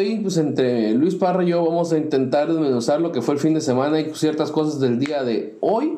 Hoy, 0.00 0.16
pues 0.16 0.38
entre 0.38 0.94
Luis 0.94 1.14
Parra 1.14 1.44
y 1.44 1.48
yo 1.48 1.62
vamos 1.62 1.92
a 1.92 1.98
intentar 1.98 2.48
desmenuzar 2.48 3.02
lo 3.02 3.12
que 3.12 3.20
fue 3.20 3.34
el 3.34 3.40
fin 3.40 3.52
de 3.52 3.60
semana 3.60 4.00
y 4.00 4.14
ciertas 4.14 4.50
cosas 4.50 4.80
del 4.80 4.98
día 4.98 5.24
de 5.24 5.58
hoy. 5.60 5.92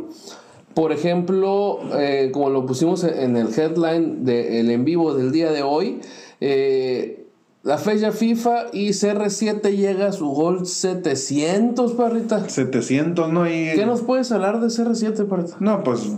Por 0.74 0.90
ejemplo, 0.90 1.78
eh, 1.96 2.30
como 2.32 2.50
lo 2.50 2.66
pusimos 2.66 3.04
en 3.04 3.36
el 3.36 3.56
headline 3.56 4.24
del 4.24 4.70
en 4.72 4.84
vivo 4.84 5.14
del 5.14 5.30
día 5.30 5.52
de 5.52 5.62
hoy, 5.62 6.00
eh, 6.40 7.26
la 7.62 7.78
fecha 7.78 8.10
FIFA 8.10 8.70
y 8.72 8.88
CR7 8.88 9.70
llega 9.76 10.08
a 10.08 10.12
su 10.12 10.30
gol 10.30 10.66
700, 10.66 11.92
parrita. 11.92 12.48
700, 12.48 13.32
¿no? 13.32 13.46
Y... 13.46 13.70
¿Qué 13.76 13.86
nos 13.86 14.00
puedes 14.00 14.32
hablar 14.32 14.60
de 14.60 14.66
CR7, 14.66 15.28
parrita? 15.28 15.58
No, 15.60 15.84
pues 15.84 16.10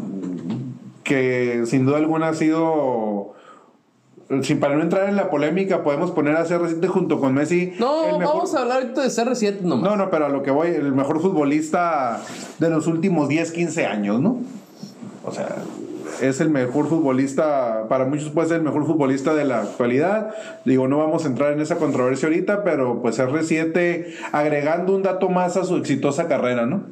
que 1.05 1.65
sin 1.67 1.85
duda 1.85 1.99
alguna 1.99 2.29
ha 2.29 2.35
sido 2.35 3.14
sin 4.43 4.61
para 4.61 4.77
no 4.77 4.83
entrar 4.83 5.09
en 5.09 5.17
la 5.17 5.31
polémica, 5.31 5.83
podemos 5.83 6.11
poner 6.11 6.37
a 6.37 6.45
CR7 6.45 6.87
junto 6.89 7.21
con 7.21 7.35
Messi. 7.35 7.75
No, 7.79 8.19
vamos 8.19 8.55
a 8.55 8.61
hablar 8.61 8.83
ahorita 8.83 9.03
de 9.03 9.09
CR7 9.09 9.61
nomás. 9.61 9.91
No, 9.91 9.97
no, 9.97 10.11
pero 10.11 10.27
a 10.27 10.29
lo 10.29 10.43
que 10.43 10.51
voy, 10.51 10.69
el 10.69 10.93
mejor 10.93 11.21
futbolista 11.21 12.21
de 12.59 12.71
los 12.71 12.87
últimos 12.87 13.29
10, 13.29 13.53
15 13.53 13.87
años, 13.87 14.21
¿no? 14.21 14.39
O 15.25 15.33
sea, 15.33 15.49
es 16.21 16.41
el 16.41 16.51
mejor 16.51 16.89
futbolista, 16.89 17.87
para 17.89 18.05
muchos 18.05 18.31
puede 18.31 18.49
ser 18.49 18.59
el 18.59 18.63
mejor 18.63 18.87
futbolista 18.87 19.35
de 19.35 19.45
la 19.45 19.61
actualidad. 19.61 20.35
Digo, 20.65 20.89
no 20.89 20.99
vamos 20.99 21.25
a 21.25 21.29
entrar 21.29 21.53
en 21.53 21.61
esa 21.61 21.77
controversia 21.77 22.29
ahorita, 22.29 22.65
pero 22.65 23.01
pues 23.03 23.19
R7 23.19 24.07
agregando 24.33 24.95
un 24.95 25.03
dato 25.03 25.29
más 25.29 25.57
a 25.57 25.65
su 25.65 25.77
exitosa 25.77 26.29
carrera, 26.29 26.67
¿no? 26.67 26.83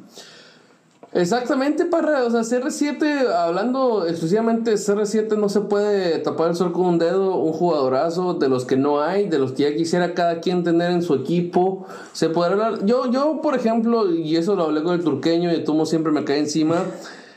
Exactamente, 1.15 1.85
para, 1.85 2.25
o 2.25 2.31
sea, 2.31 2.41
CR7, 2.41 3.27
hablando 3.31 4.07
exclusivamente 4.07 4.71
de 4.71 4.77
CR7, 4.77 5.37
no 5.37 5.47
se 5.47 5.61
puede 5.61 6.17
tapar 6.17 6.49
el 6.49 6.55
sol 6.55 6.71
con 6.71 6.85
un 6.85 6.97
dedo, 6.97 7.37
un 7.37 7.53
jugadorazo 7.53 8.33
de 8.33 8.49
los 8.49 8.65
que 8.65 8.77
no 8.77 8.99
hay, 8.99 9.29
de 9.29 9.37
los 9.37 9.51
que 9.51 9.63
ya 9.63 9.75
quisiera 9.75 10.15
cada 10.15 10.39
quien 10.39 10.63
tener 10.63 10.89
en 10.89 11.03
su 11.03 11.13
equipo. 11.13 11.85
Se 12.13 12.29
podrá 12.29 12.53
hablar, 12.53 12.85
yo, 12.85 13.11
yo, 13.11 13.41
por 13.43 13.55
ejemplo, 13.55 14.11
y 14.11 14.37
eso 14.37 14.55
lo 14.55 14.63
hablé 14.63 14.81
con 14.81 14.95
el 14.95 15.03
turqueño 15.03 15.53
y 15.53 15.63
Tomo 15.63 15.85
siempre 15.85 16.11
me 16.11 16.23
cae 16.23 16.39
encima. 16.39 16.83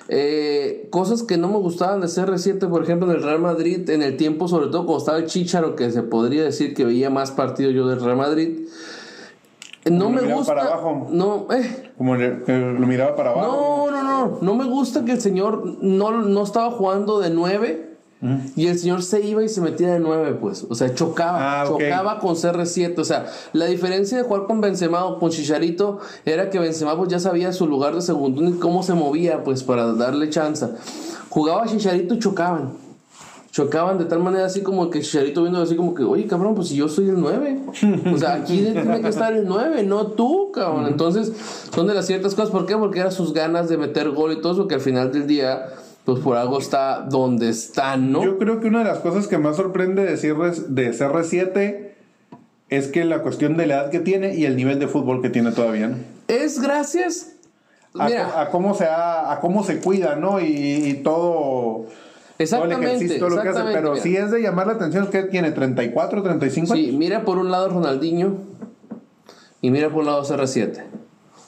Eh, 0.09 0.87
cosas 0.91 1.23
que 1.23 1.37
no 1.37 1.49
me 1.49 1.59
gustaban 1.59 2.01
de 2.01 2.07
CR7, 2.07 2.71
por 2.71 2.83
ejemplo, 2.83 3.11
en 3.11 3.17
el 3.17 3.23
Real 3.23 3.41
Madrid, 3.41 3.91
en 3.91 4.01
el 4.01 4.17
tiempo, 4.17 4.49
sobre 4.49 4.69
todo 4.69 4.87
cuando 4.87 4.99
estaba 4.99 5.19
el 5.19 5.27
Chicharo, 5.27 5.77
que 5.77 5.91
se 5.91 6.03
podría 6.03 6.45
decir 6.45 6.73
que 6.73 6.87
veía 6.87 7.11
más 7.11 7.31
partidos 7.31 7.75
yo 7.75 7.87
del 7.87 8.01
Real 8.01 8.17
Madrid. 8.17 8.69
No 9.91 10.11
me 10.11 10.23
gusta. 10.23 10.55
Para 10.55 10.67
abajo. 10.67 11.09
No, 11.11 11.47
eh. 11.53 11.92
Como 11.97 12.17
lo 12.17 12.87
miraba 12.87 13.15
para 13.15 13.31
abajo. 13.31 13.89
No, 13.91 13.91
no, 13.91 14.03
no. 14.03 14.39
No 14.41 14.55
me 14.55 14.65
gusta 14.65 15.05
que 15.05 15.12
el 15.12 15.20
señor 15.20 15.78
no, 15.81 16.11
no 16.11 16.43
estaba 16.43 16.70
jugando 16.70 17.20
de 17.20 17.31
9 17.31 17.97
y 18.56 18.67
el 18.67 18.78
señor 18.78 19.03
se 19.03 19.20
iba 19.25 19.45
y 19.45 19.48
se 19.48 19.61
metía 19.61 19.93
de 19.93 20.01
9, 20.01 20.39
pues. 20.41 20.67
O 20.69 20.75
sea, 20.75 20.93
chocaba. 20.95 21.62
Ah, 21.62 21.65
chocaba 21.67 22.19
con 22.19 22.34
CR7. 22.34 22.98
O 22.98 23.05
sea, 23.05 23.27
la 23.53 23.67
diferencia 23.67 24.19
de 24.19 24.25
jugar 24.25 24.47
con 24.47 24.61
Benzema 24.61 25.05
o 25.05 25.19
con 25.19 25.31
Chicharito 25.31 26.00
era 26.25 26.50
que 26.50 26.59
Benzema 26.59 26.97
pues, 26.97 27.11
ya 27.11 27.21
sabía 27.21 27.53
su 27.53 27.67
lugar 27.67 27.95
de 27.95 28.03
segundo 28.03 28.43
y 28.43 28.55
cómo 28.55 28.83
se 28.83 28.95
movía, 28.95 29.45
pues, 29.45 29.62
para 29.62 29.93
darle 29.93 30.31
chance. 30.31 30.67
Jugaba 31.28 31.67
Chicharito 31.67 32.15
y 32.15 32.19
chocaban 32.19 32.86
chocaban 33.57 33.97
de 33.97 34.05
tal 34.05 34.19
manera 34.19 34.45
así 34.45 34.61
como 34.61 34.91
que 34.91 35.01
Chicharito 35.01 35.41
viendo 35.41 35.62
así 35.62 35.77
como 35.77 35.95
que, 35.95 36.03
oye, 36.03 36.27
cabrón, 36.27 36.55
pues 36.55 36.69
si 36.69 36.77
yo 36.77 36.91
soy 36.91 37.09
el 37.09 37.19
9. 37.19 37.61
O 38.15 38.19
sea, 38.19 38.35
aquí 38.35 38.61
tiene 38.61 39.01
que 39.01 39.09
estar 39.09 39.33
el 39.33 39.47
9, 39.47 39.83
no 39.84 40.09
tú, 40.09 40.53
cabrón. 40.53 40.87
Entonces, 40.87 41.33
son 41.75 41.87
de 41.87 41.94
las 41.94 42.06
ciertas 42.06 42.34
cosas. 42.34 42.50
¿Por 42.50 42.67
qué? 42.67 42.77
Porque 42.77 43.00
eran 43.00 43.12
sus 43.12 43.33
ganas 43.33 43.71
de 43.71 43.78
meter 43.78 44.11
gol 44.11 44.33
y 44.33 44.43
todo 44.43 44.53
eso, 44.53 44.69
que 44.69 44.75
al 44.75 44.83
final 44.83 45.11
del 45.11 45.27
día, 45.27 45.69
pues 46.05 46.21
por 46.21 46.37
algo 46.37 46.59
está 46.59 47.00
donde 47.00 47.49
está, 47.49 47.97
¿no? 47.97 48.22
Yo 48.22 48.37
creo 48.37 48.61
que 48.61 48.69
una 48.69 48.81
de 48.81 48.84
las 48.84 48.99
cosas 48.99 49.27
que 49.27 49.39
más 49.39 49.56
sorprende 49.56 50.05
de, 50.05 50.17
de 50.17 50.91
CR7 50.93 51.88
es 52.69 52.88
que 52.88 53.06
la 53.06 53.23
cuestión 53.23 53.56
de 53.56 53.67
la 53.67 53.77
edad 53.77 53.91
que 53.91 54.00
tiene 54.00 54.37
y 54.37 54.44
el 54.44 54.56
nivel 54.56 54.78
de 54.78 54.87
fútbol 54.87 55.23
que 55.23 55.31
tiene 55.31 55.53
todavía, 55.53 55.88
¿no? 55.88 55.97
Es 56.28 56.61
gracias 56.61 57.33
a, 57.99 58.43
a 58.43 58.50
cómo 58.50 58.75
se 58.75 58.84
a 58.84 59.38
cómo 59.41 59.65
se 59.65 59.78
cuida, 59.78 60.17
¿no? 60.17 60.41
y 60.41 61.00
todo 61.03 61.87
Exactamente. 62.39 63.19
lo 63.19 63.43
que 63.43 63.49
hace, 63.49 63.63
pero 63.73 63.97
si 63.97 64.17
es 64.17 64.31
de 64.31 64.43
llamar 64.43 64.67
la 64.67 64.75
atención, 64.75 65.09
que 65.09 65.23
tiene 65.25 65.53
34, 65.53 66.23
35 66.23 66.75
Sí, 66.75 66.95
mira 66.97 67.25
por 67.25 67.39
un 67.39 67.51
lado 67.51 67.69
Ronaldinho 67.69 68.39
y 69.63 69.71
mira 69.71 69.91
por 69.91 70.01
un 70.01 70.07
lado 70.07 70.23
CR7. 70.23 70.83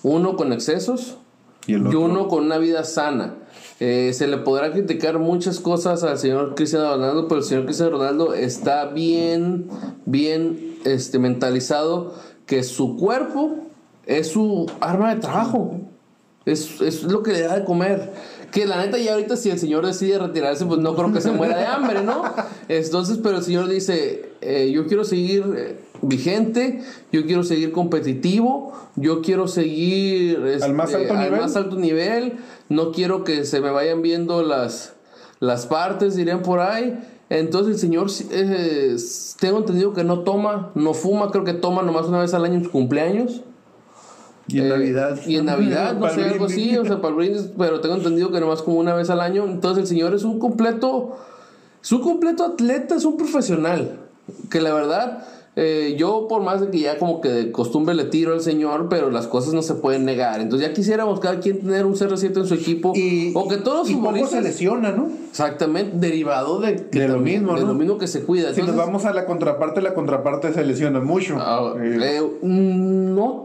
Uno 0.03 0.37
con 0.37 0.53
excesos 0.53 1.19
y, 1.67 1.75
uno 1.75 2.29
con 2.29 2.45
una 2.45 2.59
vida 2.59 2.85
sana. 2.85 3.35
Eh, 3.81 4.13
se 4.15 4.27
le 4.27 4.39
podrá 4.39 4.73
criticar 4.73 5.19
muchas 5.19 5.61
cosas 5.61 6.03
al 6.03 6.19
señor 6.19 6.55
Cristiano 6.55 6.91
Ronaldo, 6.95 7.29
pero 7.29 7.41
el 7.41 7.47
señor 7.47 7.65
Cristiano 7.65 7.93
Ronaldo 7.93 8.35
está 8.35 8.87
bien, 8.87 9.69
bien 10.07 10.79
este, 10.85 11.19
mentalizado 11.19 12.15
que 12.47 12.63
su 12.63 12.97
cuerpo 12.97 13.57
es 14.07 14.29
su 14.29 14.67
arma 14.81 15.15
de 15.15 15.21
trabajo. 15.21 15.79
Es, 16.47 16.81
es 16.81 17.03
lo 17.03 17.23
que 17.23 17.33
le 17.33 17.43
da 17.43 17.59
de 17.59 17.65
comer. 17.65 18.11
Que 18.51 18.67
la 18.67 18.85
neta, 18.85 18.99
ya 18.99 19.13
ahorita, 19.13 19.37
si 19.37 19.51
el 19.51 19.59
señor 19.59 19.87
decide 19.87 20.19
retirarse, 20.19 20.65
pues 20.65 20.81
no 20.81 20.95
creo 20.95 21.13
que 21.13 21.21
se 21.21 21.31
muera 21.31 21.57
de 21.59 21.67
hambre, 21.67 22.03
¿no? 22.03 22.23
Entonces, 22.69 23.19
pero 23.23 23.39
el 23.39 23.43
señor 23.43 23.69
dice: 23.69 24.33
eh, 24.41 24.71
Yo 24.73 24.87
quiero 24.87 25.05
seguir 25.05 25.45
eh, 25.57 25.81
vigente, 26.03 26.83
yo 27.13 27.27
quiero 27.27 27.43
seguir 27.43 27.73
competitivo, 27.73 28.73
yo 28.97 29.21
quiero 29.21 29.49
seguir 29.49 30.47
este, 30.47 30.65
al, 30.65 30.75
más 30.75 30.95
alto, 30.95 31.15
nivel? 31.15 31.41
más 31.41 31.57
alto 31.57 31.77
nivel, 31.77 32.35
no 32.69 32.93
quiero 32.93 33.25
que 33.25 33.45
se 33.45 33.61
me 33.61 33.71
vayan 33.71 34.03
viendo 34.03 34.43
las, 34.43 34.95
las 35.41 35.67
partes, 35.67 36.17
dirían 36.17 36.43
por 36.43 36.61
ahí. 36.61 36.99
Entonces 37.31 37.75
el 37.75 37.81
señor, 37.81 38.09
eh, 38.31 38.97
tengo 39.39 39.59
entendido 39.59 39.93
que 39.93 40.05
no 40.05 40.21
toma, 40.21 40.71
no 40.75 40.95
fuma, 40.95 41.31
creo 41.31 41.45
que 41.45 41.53
toma 41.53 41.83
nomás 41.83 42.07
una 42.07 42.21
vez 42.21 42.33
al 42.33 42.45
año 42.45 42.55
en 42.55 42.65
su 42.65 42.71
cumpleaños. 42.71 43.43
Y 44.49 44.61
en 44.61 44.67
eh, 44.67 44.69
Navidad. 44.71 45.21
Y 45.27 45.37
en 45.37 45.45
Navidad, 45.45 45.97
no 45.97 46.09
sé, 46.09 46.25
algo 46.25 46.47
así, 46.47 46.77
o 46.77 46.85
sea, 46.85 47.01
para 47.01 47.15
el 47.23 47.53
pero 47.57 47.81
tengo 47.81 47.97
entendido 47.97 48.33
que 48.33 48.41
nomás 48.41 48.63
como 48.63 48.79
una 48.79 48.95
vez 48.95 49.11
al 49.11 49.21
año. 49.21 49.45
Entonces 49.45 49.83
el 49.83 49.89
señor 49.89 50.15
es 50.15 50.25
un 50.25 50.39
completo, 50.39 51.17
es 51.83 51.93
un 51.93 52.01
completo 52.01 52.45
atleta, 52.45 52.97
es 52.97 53.05
un 53.05 53.17
profesional. 53.17 54.01
Que 54.51 54.61
la 54.61 54.73
verdad, 54.75 55.27
eh, 55.57 55.97
yo 55.99 56.29
por 56.29 56.43
más 56.43 56.61
de 56.63 56.71
que 56.71 56.81
ya 56.81 56.99
como 56.99 57.21
que 57.21 57.29
de 57.29 57.53
costumbre 57.53 57.95
le 57.95 58.05
tiro 58.05 58.33
al 58.33 58.41
señor, 58.41 58.89
pero 58.89 59.11
las 59.11 59.27
cosas 59.27 59.53
no 59.53 59.61
se 59.61 59.75
pueden 59.75 60.07
negar. 60.07 60.41
Entonces 60.41 60.67
ya 60.67 60.75
quisiéramos 60.75 61.21
cada 61.21 61.41
quien 61.41 61.61
tener 61.61 61.85
un 61.85 61.95
CR7 61.95 62.39
en 62.39 62.47
su 62.47 62.55
equipo. 62.55 62.93
Y, 62.95 63.33
o 63.35 63.49
que 63.49 63.59
todos 63.59 63.91
los 63.91 64.31
se 64.31 64.41
lesiona, 64.41 64.93
¿no? 64.93 65.11
Exactamente, 65.31 65.99
derivado 65.99 66.61
de, 66.61 66.89
lo 67.07 67.19
mismo, 67.19 67.55
de 67.55 67.67
lo 67.67 67.75
mismo 67.75 67.99
que 67.99 68.07
se 68.07 68.23
cuida. 68.23 68.55
Si 68.55 68.63
nos 68.63 68.77
vamos 68.77 69.05
a 69.05 69.13
la 69.13 69.27
contraparte, 69.27 69.83
la 69.83 69.93
contraparte 69.93 70.55
se 70.55 70.65
lesiona 70.65 71.01
mucho. 71.01 71.37
Ah, 71.39 71.75
eh, 71.79 72.23
no 72.43 73.45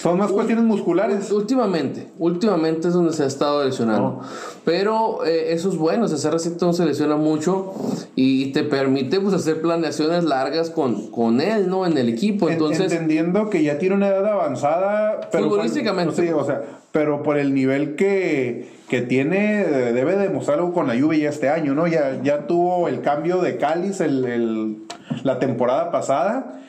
son 0.00 0.18
más 0.18 0.30
cuestiones 0.30 0.64
musculares. 0.64 1.32
Últimamente, 1.32 2.06
últimamente 2.18 2.88
es 2.88 2.94
donde 2.94 3.12
se 3.12 3.24
ha 3.24 3.26
estado 3.26 3.64
lesionando. 3.64 4.20
Pero 4.64 5.24
eh, 5.24 5.52
eso 5.52 5.70
es 5.70 5.76
bueno, 5.76 6.06
CR7 6.06 6.60
no 6.60 6.72
se 6.72 6.84
lesiona 6.84 7.16
mucho 7.16 7.72
y 8.14 8.52
te 8.52 8.62
permite 8.62 9.20
pues 9.20 9.34
hacer 9.34 9.60
planeaciones 9.60 10.24
largas 10.24 10.70
con, 10.70 11.10
con 11.10 11.40
él, 11.40 11.68
¿no? 11.68 11.84
En 11.84 11.98
el 11.98 12.08
equipo. 12.08 12.48
Entonces, 12.48 12.92
Entendiendo 12.92 13.50
que 13.50 13.62
ya 13.62 13.78
tiene 13.78 13.96
una 13.96 14.08
edad 14.08 14.26
avanzada. 14.26 15.28
Pero 15.32 15.48
futbolísticamente. 15.48 16.14
sí, 16.14 16.28
o 16.30 16.44
sea, 16.44 16.62
pero 16.92 17.24
por 17.24 17.36
el 17.36 17.52
nivel 17.52 17.96
que, 17.96 18.68
que 18.88 19.02
tiene, 19.02 19.64
debe 19.64 20.16
demostrarlo 20.16 20.72
con 20.72 20.86
la 20.86 20.94
lluvia 20.94 21.24
ya 21.24 21.28
este 21.30 21.48
año, 21.48 21.74
¿no? 21.74 21.88
Ya, 21.88 22.20
ya 22.22 22.46
tuvo 22.46 22.86
el 22.86 23.00
cambio 23.00 23.40
de 23.40 23.56
cáliz 23.56 24.00
el, 24.00 24.24
el, 24.24 24.76
la 25.24 25.40
temporada 25.40 25.90
pasada 25.90 26.60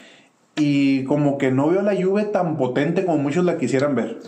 y 0.59 1.03
como 1.05 1.37
que 1.37 1.51
no 1.51 1.69
veo 1.69 1.81
la 1.81 1.93
lluvia 1.93 2.31
tan 2.31 2.57
potente 2.57 3.05
como 3.05 3.17
muchos 3.17 3.45
la 3.45 3.57
quisieran 3.57 3.95
ver. 3.95 4.19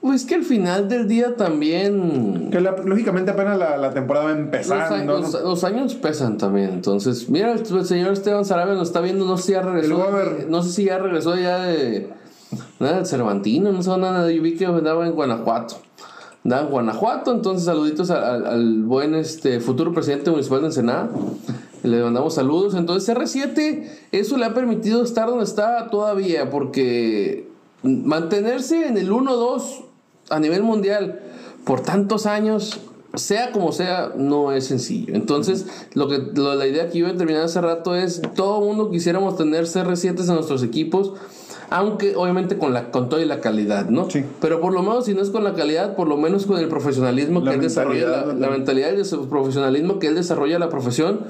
Pues 0.00 0.24
que 0.24 0.36
al 0.36 0.44
final 0.44 0.88
del 0.88 1.08
día 1.08 1.34
también. 1.34 2.50
Que 2.50 2.60
lógicamente 2.60 3.32
apenas 3.32 3.58
la, 3.58 3.90
temporada 3.90 4.26
va 4.26 4.32
empezando. 4.32 5.18
Los, 5.18 5.64
años 5.64 5.94
pesan 5.96 6.38
también. 6.38 6.70
Entonces, 6.70 7.28
mira, 7.28 7.52
el, 7.52 7.84
señor 7.84 8.12
Esteban 8.12 8.44
Sarabia 8.44 8.74
nos 8.74 8.88
está 8.88 9.00
viendo, 9.00 9.26
no 9.26 9.36
sé 9.36 9.42
si 9.42 9.52
ya 9.52 9.62
regresó. 9.62 10.08
No 10.48 10.62
sé 10.62 10.70
si 10.70 10.84
ya 10.84 10.98
regresó 10.98 11.36
ya 11.36 11.64
de. 11.64 12.10
Nada, 12.78 13.04
Cervantino, 13.04 13.72
no 13.72 13.82
sé 13.82 13.90
nada. 13.98 14.30
Yo 14.30 14.40
vi 14.40 14.54
que 14.54 14.66
andaba 14.66 15.04
en 15.04 15.12
Guanajuato. 15.12 15.76
En 16.56 16.66
Guanajuato, 16.68 17.32
entonces 17.32 17.64
saluditos 17.64 18.10
al, 18.10 18.46
al 18.46 18.82
buen 18.82 19.14
este, 19.14 19.60
futuro 19.60 19.92
presidente 19.92 20.30
municipal 20.30 20.60
de 20.60 20.66
Ensenada. 20.66 21.10
Le 21.82 22.02
mandamos 22.02 22.34
saludos. 22.34 22.74
Entonces 22.74 23.14
R7, 23.14 23.84
eso 24.12 24.36
le 24.36 24.44
ha 24.46 24.54
permitido 24.54 25.02
estar 25.02 25.28
donde 25.28 25.44
está 25.44 25.90
todavía, 25.90 26.50
porque 26.50 27.48
mantenerse 27.82 28.88
en 28.88 28.96
el 28.96 29.10
1-2 29.10 29.84
a 30.30 30.40
nivel 30.40 30.62
mundial 30.62 31.20
por 31.64 31.80
tantos 31.80 32.26
años, 32.26 32.80
sea 33.14 33.52
como 33.52 33.72
sea, 33.72 34.12
no 34.16 34.52
es 34.52 34.66
sencillo. 34.66 35.14
Entonces, 35.14 35.66
lo 35.94 36.08
que 36.08 36.18
la 36.34 36.66
idea 36.66 36.88
que 36.88 36.98
iba 36.98 37.08
a 37.10 37.14
terminar 37.16 37.42
hace 37.42 37.60
rato 37.60 37.94
es, 37.94 38.22
todo 38.34 38.60
mundo 38.60 38.90
quisiéramos 38.90 39.36
tener 39.36 39.64
CR7 39.64 40.20
en 40.20 40.34
nuestros 40.34 40.62
equipos, 40.62 41.12
aunque 41.70 42.16
obviamente 42.16 42.58
con 42.58 42.72
la 42.72 42.90
con 42.90 43.08
toda 43.08 43.24
la 43.24 43.40
calidad, 43.40 43.88
¿no? 43.88 44.08
Sí. 44.10 44.24
Pero 44.40 44.60
por 44.60 44.72
lo 44.72 44.82
menos 44.82 45.04
si 45.06 45.14
no 45.14 45.22
es 45.22 45.30
con 45.30 45.44
la 45.44 45.54
calidad, 45.54 45.96
por 45.96 46.08
lo 46.08 46.16
menos 46.16 46.46
con 46.46 46.58
el 46.58 46.68
profesionalismo 46.68 47.44
que 47.44 47.54
él 47.54 47.60
desarrolla, 47.60 48.08
la, 48.08 48.34
la 48.34 48.50
mentalidad 48.50 48.90
y 48.96 49.00
el 49.00 49.28
profesionalismo 49.28 49.98
que 49.98 50.06
él 50.08 50.14
desarrolla 50.14 50.58
la 50.58 50.68
profesión 50.68 51.20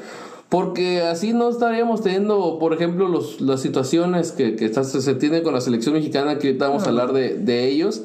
Porque 0.49 1.03
así 1.03 1.35
no 1.35 1.51
estaríamos 1.51 2.03
teniendo, 2.03 2.59
por 2.59 2.73
ejemplo, 2.73 3.07
los, 3.09 3.41
las 3.41 3.61
situaciones 3.61 4.33
que, 4.33 4.57
que 4.57 4.73
se 4.73 5.15
tiene 5.15 5.43
con 5.43 5.53
la 5.53 5.61
selección 5.61 5.95
mexicana, 5.95 6.39
que 6.39 6.49
ahorita 6.49 6.69
vamos 6.69 6.85
a 6.85 6.89
hablar 6.89 7.13
de, 7.13 7.37
de 7.37 7.69
ellos. 7.69 8.03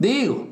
Digo, 0.00 0.48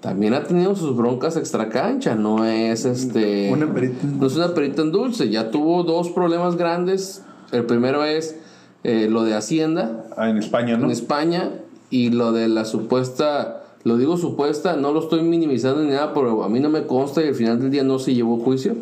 también 0.00 0.32
ha 0.32 0.44
tenido 0.44 0.74
sus 0.74 0.96
broncas 0.96 1.36
extra 1.36 1.68
cancha, 1.68 2.14
no 2.14 2.46
es 2.46 2.86
este 2.86 3.50
una 3.52 3.72
perita. 3.72 4.06
no 4.06 4.26
es 4.26 4.36
una 4.36 4.54
perita 4.54 4.80
en 4.80 4.92
dulce, 4.92 5.28
ya 5.28 5.50
tuvo 5.50 5.82
dos 5.82 6.08
problemas 6.10 6.56
grandes. 6.56 7.22
El 7.52 7.66
primero 7.66 8.04
es 8.04 8.36
eh, 8.84 9.08
lo 9.10 9.24
de 9.24 9.34
Hacienda. 9.34 10.04
Ah, 10.16 10.30
en 10.30 10.38
España, 10.38 10.76
¿no? 10.76 10.86
En 10.86 10.90
España 10.90 11.50
y 11.90 12.10
lo 12.10 12.32
de 12.32 12.48
la 12.48 12.64
supuesta, 12.64 13.64
lo 13.84 13.96
digo 13.96 14.16
supuesta, 14.16 14.76
no 14.76 14.92
lo 14.92 15.00
estoy 15.00 15.22
minimizando 15.22 15.82
ni 15.82 15.90
nada, 15.90 16.14
pero 16.14 16.44
a 16.44 16.48
mí 16.48 16.60
no 16.60 16.70
me 16.70 16.86
consta 16.86 17.22
y 17.22 17.28
al 17.28 17.34
final 17.34 17.60
del 17.60 17.70
día 17.70 17.82
no 17.82 17.98
se 17.98 18.14
llevó 18.14 18.38
juicio 18.38 18.76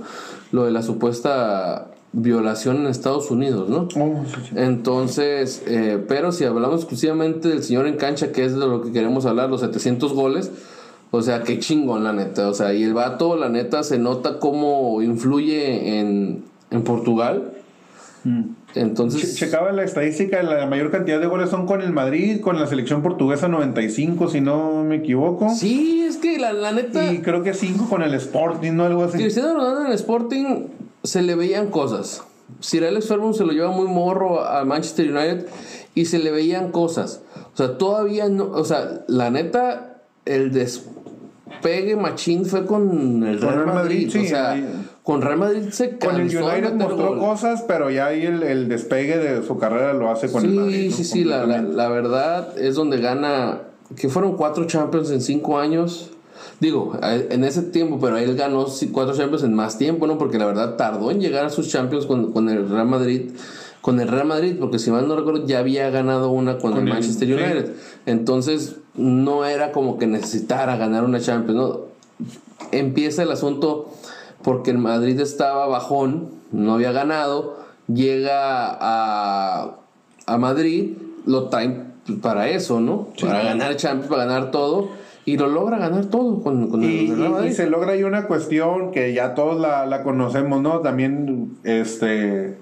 lo 0.53 0.65
de 0.65 0.71
la 0.71 0.83
supuesta 0.83 1.89
violación 2.13 2.79
en 2.79 2.87
Estados 2.87 3.31
Unidos, 3.31 3.69
¿no? 3.69 3.89
Oh, 3.97 4.25
Entonces, 4.57 5.63
eh, 5.67 6.03
pero 6.09 6.33
si 6.33 6.45
hablamos 6.45 6.81
exclusivamente 6.81 7.49
del 7.49 7.63
señor 7.63 7.87
en 7.87 7.97
cancha, 7.97 8.33
que 8.33 8.45
es 8.45 8.55
de 8.55 8.67
lo 8.67 8.83
que 8.83 8.93
queremos 8.93 9.27
hablar, 9.27 9.51
los 9.51 9.61
700 9.61 10.13
goles, 10.15 10.51
o 11.11 11.23
sea, 11.23 11.43
qué 11.43 11.59
chingón, 11.59 12.05
la 12.05 12.13
neta. 12.13 12.49
O 12.49 12.55
sea, 12.55 12.73
y 12.75 12.83
el 12.83 12.95
vato, 12.95 13.37
la 13.37 13.49
neta, 13.49 13.83
se 13.83 13.99
nota 13.99 14.39
cómo 14.39 15.03
influye 15.03 16.01
en, 16.01 16.45
en 16.71 16.83
Portugal. 16.83 17.53
Mm. 18.25 18.58
Entonces. 18.75 19.37
checaba 19.37 19.73
la 19.73 19.83
estadística, 19.83 20.43
la 20.43 20.67
mayor 20.67 20.91
cantidad 20.91 21.19
de 21.21 21.27
goles 21.27 21.51
son 21.51 21.67
con 21.67 21.81
el 21.81 21.93
Madrid, 21.93 22.41
con 22.41 22.59
la 22.59 22.67
selección 22.67 23.03
portuguesa 23.03 23.49
95, 23.49 24.29
si 24.29 24.41
no 24.41 24.85
me 24.85 24.97
equivoco. 24.97 25.49
Sí, 25.55 26.05
es 26.07 26.19
que 26.19 26.39
la, 26.39 26.53
la 26.53 26.73
neta. 26.73 27.13
Y 27.13 27.19
creo 27.19 27.43
que 27.43 27.55
5 27.55 27.89
con 27.89 28.03
el 28.03 28.15
Sporting, 28.15 28.73
¿no? 28.73 28.85
Algo 28.85 29.05
así. 29.05 29.19
Cristiano 29.19 29.55
Ronaldo 29.55 29.81
en 29.83 29.87
el 29.89 29.93
Sporting 29.95 30.67
se 31.03 31.23
le 31.23 31.35
veían 31.35 31.69
cosas. 31.69 32.23
Sir 32.61 32.85
Alex 32.85 33.09
Ferguson 33.09 33.35
se 33.35 33.45
lo 33.45 33.53
lleva 33.53 33.71
muy 33.71 33.87
morro 33.87 34.43
a 34.45 34.65
Manchester 34.65 35.11
United 35.11 35.47
y 35.95 36.07
se 36.07 36.19
le 36.19 36.31
veían 36.31 36.71
cosas. 36.71 37.23
O 37.53 37.57
sea, 37.57 37.79
todavía 37.79 38.29
no. 38.29 38.51
O 38.51 38.65
sea, 38.65 39.05
la 39.07 39.31
neta, 39.31 40.03
el 40.25 40.53
despegue 40.53 41.97
machín 41.97 42.47
fue 42.47 42.67
con 42.67 43.25
el 43.27 43.41
Real, 43.41 43.67
Madrid. 43.67 44.09
o 44.09 44.25
sea, 44.25 44.57
con 45.09 45.23
Real 45.23 45.39
Madrid 45.39 45.71
se 45.71 45.97
cansó 45.97 46.07
Con 46.07 46.21
el 46.21 46.37
United 46.37 46.75
mostró 46.75 47.19
cosas, 47.19 47.65
pero 47.67 47.89
ya 47.89 48.09
ahí 48.09 48.27
el, 48.27 48.69
despegue 48.69 49.17
de 49.17 49.43
su 49.43 49.57
carrera 49.57 49.95
lo 49.95 50.11
hace 50.11 50.31
con 50.31 50.45
el 50.45 50.51
Madrid. 50.51 50.91
Sí, 50.91 51.03
sí, 51.03 51.05
sí, 51.05 51.25
la, 51.25 51.47
la, 51.47 51.89
verdad 51.89 52.59
es 52.59 52.75
donde 52.75 53.01
gana, 53.01 53.63
que 53.97 54.11
fueron 54.11 54.37
cuatro 54.37 54.67
Champions 54.67 55.11
en 55.11 55.23
cinco 55.23 55.59
años. 55.59 56.11
Digo, 56.61 56.99
en 57.03 57.43
ese 57.43 57.63
tiempo, 57.63 57.99
pero 57.99 58.19
él 58.19 58.37
ganó 58.37 58.67
cuatro 58.93 59.17
Champions 59.17 59.45
en 59.45 59.55
más 59.55 59.79
tiempo, 59.79 60.07
¿no? 60.07 60.19
Porque 60.19 60.39
la 60.39 60.45
verdad 60.45 60.77
tardó 60.77 61.11
en 61.11 61.23
llegar 61.23 61.47
a 61.47 61.49
sus 61.49 61.71
Champions 61.71 62.05
con, 62.05 62.31
con 62.31 62.51
el 62.51 62.69
Real 62.69 62.87
Madrid 62.87 63.31
con 63.81 64.01
el 64.01 64.09
Real 64.09 64.27
Madrid, 64.27 64.57
porque 64.61 64.79
si 64.79 64.91
mal 64.91 65.09
no 65.09 65.17
recuerdo 65.17 65.47
ya 65.47 65.61
había 65.61 65.89
ganado 65.89 66.29
una 66.31 66.59
con, 66.59 66.77
el 66.77 66.85
Manchester 66.85 67.33
United. 67.33 67.73
Entonces 68.05 68.77
no 68.95 69.47
era 69.47 69.73
como 69.73 69.97
que 69.97 70.07
necesitara 70.07 70.77
ganar 70.77 71.05
una 71.05 71.19
Champions. 71.19 71.57
¿no? 71.59 71.81
Empieza 72.73 73.23
el 73.23 73.31
asunto 73.31 73.89
porque 74.49 74.71
el 74.71 74.79
Madrid 74.79 75.21
estaba 75.21 75.67
bajón, 75.67 76.31
no 76.53 76.73
había 76.73 76.91
ganado, 76.91 77.59
llega 77.87 78.79
a, 78.81 79.77
a 80.25 80.39
Madrid, 80.39 80.97
lo 81.27 81.51
traen 81.51 81.93
para 82.23 82.49
eso, 82.49 82.81
¿no? 82.81 83.09
Para 83.21 83.43
ganar 83.43 83.77
Champions, 83.77 84.09
para 84.09 84.25
ganar 84.25 84.51
todo. 84.51 84.89
Y 85.27 85.37
lo 85.37 85.49
logra 85.49 85.77
ganar 85.77 86.07
todo 86.07 86.43
con, 86.43 86.71
con 86.71 86.83
el 86.83 87.15
Real 87.15 87.31
Madrid. 87.31 87.51
Y, 87.51 87.53
se 87.53 87.69
logra 87.69 87.93
ahí 87.93 88.05
una 88.05 88.27
cuestión 88.27 88.91
que 88.91 89.13
ya 89.13 89.35
todos 89.35 89.61
la, 89.61 89.85
la 89.85 90.03
conocemos, 90.03 90.63
¿no? 90.63 90.81
También, 90.81 91.59
este 91.65 92.57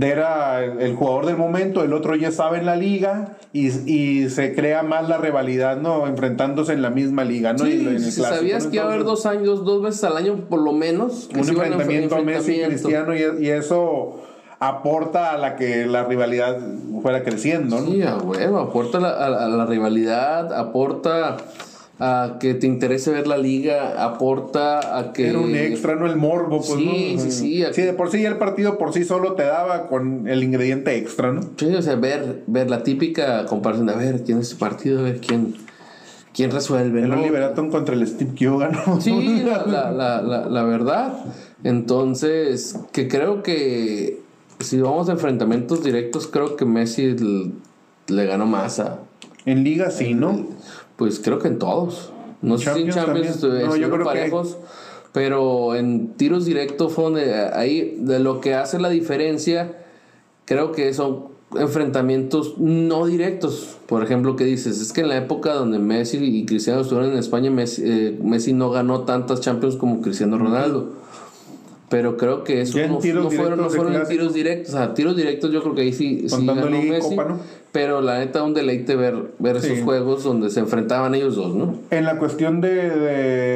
era 0.00 0.64
el 0.64 0.94
jugador 0.94 1.26
del 1.26 1.36
momento, 1.36 1.82
el 1.82 1.92
otro 1.92 2.14
ya 2.16 2.28
estaba 2.28 2.58
en 2.58 2.66
la 2.66 2.76
liga 2.76 3.36
y, 3.52 3.68
y, 3.90 4.28
se 4.28 4.54
crea 4.54 4.82
más 4.82 5.08
la 5.08 5.16
rivalidad, 5.18 5.78
¿no? 5.78 6.06
Enfrentándose 6.06 6.72
en 6.72 6.82
la 6.82 6.90
misma 6.90 7.24
liga, 7.24 7.52
¿no? 7.52 7.64
Sí, 7.64 8.00
sabías 8.10 8.66
que 8.66 8.76
iba 8.76 8.84
a 8.84 8.88
haber 8.88 9.04
dos 9.04 9.26
años, 9.26 9.64
dos 9.64 9.82
veces 9.82 10.04
al 10.04 10.16
año 10.16 10.46
por 10.48 10.60
lo 10.60 10.72
menos. 10.72 11.28
Un 11.32 11.40
enfrentamiento, 11.40 12.22
Messi 12.22 12.60
Cristiano 12.60 13.14
y, 13.14 13.48
eso 13.48 14.20
aporta 14.58 15.32
a 15.32 15.38
la 15.38 15.56
que 15.56 15.86
la 15.86 16.04
rivalidad 16.04 16.58
fuera 17.02 17.22
creciendo, 17.22 17.80
¿no? 17.80 17.86
Sí, 17.86 18.02
a 18.02 18.16
huevo, 18.16 18.58
aporta 18.58 18.98
a 18.98 19.48
la 19.48 19.66
rivalidad, 19.66 20.52
aporta 20.52 21.36
a 21.98 22.36
que 22.40 22.54
te 22.54 22.66
interese 22.66 23.10
ver 23.10 23.26
la 23.26 23.38
liga, 23.38 24.04
aporta 24.04 24.98
a 24.98 25.12
que... 25.12 25.30
Era 25.30 25.38
un 25.38 25.54
extra, 25.54 25.94
no 25.94 26.06
el 26.06 26.16
morbo, 26.16 26.58
pues, 26.58 26.78
sí, 26.78 27.16
Sí, 27.18 27.30
sí, 27.30 27.64
sí. 27.72 27.82
de 27.82 27.92
por 27.94 28.10
sí 28.10 28.24
el 28.24 28.36
partido 28.36 28.76
por 28.76 28.92
sí 28.92 29.04
solo 29.04 29.32
te 29.32 29.44
daba 29.44 29.88
con 29.88 30.28
el 30.28 30.44
ingrediente 30.44 30.96
extra, 30.96 31.32
¿no? 31.32 31.40
Sí, 31.56 31.66
o 31.66 31.80
sea, 31.80 31.94
ver, 31.96 32.42
ver 32.46 32.68
la 32.68 32.82
típica 32.82 33.46
comparación, 33.46 33.88
a 33.88 33.94
ver 33.94 34.24
quién 34.24 34.38
es 34.38 34.52
el 34.52 34.58
partido, 34.58 35.00
a 35.00 35.02
ver 35.04 35.20
quién, 35.20 35.54
quién 36.34 36.50
resuelve. 36.50 37.02
El 37.02 37.08
¿no? 37.08 37.70
contra 37.70 37.94
el 37.94 38.06
Steve 38.06 38.32
Kyoga, 38.34 38.68
¿no? 38.68 39.00
Sí, 39.00 39.42
la, 39.46 39.64
la, 39.64 39.90
la, 39.90 40.20
la, 40.20 40.62
verdad. 40.64 41.14
Entonces, 41.64 42.78
que 42.92 43.08
creo 43.08 43.42
que 43.42 44.20
si 44.60 44.78
vamos 44.80 45.08
a 45.08 45.12
enfrentamientos 45.12 45.82
directos, 45.82 46.26
creo 46.26 46.56
que 46.56 46.66
Messi 46.66 47.16
le, 48.08 48.26
ganó 48.26 48.46
más 48.46 48.80
a... 48.80 49.00
En 49.46 49.64
liga 49.64 49.90
sí, 49.90 50.12
¿no? 50.12 50.46
Pues 50.96 51.20
creo 51.20 51.38
que 51.38 51.48
en 51.48 51.58
todos. 51.58 52.12
No 52.42 52.58
sé 52.58 52.74
si 52.74 52.82
en 52.82 52.90
Champions 52.90 53.28
estuvieron 53.28 54.04
parejos, 54.04 54.56
pero 55.12 55.74
en 55.74 56.08
tiros 56.14 56.44
directos 56.44 56.92
fue 56.92 57.04
donde 57.04 57.34
ahí 57.34 57.96
de 58.00 58.18
lo 58.18 58.40
que 58.40 58.54
hace 58.54 58.78
la 58.78 58.90
diferencia, 58.90 59.76
creo 60.44 60.72
que 60.72 60.92
son 60.94 61.36
enfrentamientos 61.54 62.58
no 62.58 63.06
directos. 63.06 63.76
Por 63.86 64.02
ejemplo, 64.02 64.36
¿qué 64.36 64.44
dices? 64.44 64.80
Es 64.80 64.92
que 64.92 65.02
en 65.02 65.08
la 65.08 65.16
época 65.16 65.54
donde 65.54 65.78
Messi 65.78 66.18
y 66.18 66.44
Cristiano 66.44 66.80
estuvieron 66.80 67.12
en 67.12 67.18
España, 67.18 67.50
Messi, 67.50 67.82
eh, 67.84 68.18
Messi 68.22 68.52
no 68.52 68.70
ganó 68.70 69.02
tantas 69.02 69.40
Champions 69.40 69.76
como 69.76 70.00
Cristiano 70.00 70.38
Ronaldo. 70.38 70.90
Pero 71.88 72.16
creo 72.16 72.42
que 72.42 72.62
eso 72.62 72.78
no, 72.88 73.00
fueron, 73.00 73.60
no 73.60 73.70
fueron 73.70 74.08
tiros 74.08 74.34
directos. 74.34 74.74
O 74.74 74.76
sea, 74.76 74.94
tiros 74.94 75.16
directos 75.16 75.52
yo 75.52 75.62
creo 75.62 75.74
que 75.74 75.82
ahí 75.82 75.92
sí, 75.92 76.28
sí 76.28 76.46
ganó 76.46 76.68
Messi. 76.68 77.16
Pero 77.70 78.00
la 78.00 78.18
neta, 78.18 78.42
un 78.42 78.54
deleite 78.54 78.96
ver, 78.96 79.32
ver 79.38 79.56
esos 79.56 79.80
juegos 79.82 80.24
donde 80.24 80.50
se 80.50 80.60
enfrentaban 80.60 81.14
ellos 81.14 81.36
dos, 81.36 81.54
¿no? 81.54 81.74
En 81.90 82.04
la 82.04 82.18
cuestión 82.18 82.60
de, 82.60 82.70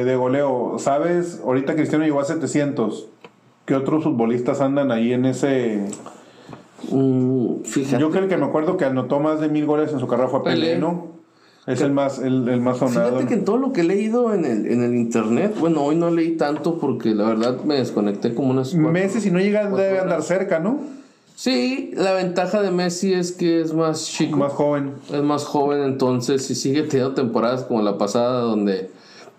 de, 0.05 0.15
goleo, 0.15 0.75
¿sabes? 0.77 1.41
Ahorita 1.43 1.75
Cristiano 1.75 2.05
llegó 2.05 2.21
a 2.21 2.25
700. 2.25 3.07
¿Qué 3.65 3.75
otros 3.75 4.03
futbolistas 4.03 4.61
andan 4.61 4.91
ahí 4.91 5.11
en 5.11 5.25
ese...? 5.25 5.87
Mm, 6.89 7.63
fíjate. 7.63 8.01
Yo 8.01 8.11
creo 8.11 8.27
que 8.27 8.37
me 8.37 8.45
acuerdo 8.45 8.77
que 8.77 8.85
anotó 8.85 9.19
más 9.19 9.41
de 9.41 9.49
mil 9.49 9.65
goles 9.65 9.91
en 9.91 9.99
su 9.99 10.07
carrera 10.07 10.29
fue 10.29 10.43
Pelé, 10.43 10.77
¿no? 10.77 11.20
Es 11.67 11.81
el 11.81 11.91
más, 11.91 12.17
el, 12.17 12.47
el, 12.49 12.59
más 12.59 12.77
sonado. 12.77 13.09
Fíjate 13.09 13.27
que 13.27 13.33
en 13.35 13.45
todo 13.45 13.57
lo 13.57 13.71
que 13.71 13.81
he 13.81 13.83
leído 13.83 14.33
en 14.33 14.45
el, 14.45 14.65
en 14.65 14.83
el 14.83 14.95
internet, 14.95 15.55
bueno, 15.59 15.83
hoy 15.83 15.95
no 15.95 16.09
leí 16.09 16.31
tanto 16.31 16.79
porque 16.79 17.13
la 17.13 17.25
verdad 17.25 17.63
me 17.63 17.75
desconecté 17.75 18.33
como 18.33 18.49
unas. 18.49 18.73
Messi, 18.73 19.21
si 19.21 19.29
no 19.29 19.39
llega, 19.39 19.69
debe 19.69 19.99
andar 19.99 20.23
cerca, 20.23 20.59
¿no? 20.59 20.79
Sí, 21.35 21.91
la 21.95 22.13
ventaja 22.13 22.61
de 22.61 22.71
Messi 22.71 23.13
es 23.13 23.31
que 23.31 23.61
es 23.61 23.73
más 23.73 24.07
chico. 24.07 24.37
Más 24.37 24.53
joven. 24.53 24.93
Es 25.11 25.21
más 25.21 25.45
joven, 25.45 25.83
entonces 25.83 26.45
si 26.45 26.55
sigue 26.55 26.83
teniendo 26.83 27.13
temporadas 27.13 27.63
como 27.63 27.81
la 27.81 27.97
pasada 27.97 28.41
donde 28.41 28.89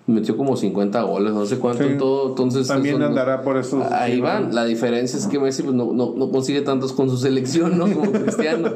metió 0.07 0.37
como 0.37 0.57
50 0.57 1.02
goles, 1.02 1.33
no 1.33 1.47
sé 1.47 1.59
cuánto 1.59 1.85
en 1.85 1.99
todo. 1.99 2.31
Entonces, 2.31 2.69
También 2.69 3.02
andará 3.02 3.43
por 3.43 3.57
eso. 3.57 3.85
Ahí 3.91 4.21
van. 4.21 4.55
La 4.55 4.64
diferencia 4.64 5.19
es 5.19 5.26
que 5.26 5.38
Messi 5.38 5.62
pues, 5.62 5.75
no, 5.75 5.93
no, 5.93 6.14
no 6.17 6.31
consigue 6.31 6.62
tantos 6.62 6.93
con 6.93 7.09
su 7.09 7.17
selección, 7.17 7.79
¿no? 7.79 7.85
Como 7.85 8.11
Cristiano. 8.12 8.71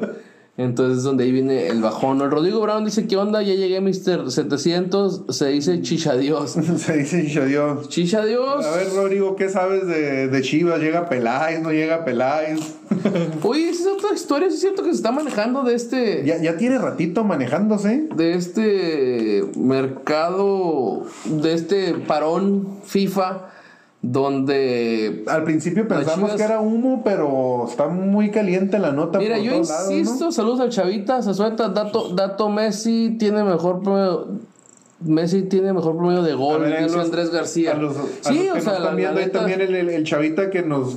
Entonces, 0.58 1.02
donde 1.02 1.24
ahí 1.24 1.32
viene 1.32 1.66
el 1.66 1.82
bajón. 1.82 2.22
El 2.22 2.30
Rodrigo 2.30 2.60
Brown 2.60 2.84
dice: 2.84 3.06
¿Qué 3.06 3.16
onda? 3.16 3.42
Ya 3.42 3.54
llegué, 3.54 3.80
Mr. 3.80 4.30
700. 4.30 5.24
Se 5.28 5.48
dice 5.48 5.82
chichadios. 5.82 6.50
se 6.78 6.96
dice 6.96 7.26
chichadios. 7.26 7.88
Chichadios. 7.88 8.64
A 8.64 8.76
ver, 8.76 8.88
Rodrigo, 8.94 9.36
¿qué 9.36 9.50
sabes 9.50 9.86
de, 9.86 10.28
de 10.28 10.42
Chivas? 10.42 10.80
¿Llega 10.80 11.08
Peláez? 11.08 11.60
¿No 11.60 11.72
llega 11.72 12.04
Peláez? 12.04 12.60
Oye, 13.42 13.68
esa 13.68 13.82
es 13.82 13.88
otra 13.88 14.14
historia. 14.14 14.48
es 14.48 14.58
cierto 14.58 14.82
que 14.82 14.90
se 14.90 14.96
está 14.96 15.12
manejando 15.12 15.62
de 15.62 15.74
este. 15.74 16.24
Ya, 16.24 16.40
ya 16.40 16.56
tiene 16.56 16.78
ratito 16.78 17.22
manejándose. 17.22 18.08
De 18.16 18.32
este 18.34 19.44
mercado. 19.56 21.04
De 21.26 21.52
este 21.52 21.94
parón 21.94 22.78
FIFA 22.84 23.55
donde 24.12 25.24
al 25.26 25.42
principio 25.42 25.88
pensamos 25.88 26.34
que 26.34 26.42
era 26.42 26.60
humo, 26.60 27.02
pero 27.04 27.66
está 27.68 27.88
muy 27.88 28.30
caliente 28.30 28.78
la 28.78 28.92
nota. 28.92 29.18
Mira, 29.18 29.38
yo 29.38 29.56
insisto, 29.56 30.30
saludos 30.30 30.60
al 30.60 30.70
Chavita, 30.70 31.22
se 31.22 31.34
suelta, 31.34 31.68
dato, 31.68 32.10
dato 32.10 32.48
Messi 32.48 33.16
tiene 33.18 33.42
mejor 33.42 33.82
promedio, 33.82 34.28
Messi 35.00 35.42
tiene 35.42 35.72
mejor 35.72 35.96
promedio 35.96 36.22
de 36.22 36.34
gol, 36.34 36.64
dice 36.64 37.00
Andrés 37.00 37.30
García. 37.30 37.78
sí, 38.20 38.48
o 38.48 38.60
sea, 38.60 38.82
también 38.82 39.16
el, 39.16 40.04
Chavita 40.04 40.50
que 40.50 40.62
nos 40.62 40.96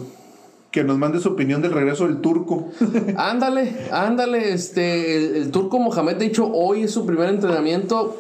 que 0.70 0.84
nos 0.84 1.00
mande 1.00 1.20
su 1.20 1.30
opinión 1.30 1.64
del 1.64 1.72
regreso 1.72 2.06
del 2.06 2.22
turco. 2.22 2.70
ándale, 3.18 3.74
ándale, 3.92 4.54
este, 4.54 5.40
el, 5.40 5.50
turco 5.50 5.80
Mohamed, 5.80 6.18
de 6.18 6.28
hecho, 6.28 6.46
hoy 6.46 6.84
es 6.84 6.92
su 6.92 7.08
primer 7.08 7.30
entrenamiento. 7.30 8.18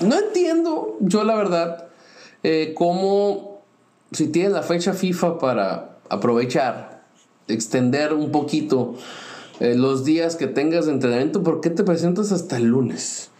No 0.00 0.16
entiendo, 0.16 0.96
yo 1.00 1.24
la 1.24 1.34
verdad, 1.34 1.88
eh, 2.44 2.72
cómo 2.76 3.49
si 4.12 4.28
tienes 4.28 4.52
la 4.52 4.62
fecha 4.62 4.92
FIFA 4.92 5.38
para 5.38 5.98
aprovechar, 6.08 7.04
extender 7.48 8.12
un 8.12 8.30
poquito 8.30 8.94
eh, 9.60 9.74
los 9.76 10.04
días 10.04 10.36
que 10.36 10.46
tengas 10.46 10.86
de 10.86 10.92
entrenamiento, 10.92 11.42
¿por 11.42 11.60
qué 11.60 11.70
te 11.70 11.84
presentas 11.84 12.32
hasta 12.32 12.56
el 12.56 12.64
lunes? 12.64 13.30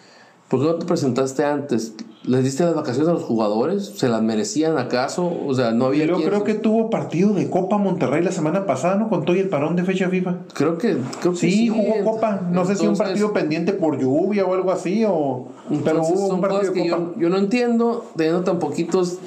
¿Por 0.48 0.60
qué 0.60 0.66
no 0.66 0.74
te 0.74 0.84
presentaste 0.84 1.44
antes? 1.44 1.94
¿Les 2.24 2.42
diste 2.42 2.64
las 2.64 2.74
vacaciones 2.74 3.08
a 3.08 3.12
los 3.12 3.22
jugadores? 3.22 3.86
¿Se 3.96 4.08
las 4.08 4.20
merecían 4.20 4.78
acaso? 4.78 5.32
O 5.46 5.54
sea, 5.54 5.70
no 5.70 5.86
había. 5.86 6.06
Yo 6.06 6.20
creo 6.22 6.42
que 6.42 6.54
tuvo 6.54 6.90
partido 6.90 7.32
de 7.32 7.48
Copa 7.48 7.78
Monterrey 7.78 8.22
la 8.22 8.32
semana 8.32 8.66
pasada, 8.66 8.96
¿no? 8.96 9.08
Con 9.08 9.24
todo 9.24 9.36
y 9.36 9.38
el 9.38 9.48
parón 9.48 9.76
de 9.76 9.84
fecha 9.84 10.10
FIFA. 10.10 10.38
Creo 10.52 10.76
que. 10.76 10.98
Creo 11.20 11.32
que 11.32 11.38
sí, 11.38 11.68
jugó 11.68 12.14
Copa. 12.14 12.42
No 12.50 12.64
sé 12.64 12.74
si 12.74 12.86
un 12.86 12.96
partido 12.96 13.32
pendiente 13.32 13.72
por 13.72 13.98
lluvia 13.98 14.44
o 14.44 14.52
algo 14.52 14.72
así, 14.72 15.04
o. 15.06 15.46
Pero 15.84 16.02
hubo 16.02 16.34
un 16.34 16.40
partido 16.40 16.72
de 16.72 16.90
Copa. 16.90 17.02
Yo, 17.14 17.20
yo, 17.20 17.28
no 17.28 17.38
entiendo, 17.38 18.04
teniendo 18.16 18.42
tan 18.42 18.58
poquitos 18.58 19.18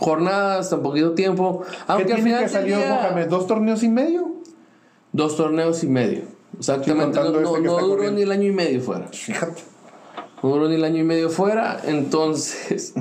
jornadas, 0.00 0.70
tan 0.70 0.82
poquito 0.82 1.12
tiempo. 1.12 1.62
Aunque 1.86 2.06
¿Qué 2.06 2.14
tiene 2.22 2.38
que 2.40 2.48
salió 2.48 2.78
Mohamed? 2.78 3.28
¿Dos 3.28 3.46
torneos 3.46 3.82
y 3.82 3.88
medio? 3.88 4.32
Dos 5.12 5.36
torneos 5.36 5.84
y 5.84 5.86
medio. 5.86 6.22
Exactamente. 6.58 7.18
no, 7.18 7.30
no, 7.30 7.56
este 7.56 7.60
no 7.60 7.78
duró 7.78 8.10
ni 8.10 8.22
el 8.22 8.32
año 8.32 8.48
y 8.48 8.52
medio 8.52 8.80
fuera. 8.80 9.06
Fíjate. 9.08 9.62
No 10.42 10.50
duró 10.50 10.68
ni 10.68 10.76
el 10.76 10.84
año 10.84 10.98
y 10.98 11.04
medio 11.04 11.28
fuera. 11.28 11.80
Entonces, 11.86 12.94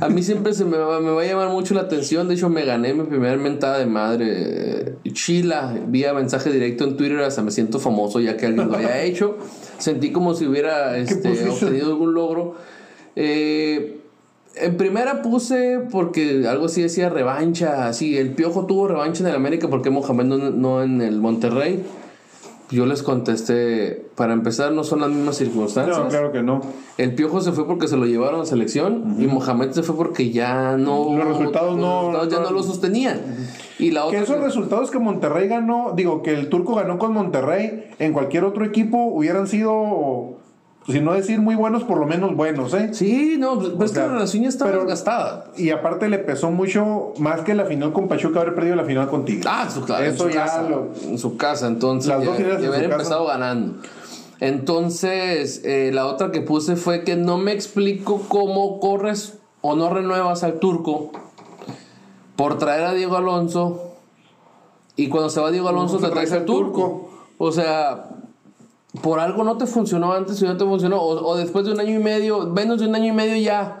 a 0.00 0.08
mí 0.08 0.22
siempre 0.22 0.54
se 0.54 0.64
me 0.64 0.76
va, 0.76 1.00
me 1.00 1.10
va 1.10 1.22
a 1.22 1.24
llamar 1.24 1.48
mucho 1.48 1.74
la 1.74 1.82
atención. 1.82 2.28
De 2.28 2.34
hecho, 2.34 2.48
me 2.48 2.64
gané 2.64 2.94
mi 2.94 3.04
primera 3.04 3.36
mentada 3.36 3.78
de 3.78 3.86
madre. 3.86 4.96
Chila, 5.12 5.76
vía 5.88 6.14
mensaje 6.14 6.50
directo 6.50 6.84
en 6.84 6.96
Twitter. 6.96 7.20
Hasta 7.20 7.42
me 7.42 7.50
siento 7.50 7.80
famoso 7.80 8.20
ya 8.20 8.36
que 8.36 8.46
alguien 8.46 8.68
lo 8.68 8.76
haya 8.76 9.02
hecho. 9.02 9.36
Sentí 9.78 10.12
como 10.12 10.34
si 10.34 10.46
hubiera 10.46 10.96
este, 10.96 11.48
obtenido 11.48 11.88
algún 11.88 12.14
logro. 12.14 12.54
Eh, 13.16 14.03
en 14.56 14.76
primera 14.76 15.22
puse 15.22 15.80
porque 15.90 16.46
algo 16.48 16.66
así 16.66 16.82
decía 16.82 17.08
revancha. 17.08 17.86
Así, 17.86 18.16
el 18.16 18.30
Piojo 18.30 18.66
tuvo 18.66 18.88
revancha 18.88 19.22
en 19.22 19.30
el 19.30 19.36
América 19.36 19.68
porque 19.68 19.90
Mohamed 19.90 20.24
no, 20.24 20.38
no 20.50 20.82
en 20.82 21.00
el 21.00 21.20
Monterrey. 21.20 21.84
Yo 22.70 22.86
les 22.86 23.02
contesté, 23.02 24.06
para 24.14 24.32
empezar, 24.32 24.72
no 24.72 24.84
son 24.84 25.02
las 25.02 25.10
mismas 25.10 25.36
circunstancias. 25.36 25.98
No, 25.98 26.08
claro 26.08 26.32
que 26.32 26.42
no. 26.42 26.62
El 26.96 27.14
Piojo 27.14 27.40
se 27.40 27.52
fue 27.52 27.66
porque 27.66 27.88
se 27.88 27.96
lo 27.96 28.06
llevaron 28.06 28.40
a 28.40 28.46
selección 28.46 29.16
y 29.18 29.26
Mohamed 29.26 29.72
se 29.72 29.82
fue 29.82 29.96
porque 29.96 30.30
ya 30.30 30.76
no. 30.76 31.14
Los 31.16 31.28
resultados 31.28 31.76
no. 31.76 32.26
ya 32.28 32.40
no 32.40 32.50
lo 32.50 32.62
sostenían. 32.62 33.20
Y 33.78 33.90
la 33.90 34.06
otra. 34.06 34.18
Que 34.18 34.24
esos 34.24 34.40
resultados 34.40 34.90
que 34.90 34.98
Monterrey 34.98 35.46
ganó, 35.46 35.92
digo, 35.94 36.22
que 36.22 36.32
el 36.32 36.48
Turco 36.48 36.74
ganó 36.74 36.98
con 36.98 37.12
Monterrey, 37.12 37.90
en 37.98 38.12
cualquier 38.12 38.44
otro 38.44 38.64
equipo 38.64 39.04
hubieran 39.04 39.46
sido 39.46 40.38
si 40.86 41.00
no 41.00 41.14
decir 41.14 41.40
muy 41.40 41.54
buenos, 41.54 41.84
por 41.84 41.98
lo 41.98 42.06
menos 42.06 42.36
buenos, 42.36 42.74
¿eh? 42.74 42.90
Sí, 42.92 43.36
no, 43.38 43.58
pues 43.58 43.92
que 43.92 44.00
la 44.00 44.08
relación 44.08 44.42
ya 44.42 44.50
estaba 44.50 44.70
desgastada. 44.70 45.46
Y 45.56 45.70
aparte 45.70 46.08
le 46.08 46.18
pesó 46.18 46.50
mucho, 46.50 47.14
más 47.18 47.40
que 47.40 47.54
la 47.54 47.64
final 47.64 47.92
con 47.92 48.06
Pachuca, 48.06 48.40
haber 48.40 48.54
perdido 48.54 48.76
la 48.76 48.84
final 48.84 49.08
contigo. 49.08 49.42
Ah, 49.46 49.68
su, 49.70 49.82
claro, 49.82 50.04
Eso 50.04 50.26
en 50.26 50.30
su 50.32 50.36
ya 50.36 50.44
casa, 50.44 50.68
en 51.08 51.18
su 51.18 51.36
casa, 51.38 51.66
entonces. 51.68 52.08
Las 52.08 52.24
dos 52.24 52.36
finales 52.36 52.66
haber 52.66 52.84
empezado 52.84 53.26
ganando. 53.26 53.76
Entonces, 54.40 55.62
eh, 55.64 55.90
la 55.94 56.06
otra 56.06 56.30
que 56.30 56.42
puse 56.42 56.76
fue 56.76 57.02
que 57.02 57.16
no 57.16 57.38
me 57.38 57.52
explico 57.52 58.20
cómo 58.28 58.78
corres 58.78 59.38
o 59.62 59.76
no 59.76 59.88
renuevas 59.88 60.44
al 60.44 60.58
turco 60.58 61.12
por 62.36 62.58
traer 62.58 62.84
a 62.84 62.92
Diego 62.92 63.16
Alonso. 63.16 63.94
Y 64.96 65.08
cuando 65.08 65.30
se 65.30 65.40
va 65.40 65.50
Diego 65.50 65.70
Alonso, 65.70 65.98
te 65.98 66.08
traes 66.08 66.32
al 66.32 66.44
turco. 66.44 67.08
O 67.38 67.52
sea, 67.52 68.10
por 69.02 69.20
algo 69.20 69.44
no 69.44 69.56
te 69.56 69.66
funcionó 69.66 70.12
antes 70.12 70.40
y 70.40 70.44
no 70.44 70.56
te 70.56 70.64
funcionó, 70.64 71.02
o, 71.02 71.36
después 71.36 71.64
de 71.64 71.72
un 71.72 71.80
año 71.80 71.98
y 71.98 72.02
medio, 72.02 72.46
menos 72.46 72.80
de 72.80 72.88
un 72.88 72.94
año 72.94 73.12
y 73.12 73.16
medio 73.16 73.36
ya. 73.36 73.80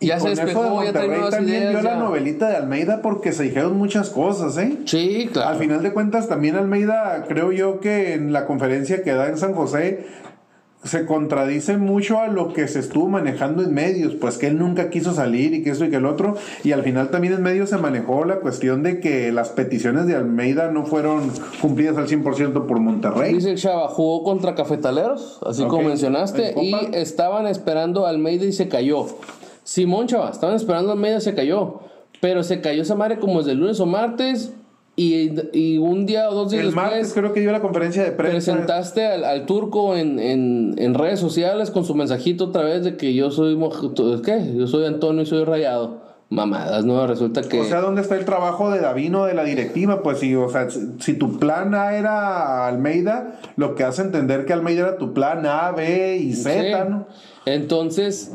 Ya 0.00 0.20
se 0.20 0.30
despejó, 0.30 0.84
ya 0.84 0.92
trae 0.92 1.08
nuevas 1.08 1.30
también 1.30 1.62
ideas. 1.62 1.82
la 1.82 1.96
novelita 1.96 2.48
de 2.48 2.56
Almeida 2.56 3.00
porque 3.00 3.32
se 3.32 3.44
dijeron 3.44 3.78
muchas 3.78 4.10
cosas, 4.10 4.58
¿eh? 4.58 4.76
Sí, 4.84 5.30
claro. 5.32 5.50
Al 5.50 5.56
final 5.56 5.82
de 5.82 5.92
cuentas, 5.94 6.28
también 6.28 6.56
Almeida, 6.56 7.24
creo 7.26 7.52
yo 7.52 7.80
que 7.80 8.12
en 8.12 8.32
la 8.32 8.44
conferencia 8.44 9.02
que 9.02 9.12
da 9.12 9.28
en 9.28 9.38
San 9.38 9.54
José, 9.54 10.06
se 10.84 11.06
contradice 11.06 11.78
mucho 11.78 12.20
a 12.20 12.28
lo 12.28 12.52
que 12.52 12.68
se 12.68 12.78
estuvo 12.78 13.08
manejando 13.08 13.62
en 13.62 13.72
medios, 13.72 14.14
pues 14.14 14.38
que 14.38 14.46
él 14.46 14.58
nunca 14.58 14.90
quiso 14.90 15.14
salir 15.14 15.54
y 15.54 15.62
que 15.62 15.70
eso 15.70 15.84
y 15.86 15.90
que 15.90 15.96
el 15.96 16.06
otro, 16.06 16.36
y 16.62 16.72
al 16.72 16.82
final 16.82 17.10
también 17.10 17.34
en 17.34 17.42
medios 17.42 17.70
se 17.70 17.78
manejó 17.78 18.24
la 18.24 18.36
cuestión 18.36 18.82
de 18.82 19.00
que 19.00 19.32
las 19.32 19.48
peticiones 19.48 20.06
de 20.06 20.14
Almeida 20.14 20.70
no 20.70 20.84
fueron 20.84 21.30
cumplidas 21.60 21.96
al 21.96 22.06
100% 22.06 22.66
por 22.66 22.80
Monterrey. 22.80 23.34
Dice 23.34 23.54
Chava, 23.54 23.88
jugó 23.88 24.22
contra 24.22 24.54
Cafetaleros, 24.54 25.40
así 25.46 25.64
como 25.64 25.88
mencionaste, 25.88 26.54
y 26.60 26.74
estaban 26.92 27.46
esperando 27.46 28.06
a 28.06 28.10
Almeida 28.10 28.44
y 28.44 28.52
se 28.52 28.68
cayó. 28.68 29.06
Simón 29.62 30.06
Chava, 30.06 30.30
estaban 30.30 30.56
esperando 30.56 30.90
a 30.90 30.92
Almeida 30.92 31.16
y 31.16 31.22
se 31.22 31.34
cayó, 31.34 31.80
pero 32.20 32.42
se 32.42 32.60
cayó 32.60 32.82
esa 32.82 32.94
madre 32.94 33.18
como 33.18 33.38
desde 33.38 33.52
el 33.52 33.58
lunes 33.58 33.80
o 33.80 33.86
martes 33.86 34.52
y, 34.96 35.78
un 35.78 36.06
día 36.06 36.30
o 36.30 36.34
dos 36.34 36.52
días 36.52 36.64
el 36.64 36.72
martes 36.72 37.12
creo 37.12 37.32
que 37.32 37.40
dio 37.40 37.50
la 37.50 37.60
conferencia 37.60 38.04
de 38.04 38.12
prensa. 38.12 38.52
Presentaste 38.52 39.04
al, 39.04 39.44
turco 39.46 39.96
en, 39.96 40.94
redes 40.94 41.18
sociales 41.18 41.70
con 41.70 41.84
su 41.84 41.94
mensajito 41.94 42.46
otra 42.46 42.62
vez 42.62 42.84
de 42.84 42.96
que 42.96 43.14
yo 43.14 43.30
soy 43.30 43.58
¿qué? 44.24 44.54
Yo 44.56 44.66
soy 44.66 44.86
Antonio 44.86 45.22
y 45.22 45.26
soy 45.26 45.44
rayado. 45.44 46.04
Mamadas, 46.30 46.84
¿no? 46.84 47.06
Resulta 47.06 47.42
que. 47.42 47.60
O 47.60 47.64
sea, 47.64 47.80
¿dónde 47.80 48.00
está 48.00 48.16
el 48.16 48.24
trabajo 48.24 48.70
de 48.70 48.80
Davino 48.80 49.26
de 49.26 49.34
la 49.34 49.44
directiva? 49.44 50.02
Pues 50.02 50.18
si, 50.18 50.34
o 50.34 50.48
sea, 50.48 50.68
si 50.70 51.14
tu 51.14 51.38
plan 51.38 51.74
A 51.74 51.94
era 51.96 52.66
Almeida, 52.66 53.38
lo 53.56 53.74
que 53.74 53.84
hace 53.84 54.02
entender 54.02 54.46
que 54.46 54.52
Almeida 54.52 54.88
era 54.88 54.98
tu 54.98 55.12
plan 55.12 55.44
A, 55.46 55.70
B 55.72 56.16
y 56.16 56.32
Z, 56.32 56.86
¿no? 56.86 57.06
Entonces, 57.44 58.32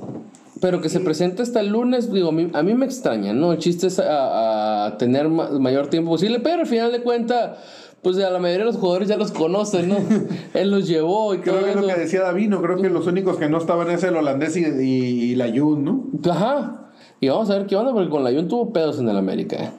pero 0.59 0.81
que 0.81 0.89
se 0.89 0.99
presente 0.99 1.41
hasta 1.41 1.59
el 1.61 1.69
lunes, 1.69 2.11
digo, 2.11 2.29
a 2.29 2.63
mí, 2.63 2.73
me 2.73 2.85
extraña, 2.85 3.33
¿no? 3.33 3.53
El 3.53 3.59
chiste 3.59 3.87
es 3.87 3.99
a, 3.99 4.95
tener 4.97 5.29
mayor 5.29 5.87
tiempo 5.87 6.11
posible, 6.11 6.39
pero 6.39 6.61
al 6.61 6.67
final 6.67 6.91
de 6.91 7.01
cuentas, 7.01 7.57
pues 8.01 8.17
a 8.17 8.29
la 8.29 8.39
mayoría 8.39 8.65
de 8.65 8.71
los 8.71 8.77
jugadores 8.77 9.07
ya 9.07 9.17
los 9.17 9.31
conocen, 9.31 9.89
¿no? 9.89 9.97
Él 10.53 10.71
los 10.71 10.87
llevó 10.87 11.33
y 11.33 11.39
creo 11.39 11.63
que 11.63 11.71
es 11.71 11.75
lo 11.75 11.87
que 11.87 11.95
decía 11.95 12.21
Davino, 12.21 12.61
creo 12.61 12.77
que 12.81 12.89
los 12.89 13.07
únicos 13.07 13.37
que 13.37 13.49
no 13.49 13.57
estaban 13.57 13.89
es 13.89 14.03
el 14.03 14.15
holandés 14.15 14.57
y, 14.57 15.35
la 15.35 15.47
Jun, 15.47 15.83
¿no? 15.83 16.03
Ajá. 16.29 16.91
Y 17.21 17.29
vamos 17.29 17.49
a 17.49 17.57
ver 17.57 17.67
qué 17.67 17.75
onda, 17.75 17.93
porque 17.93 18.09
con 18.09 18.23
la 18.23 18.31
Jun 18.31 18.47
tuvo 18.47 18.73
pedos 18.73 18.99
en 18.99 19.09
el 19.09 19.17
América, 19.17 19.57
¿eh? 19.57 19.71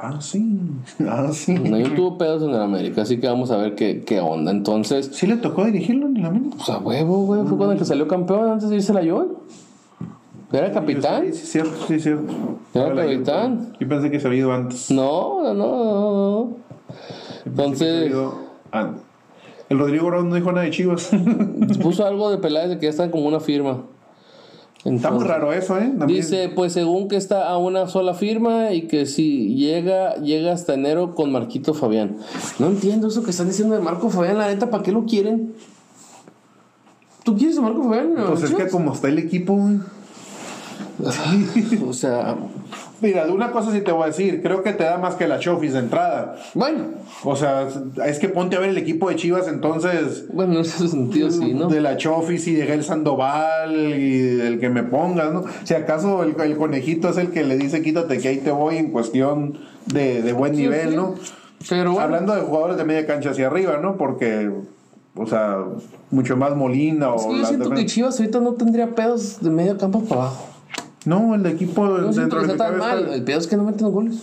Ah, 0.00 0.20
sí. 0.20 0.60
Ah, 1.08 1.30
sí. 1.32 1.56
La 1.56 1.82
tuvo 1.94 2.18
pedos 2.18 2.42
en 2.42 2.50
el 2.50 2.60
América, 2.60 3.02
así 3.02 3.18
que 3.18 3.26
vamos 3.26 3.50
a 3.50 3.56
ver 3.56 3.74
qué, 3.74 4.04
qué 4.04 4.20
onda. 4.20 4.52
Entonces. 4.52 5.10
¿Sí 5.12 5.26
le 5.26 5.36
tocó 5.36 5.64
dirigirlo 5.64 6.06
en 6.06 6.16
el 6.16 6.26
América? 6.26 6.56
Pues 6.56 6.68
a 6.68 6.78
huevo, 6.78 7.24
güey. 7.24 7.42
Fue 7.42 7.56
cuando 7.56 7.72
el 7.72 7.78
que 7.78 7.84
salió 7.84 8.06
campeón 8.06 8.48
antes 8.48 8.70
de 8.70 8.76
irse 8.76 8.92
la 8.92 9.00
Jun. 9.00 9.38
¿Era 10.52 10.72
capitán? 10.72 11.26
Sí, 11.26 11.32
sí, 11.34 11.46
cierto, 11.46 11.76
sí, 11.86 12.00
cierto. 12.00 12.32
¿Era 12.74 12.94
capitán? 12.94 13.76
Yo 13.78 13.88
pensé 13.88 14.10
que 14.10 14.18
se 14.18 14.26
había 14.26 14.40
ido 14.40 14.52
antes. 14.52 14.90
No, 14.90 15.42
no, 15.42 15.54
no. 15.54 16.56
Entonces. 17.44 18.12
El 19.68 19.78
Rodrigo 19.78 20.06
Brown 20.06 20.28
no 20.30 20.34
dijo 20.34 20.50
nada 20.50 20.64
de 20.64 20.70
Chivas. 20.70 21.10
Puso 21.82 22.06
algo 22.06 22.30
de 22.30 22.38
Peláez 22.38 22.70
de 22.70 22.78
que 22.78 22.84
ya 22.84 22.90
están 22.90 23.10
como 23.10 23.26
una 23.26 23.40
firma. 23.40 23.84
está 24.82 25.10
muy 25.10 25.24
raro 25.24 25.52
eso, 25.52 25.78
¿eh? 25.78 25.92
Dice, 26.06 26.50
pues 26.54 26.72
según 26.72 27.08
que 27.08 27.16
está 27.16 27.48
a 27.48 27.58
una 27.58 27.86
sola 27.86 28.14
firma 28.14 28.72
y 28.72 28.88
que 28.88 29.04
si 29.04 29.54
llega, 29.56 30.14
llega 30.16 30.52
hasta 30.52 30.72
enero 30.72 31.14
con 31.14 31.30
Marquito 31.30 31.74
Fabián. 31.74 32.16
No 32.58 32.68
entiendo 32.68 33.08
eso 33.08 33.22
que 33.22 33.30
están 33.30 33.48
diciendo 33.48 33.74
de 33.74 33.82
Marco 33.82 34.08
Fabián, 34.08 34.38
la 34.38 34.46
neta, 34.46 34.70
¿para 34.70 34.82
qué 34.82 34.92
lo 34.92 35.04
quieren? 35.04 35.52
¿Tú 37.22 37.36
quieres 37.36 37.58
a 37.58 37.60
Marco 37.60 37.82
Fabián? 37.82 38.14
Pues 38.26 38.44
es 38.44 38.54
que 38.54 38.68
como 38.68 38.94
está 38.94 39.08
el 39.08 39.18
equipo, 39.18 39.54
o 41.86 41.92
sea. 41.92 42.36
Mira, 43.00 43.26
de 43.26 43.30
una 43.30 43.52
cosa 43.52 43.70
sí 43.70 43.80
te 43.80 43.92
voy 43.92 44.02
a 44.02 44.06
decir, 44.06 44.42
creo 44.42 44.64
que 44.64 44.72
te 44.72 44.82
da 44.82 44.98
más 44.98 45.14
que 45.14 45.28
la 45.28 45.38
Chofis 45.38 45.74
de 45.74 45.78
entrada. 45.78 46.36
Bueno. 46.54 46.86
O 47.22 47.36
sea, 47.36 47.68
es 48.04 48.18
que 48.18 48.28
ponte 48.28 48.56
a 48.56 48.58
ver 48.58 48.70
el 48.70 48.78
equipo 48.78 49.08
de 49.08 49.14
Chivas 49.14 49.46
entonces. 49.46 50.26
Bueno, 50.32 50.54
en 50.54 50.60
ese 50.60 50.88
sentido 50.88 51.30
sí, 51.30 51.54
¿no? 51.54 51.68
De 51.68 51.80
la 51.80 51.96
Chofis 51.96 52.48
y 52.48 52.54
de 52.54 52.66
Gel 52.66 52.82
Sandoval 52.82 53.76
y 53.76 54.18
del 54.18 54.58
que 54.58 54.68
me 54.68 54.82
pongas, 54.82 55.32
¿no? 55.32 55.44
Si 55.62 55.74
acaso 55.74 56.24
el, 56.24 56.34
conejito 56.56 57.08
es 57.08 57.18
el 57.18 57.30
que 57.30 57.44
le 57.44 57.56
dice 57.56 57.82
quítate 57.82 58.18
que 58.18 58.28
ahí 58.28 58.38
te 58.38 58.50
voy 58.50 58.78
en 58.78 58.90
cuestión 58.90 59.58
de, 59.86 60.32
buen 60.32 60.56
nivel, 60.56 60.96
¿no? 60.96 61.14
Pero 61.68 62.00
Hablando 62.00 62.34
de 62.34 62.42
jugadores 62.42 62.76
de 62.76 62.84
media 62.84 63.06
cancha 63.06 63.30
hacia 63.30 63.46
arriba, 63.46 63.78
¿no? 63.80 63.96
Porque 63.96 64.50
o 65.14 65.26
sea, 65.26 65.64
mucho 66.10 66.36
más 66.36 66.54
Molina 66.54 67.14
es 67.16 67.26
que 67.26 67.38
yo 67.38 67.44
siento 67.44 67.70
que 67.70 67.86
Chivas 67.86 68.18
ahorita 68.18 68.40
no 68.40 68.54
tendría 68.54 68.94
pedos 68.94 69.40
de 69.40 69.50
medio 69.50 69.76
campo 69.76 70.02
para 70.04 70.22
abajo. 70.22 70.57
No, 71.04 71.34
el 71.34 71.46
equipo 71.46 71.86
no 71.86 72.12
dentro 72.12 72.42
de 72.42 72.54
tan 72.54 72.78
mal. 72.78 73.08
El 73.12 73.22
peor 73.22 73.40
es 73.40 73.46
que 73.46 73.56
no 73.56 73.64
meten 73.64 73.90
goles. 73.90 74.22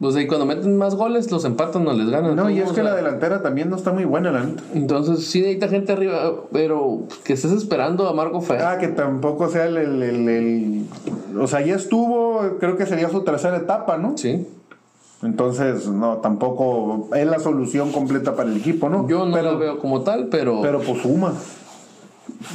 O 0.00 0.12
sea, 0.12 0.22
y 0.22 0.28
cuando 0.28 0.46
meten 0.46 0.76
más 0.76 0.94
goles, 0.94 1.30
los 1.32 1.44
empatan, 1.44 1.82
no 1.82 1.92
les 1.92 2.08
ganan. 2.08 2.36
No, 2.36 2.48
y 2.48 2.60
es 2.60 2.70
que 2.70 2.84
la 2.84 2.94
delantera 2.94 3.42
también 3.42 3.68
no 3.68 3.74
está 3.74 3.90
muy 3.90 4.04
buena, 4.04 4.30
la 4.30 4.44
neta. 4.44 4.62
Entonces, 4.72 5.26
sí 5.26 5.40
necesita 5.40 5.66
gente 5.66 5.92
arriba, 5.92 6.34
pero 6.52 7.02
que 7.24 7.32
estés 7.32 7.50
esperando 7.50 8.08
a 8.08 8.12
Marco 8.12 8.40
Fe. 8.40 8.58
Ah, 8.58 8.78
que 8.78 8.88
tampoco 8.88 9.48
sea 9.48 9.66
el, 9.66 9.76
el, 9.76 10.86
O 11.36 11.48
sea, 11.48 11.62
ya 11.62 11.74
estuvo, 11.74 12.58
creo 12.60 12.76
que 12.76 12.86
sería 12.86 13.08
su 13.08 13.22
tercera 13.22 13.56
etapa, 13.56 13.98
¿no? 13.98 14.16
Sí. 14.16 14.46
Entonces, 15.24 15.88
no, 15.88 16.18
tampoco 16.18 17.08
es 17.16 17.26
la 17.26 17.40
solución 17.40 17.90
completa 17.90 18.36
para 18.36 18.48
el 18.50 18.56
equipo, 18.56 18.88
¿no? 18.88 19.08
Yo 19.08 19.26
no 19.26 19.42
lo 19.42 19.58
veo 19.58 19.80
como 19.80 20.02
tal, 20.02 20.28
pero. 20.28 20.60
Pero 20.62 20.78
pues 20.78 21.02
suma. 21.02 21.32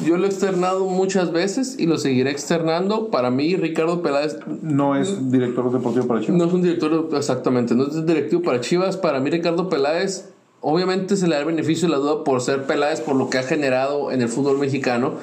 Yo 0.06 0.18
lo 0.18 0.26
he 0.26 0.30
externado 0.30 0.86
muchas 0.86 1.32
veces 1.32 1.76
y 1.78 1.88
lo 1.88 1.98
seguiré 1.98 2.32
externando. 2.32 3.10
Para 3.10 3.30
mí, 3.32 3.56
Ricardo 3.58 4.02
Peláez. 4.02 4.38
No 4.62 4.96
es 4.96 5.30
director 5.30 5.72
deportivo 5.72 6.08
para 6.08 6.22
Chivas. 6.22 6.38
No 6.38 6.46
es 6.46 6.54
un 6.54 6.62
director, 6.62 7.10
exactamente, 7.14 7.76
no 7.76 7.88
es 7.88 8.06
directivo 8.06 8.42
para 8.42 8.62
Chivas. 8.62 8.96
Para 8.96 9.20
mí, 9.20 9.30
Ricardo 9.30 9.70
Peláez, 9.70 10.30
obviamente 10.62 11.18
se 11.18 11.28
le 11.28 11.36
da 11.36 11.42
el 11.42 11.48
beneficio 11.48 11.88
de 11.88 11.94
la 11.94 11.98
duda 11.98 12.24
por 12.24 12.42
ser 12.42 12.66
Peláez, 12.66 13.02
por 13.02 13.16
lo 13.16 13.30
que 13.30 13.40
ha 13.40 13.44
generado 13.44 14.12
en 14.12 14.22
el 14.22 14.30
fútbol 14.30 14.58
mexicano. 14.58 15.16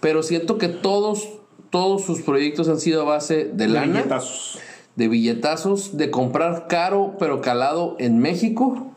Pero 0.00 0.22
siento 0.22 0.56
que 0.56 0.68
todos, 0.68 1.28
todos 1.70 2.04
sus 2.04 2.22
proyectos 2.22 2.70
han 2.70 2.80
sido 2.80 3.02
a 3.02 3.04
base 3.04 3.50
de 3.52 3.68
lana. 3.68 3.86
De 3.86 3.92
billetazos. 3.92 4.58
De 4.96 5.08
billetazos, 5.08 5.96
de 5.98 6.10
comprar 6.10 6.68
caro 6.68 7.16
pero 7.18 7.42
calado 7.42 7.96
en 7.98 8.18
México. 8.18 8.92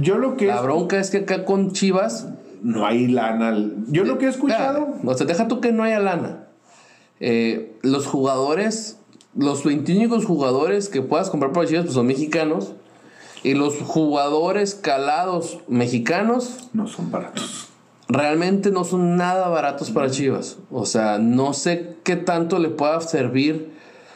Yo 0.00 0.16
lo 0.16 0.36
que. 0.36 0.46
La 0.46 0.60
bronca 0.60 1.00
es 1.00 1.10
que 1.10 1.18
acá 1.18 1.44
con 1.44 1.72
Chivas 1.72 2.28
no 2.62 2.86
hay 2.86 3.08
lana. 3.08 3.56
Yo 3.88 4.04
lo 4.04 4.18
que 4.18 4.26
he 4.26 4.28
escuchado. 4.28 4.94
O 5.04 5.14
sea, 5.14 5.26
deja 5.26 5.48
tú 5.48 5.60
que 5.60 5.72
no 5.72 5.82
haya 5.82 5.98
lana. 5.98 6.48
Eh, 7.20 7.76
los 7.82 8.06
jugadores, 8.06 8.98
los 9.34 9.64
21 9.64 10.20
jugadores 10.22 10.88
que 10.88 11.02
puedas 11.02 11.30
comprar 11.30 11.52
para 11.52 11.66
Chivas 11.66 11.84
pues 11.84 11.94
son 11.94 12.06
mexicanos. 12.06 12.74
Y 13.42 13.54
los 13.54 13.78
jugadores 13.80 14.74
calados 14.74 15.58
mexicanos. 15.68 16.68
No 16.72 16.86
son 16.86 17.10
baratos. 17.10 17.68
Realmente 18.08 18.70
no 18.70 18.84
son 18.84 19.16
nada 19.16 19.48
baratos 19.48 19.90
para 19.90 20.10
Chivas. 20.10 20.58
O 20.70 20.84
sea, 20.84 21.18
no 21.18 21.52
sé 21.52 21.96
qué 22.04 22.16
tanto 22.16 22.58
le 22.58 22.68
pueda 22.68 23.00
servir 23.00 23.70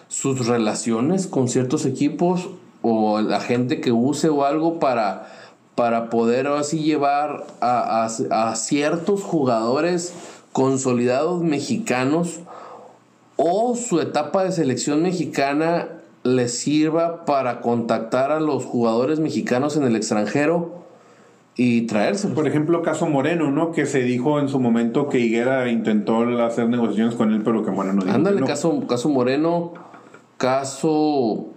sus 0.09 0.47
relaciones 0.47 1.27
con 1.27 1.49
ciertos 1.49 1.87
equipos 1.87 2.51
o 2.83 3.21
la 3.21 3.41
gente 3.41 3.81
que 3.81 3.93
use 3.93 4.29
o 4.29 4.45
algo 4.45 4.79
para 4.79 5.33
para 5.75 6.09
poder 6.11 6.47
así 6.47 6.83
llevar 6.83 7.45
a, 7.61 8.09
ciertos 8.57 9.23
jugadores 9.23 10.15
consolidados 10.53 11.43
mexicanos 11.43 12.41
o 13.37 13.75
su 13.75 14.01
etapa 14.01 14.45
de 14.45 14.53
selección 14.53 15.03
mexicana 15.03 15.89
les 16.23 16.57
sirva 16.59 17.25
para 17.25 17.61
contactar 17.61 18.31
a 18.31 18.41
los 18.41 18.65
jugadores 18.65 19.19
mexicanos 19.19 19.77
en 19.77 19.83
el 19.83 19.97
extranjero 19.97 20.85
y 21.57 21.83
traérselos. 21.83 22.35
Por 22.35 22.47
ejemplo, 22.47 22.83
caso 22.83 23.07
Moreno, 23.07 23.51
¿no? 23.51 23.73
Que 23.73 23.87
se 23.87 24.03
dijo 24.03 24.39
en 24.41 24.49
su 24.49 24.61
momento 24.61 25.09
que 25.09 25.19
Higuera 25.19 25.69
intentó 25.69 26.23
hacer 26.43 26.69
negociaciones 26.69 27.15
con 27.17 27.33
él, 27.33 27.43
pero 27.45 27.65
que 27.65 27.71
Moreno 27.73 28.03
dijo. 28.03 28.15
Ándale, 28.15 28.41
caso, 28.43 28.87
caso 28.87 29.09
Moreno, 29.09 29.75
caso 30.37 31.54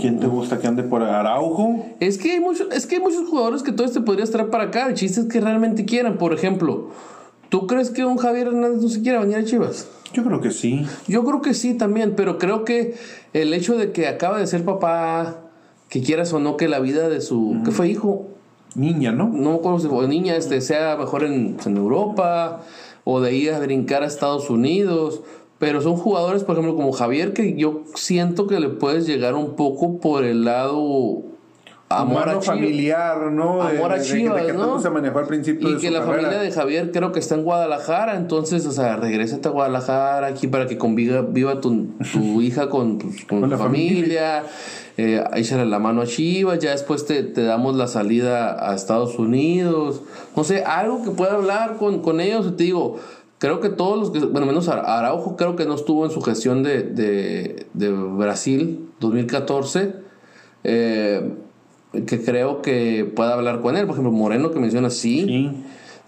¿Quién 0.00 0.18
te 0.18 0.26
gusta 0.26 0.58
que 0.58 0.66
ande 0.66 0.82
por 0.82 1.02
Araujo? 1.02 1.86
Es 2.00 2.18
que 2.18 2.32
hay 2.32 2.40
muchos, 2.40 2.66
es 2.72 2.86
que 2.86 2.96
hay 2.96 3.00
muchos 3.00 3.28
jugadores 3.28 3.62
que 3.62 3.70
todo 3.70 3.86
este 3.86 4.00
podría 4.00 4.24
estar 4.24 4.50
para 4.50 4.64
acá. 4.64 4.88
El 4.88 4.94
chiste 4.94 5.20
es 5.20 5.26
que 5.26 5.40
realmente 5.40 5.84
quieran. 5.84 6.18
Por 6.18 6.32
ejemplo, 6.32 6.88
¿tú 7.48 7.66
crees 7.68 7.90
que 7.90 8.04
un 8.04 8.16
Javier 8.16 8.48
Hernández 8.48 8.82
no 8.82 8.88
se 8.88 9.02
quiera 9.02 9.20
venir 9.20 9.36
a 9.36 9.44
Chivas? 9.44 9.88
Yo 10.12 10.24
creo 10.24 10.40
que 10.40 10.50
sí. 10.50 10.84
Yo 11.06 11.24
creo 11.24 11.42
que 11.42 11.54
sí 11.54 11.74
también, 11.74 12.14
pero 12.16 12.38
creo 12.38 12.64
que 12.64 12.96
el 13.34 13.54
hecho 13.54 13.76
de 13.76 13.92
que 13.92 14.08
acaba 14.08 14.38
de 14.38 14.46
ser 14.48 14.64
papá, 14.64 15.42
que 15.88 16.02
quieras 16.02 16.32
o 16.32 16.40
no 16.40 16.56
que 16.56 16.66
la 16.66 16.80
vida 16.80 17.08
de 17.08 17.20
su. 17.20 17.60
¿Qué 17.64 17.70
fue 17.70 17.88
hijo? 17.88 18.26
Niña, 18.74 19.12
¿no? 19.12 19.28
No 19.28 19.52
me 19.52 19.56
acuerdo 19.56 19.78
si 19.78 19.88
fue 19.88 20.08
niña, 20.08 20.36
este, 20.36 20.60
sea 20.60 20.96
mejor 20.96 21.24
en, 21.24 21.56
en 21.64 21.76
Europa 21.76 22.62
o 23.04 23.20
de 23.20 23.34
ir 23.34 23.52
a 23.52 23.58
brincar 23.58 24.02
a 24.02 24.06
Estados 24.06 24.50
Unidos 24.50 25.22
pero 25.58 25.80
son 25.80 25.96
jugadores, 25.96 26.44
por 26.44 26.56
ejemplo, 26.56 26.76
como 26.76 26.92
Javier, 26.92 27.32
que 27.32 27.54
yo 27.54 27.82
siento 27.94 28.46
que 28.46 28.60
le 28.60 28.68
puedes 28.68 29.06
llegar 29.06 29.34
un 29.34 29.56
poco 29.56 29.98
por 29.98 30.24
el 30.24 30.44
lado 30.44 31.24
amor 31.88 32.28
a 32.28 32.40
familiar, 32.40 33.32
¿no? 33.32 33.62
Amor 33.62 33.92
a 33.92 34.00
Chivas, 34.00 34.44
que, 34.44 34.52
¿no? 34.52 34.78
se 34.80 34.90
manejó 34.90 35.18
al 35.20 35.26
principio 35.26 35.70
y 35.70 35.78
que 35.78 35.90
la 35.90 36.02
familia 36.02 36.38
de 36.38 36.50
Javier 36.50 36.92
creo 36.92 37.12
que 37.12 37.18
está 37.18 37.34
en 37.34 37.44
Guadalajara, 37.44 38.16
entonces, 38.16 38.66
o 38.66 38.72
sea, 38.72 38.96
regrésate 38.96 39.48
a 39.48 39.50
Guadalajara 39.50 40.26
aquí 40.26 40.48
para 40.48 40.66
que 40.66 40.76
conviva 40.76 41.22
viva 41.22 41.60
tu, 41.60 41.88
hija 42.40 42.68
con, 42.68 42.98
tu, 42.98 43.10
con, 43.28 43.48
la 43.48 43.56
familia, 43.56 44.44
eh, 44.96 45.24
échale 45.34 45.64
la 45.64 45.78
mano 45.78 46.02
a 46.02 46.06
Chivas, 46.06 46.58
ya 46.58 46.72
después 46.72 47.06
te, 47.06 47.22
te, 47.22 47.42
damos 47.42 47.74
la 47.74 47.86
salida 47.86 48.70
a 48.70 48.74
Estados 48.74 49.18
Unidos, 49.18 50.02
no 50.36 50.44
sé, 50.44 50.64
algo 50.64 51.02
que 51.02 51.10
pueda 51.10 51.34
hablar 51.34 51.76
con, 51.78 52.00
con 52.02 52.20
ellos, 52.20 52.56
te 52.56 52.64
digo, 52.64 52.98
Creo 53.38 53.60
que 53.60 53.68
todos 53.68 53.98
los 53.98 54.10
que, 54.10 54.18
bueno, 54.26 54.46
menos 54.46 54.68
Araujo, 54.68 55.36
creo 55.36 55.54
que 55.54 55.64
no 55.64 55.76
estuvo 55.76 56.04
en 56.04 56.10
su 56.10 56.20
gestión 56.20 56.64
de, 56.64 56.82
de, 56.82 57.66
de 57.72 57.90
Brasil 57.90 58.88
2014. 59.00 59.94
Eh, 60.64 61.34
que 62.06 62.22
creo 62.22 62.62
que 62.62 63.10
pueda 63.14 63.34
hablar 63.34 63.60
con 63.60 63.76
él. 63.76 63.86
Por 63.86 63.94
ejemplo, 63.94 64.12
Moreno, 64.12 64.50
que 64.50 64.58
menciona 64.58 64.90
sí. 64.90 65.54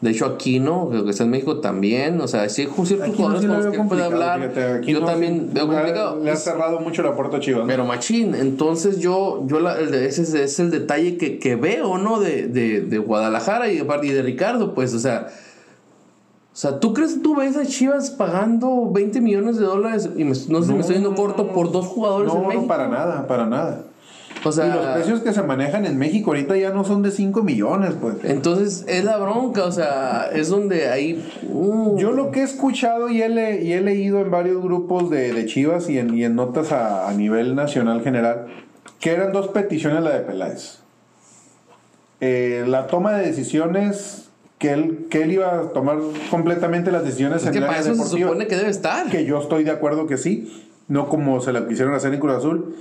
De 0.01 0.11
hecho, 0.11 0.27
Aquino, 0.27 0.90
que 0.90 1.11
está 1.11 1.25
en 1.25 1.31
México 1.31 1.61
también. 1.61 2.21
O 2.21 2.27
sea, 2.27 2.49
sí 2.49 2.62
hay 2.62 2.87
ciertos 2.87 3.14
jugadores 3.14 3.47
con 3.47 3.64
los 3.64 3.77
que 3.77 3.83
puede 3.85 4.03
hablar. 4.03 4.83
yo 4.83 5.05
también 5.05 5.51
veo 5.53 5.69
complicado. 5.69 6.21
Le 6.23 6.33
ha 6.33 6.37
cerrado 6.37 6.81
mucho 6.81 7.03
la 7.03 7.14
puerta 7.14 7.37
a 7.37 7.40
Chivas. 7.40 7.64
Pero 7.66 7.85
machín. 7.85 8.35
Entonces, 8.35 8.99
yo, 8.99 9.47
yo 9.47 9.59
ese 9.71 10.43
es, 10.43 10.59
el 10.59 10.71
detalle 10.71 11.16
que, 11.16 11.38
que 11.38 11.55
veo, 11.55 11.97
¿no? 11.97 12.19
De, 12.19 12.49
de, 12.49 12.81
de 12.81 12.99
Guadalajara 12.99 13.71
y 13.71 13.79
de, 13.79 13.87
y 14.03 14.11
de 14.11 14.23
Ricardo, 14.23 14.75
pues, 14.75 14.93
o 14.95 14.99
sea 14.99 15.29
o 16.52 16.56
sea, 16.56 16.80
¿tú 16.80 16.92
crees 16.92 17.14
que 17.14 17.20
tú 17.20 17.36
ves 17.36 17.56
a 17.56 17.64
Chivas 17.64 18.10
pagando 18.10 18.90
20 18.90 19.20
millones 19.20 19.56
de 19.56 19.64
dólares 19.64 20.10
y 20.16 20.24
no 20.24 20.34
sé 20.34 20.72
me 20.72 20.80
estoy 20.80 20.96
yendo 20.96 21.14
corto 21.14 21.52
por 21.52 21.70
dos 21.70 21.86
jugadores 21.86 22.34
en 22.34 22.42
México? 22.42 22.62
No, 22.62 22.68
para 22.68 22.88
nada, 22.88 23.26
para 23.28 23.46
nada. 23.46 23.84
O 24.44 24.50
sea, 24.50 24.66
y 24.66 24.72
los 24.72 24.86
precios 24.86 25.20
que 25.20 25.32
se 25.32 25.42
manejan 25.42 25.84
en 25.86 25.98
México 25.98 26.30
ahorita 26.30 26.56
ya 26.56 26.70
no 26.70 26.84
son 26.84 27.02
de 27.02 27.10
5 27.10 27.42
millones, 27.42 27.94
pues. 28.00 28.16
Entonces 28.24 28.84
es 28.88 29.04
la 29.04 29.18
bronca, 29.18 29.64
o 29.64 29.72
sea, 29.72 30.28
es 30.32 30.48
donde 30.48 30.88
hay... 30.88 31.24
Uh. 31.48 31.98
Yo 31.98 32.12
lo 32.12 32.30
que 32.30 32.40
he 32.40 32.44
escuchado 32.44 33.10
y 33.10 33.22
he, 33.22 33.62
y 33.62 33.72
he 33.72 33.80
leído 33.80 34.20
en 34.20 34.30
varios 34.30 34.62
grupos 34.62 35.10
de, 35.10 35.32
de 35.32 35.46
Chivas 35.46 35.88
y 35.88 35.98
en, 35.98 36.16
y 36.16 36.24
en 36.24 36.34
notas 36.34 36.72
a, 36.72 37.08
a, 37.08 37.12
nivel 37.12 37.54
nacional 37.54 38.02
general, 38.02 38.46
que 38.98 39.10
eran 39.10 39.32
dos 39.32 39.48
peticiones 39.48 40.02
la 40.02 40.10
de 40.10 40.20
Peláez. 40.20 40.80
Eh, 42.20 42.64
la 42.66 42.86
toma 42.86 43.12
de 43.12 43.26
decisiones 43.26 44.30
que 44.61 44.73
él, 44.73 45.07
que 45.11 45.23
él 45.23 45.33
iba 45.33 45.59
a 45.59 45.61
tomar 45.70 45.99
completamente 46.31 46.92
las 46.92 47.03
decisiones 47.03 47.44
en 47.46 47.55
el 47.57 47.64
área 47.64 47.83
se 47.83 47.96
supone 47.96 48.46
que 48.46 48.57
debe 48.57 48.68
estar. 48.70 49.09
Que 49.09 49.25
yo 49.25 49.40
estoy 49.40 49.64
de 49.64 49.73
acuerdo 49.73 50.07
que 50.07 50.18
sí, 50.18 50.64
no 50.87 51.09
como 51.09 51.40
se 51.40 51.53
la 51.53 51.66
quisieron 51.66 51.94
hacer 51.94 52.14
en 52.14 52.20
Cruz 52.20 52.35
Azul. 52.35 52.77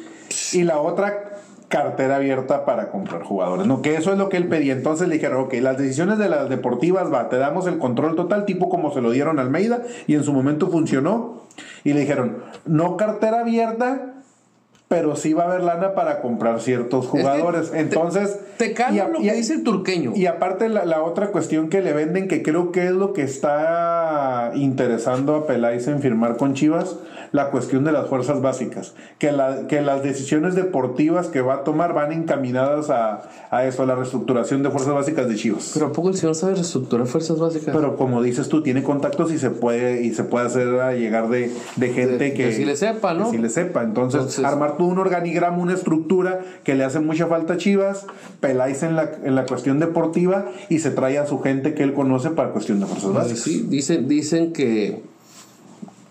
Y 0.52 0.64
la 0.64 0.80
otra, 0.80 1.40
cartera 1.70 2.18
abierta 2.18 2.66
para 2.66 2.92
comprar 2.92 3.24
jugadores, 3.24 3.66
¿no? 3.66 3.82
Que 3.82 3.96
eso 3.96 4.12
es 4.12 4.18
lo 4.18 4.28
que 4.28 4.38
él 4.38 4.48
pedía. 4.48 4.74
Entonces 4.74 5.08
le 5.08 5.16
dijeron, 5.16 5.44
ok, 5.44 5.54
las 5.62 5.78
decisiones 5.78 6.18
de 6.18 6.28
las 6.28 6.50
deportivas, 6.50 7.14
va, 7.14 7.30
te 7.30 7.38
damos 7.38 7.68
el 7.68 7.78
control 7.78 8.16
total, 8.16 8.46
tipo 8.46 8.70
como 8.70 8.94
se 8.94 9.02
lo 9.02 9.12
dieron 9.12 9.40
a 9.40 9.44
Almeida, 9.44 9.84
y 10.08 10.16
en 10.16 10.24
su 10.24 10.34
momento 10.34 10.68
funcionó. 10.68 11.44
Y 11.84 11.94
le 11.94 12.02
dijeron, 12.02 12.40
no 12.66 12.98
cartera 12.98 13.42
abierta, 13.42 14.16
pero 14.90 15.16
sí 15.16 15.34
va 15.34 15.44
a 15.44 15.46
haber 15.46 15.62
lana 15.62 15.94
para 15.94 16.20
comprar 16.20 16.60
ciertos 16.60 17.06
jugadores. 17.06 17.72
Entonces. 17.74 18.40
Te, 18.58 18.70
te 18.70 18.92
lo 18.92 19.20
que 19.20 19.34
dice 19.34 19.54
el 19.54 19.64
turqueño. 19.64 20.14
Y 20.16 20.26
aparte, 20.26 20.68
la, 20.68 21.04
otra 21.04 21.28
cuestión 21.28 21.70
que 21.70 21.82
le 21.84 21.94
venden, 21.94 22.28
que 22.28 22.42
creo 22.42 22.72
que 22.72 22.88
es 22.88 22.92
lo 22.92 23.14
que 23.14 23.22
está 23.22 24.52
interesando 24.56 25.36
a 25.36 25.46
Peláez 25.46 25.88
en 25.88 26.02
firmar 26.02 26.38
con 26.38 26.56
Chivas, 26.56 26.98
la 27.32 27.52
cuestión 27.52 27.84
de 27.84 27.92
las 27.92 28.08
fuerzas 28.08 28.42
básicas. 28.42 28.94
Que, 29.18 29.32
la, 29.32 29.68
que 29.68 29.82
las 29.82 30.04
decisiones 30.04 30.56
deportivas 30.56 31.28
que 31.28 31.42
va 31.42 31.56
a 31.56 31.64
tomar 31.64 31.94
van 31.94 32.12
encaminadas 32.12 32.90
a, 32.90 33.30
a 33.52 33.66
eso, 33.66 33.84
a 33.84 33.86
la 33.86 33.96
reestructuración 33.96 34.64
de 34.64 34.70
fuerzas 34.70 34.94
básicas 34.94 35.28
de 35.28 35.36
Chivas. 35.36 35.72
Pero 35.74 35.88
¿a 35.88 35.92
poco 35.92 36.10
el 36.10 36.16
señor 36.16 36.36
sabe 36.36 36.56
reestructurar 36.56 37.08
fuerzas 37.08 37.40
básicas? 37.40 37.76
Pero 37.76 37.96
como 37.96 38.22
dices 38.22 38.50
tú, 38.50 38.64
tiene 38.64 38.84
contactos 38.84 39.32
y 39.32 39.38
se 39.38 39.50
puede, 39.50 40.04
y 40.04 40.14
se 40.14 40.24
puede 40.24 40.48
hacer 40.48 40.68
llegar 40.98 41.30
de, 41.30 41.52
de 41.76 41.90
gente 41.90 42.34
que, 42.34 42.54
si 42.54 42.66
le 42.66 42.76
sepa, 42.76 43.14
¿no? 43.14 43.32
si 43.32 43.38
le 43.38 43.50
sepa. 43.50 43.84
Entonces, 43.84 44.40
armar 44.40 44.78
todo 44.78 44.88
un 44.88 45.00
organigrama, 45.00 45.58
una 45.58 45.74
estructura 45.74 46.42
que 46.64 46.76
le 46.76 46.84
hace 46.84 47.00
mucha 47.00 47.28
falta 47.28 47.54
a 47.54 47.58
Chivas, 47.58 48.06
Peláis 48.40 48.84
en 48.84 48.96
la, 48.96 49.12
en 49.24 49.36
la 49.36 49.46
cuestión 49.46 49.80
deportiva 49.80 50.46
y 50.70 50.80
se 50.80 50.92
trae 50.92 51.18
a 51.18 51.26
su 51.26 51.40
gente 51.40 51.74
que 51.74 51.84
él 51.84 51.94
conoce 51.94 52.30
para 52.32 52.52
cuestión 52.52 52.80
de 52.80 52.86
fuerzas 52.86 53.14
básicas. 53.14 53.40
Sí, 53.40 53.66
dicen, 53.68 54.08
dicen 54.08 54.54
que 54.54 55.02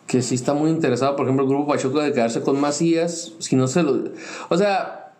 que 0.08 0.22
sí 0.22 0.34
está 0.34 0.54
muy 0.54 0.70
interesado, 0.70 1.14
por 1.16 1.26
ejemplo, 1.26 1.44
el 1.44 1.50
grupo 1.50 1.70
Pachuca 1.70 2.02
de 2.02 2.12
quedarse 2.12 2.40
con 2.40 2.58
Macías, 2.58 3.34
si 3.38 3.56
no 3.56 3.68
se 3.68 3.82
lo... 3.82 4.04
O 4.48 4.56
sea, 4.56 5.12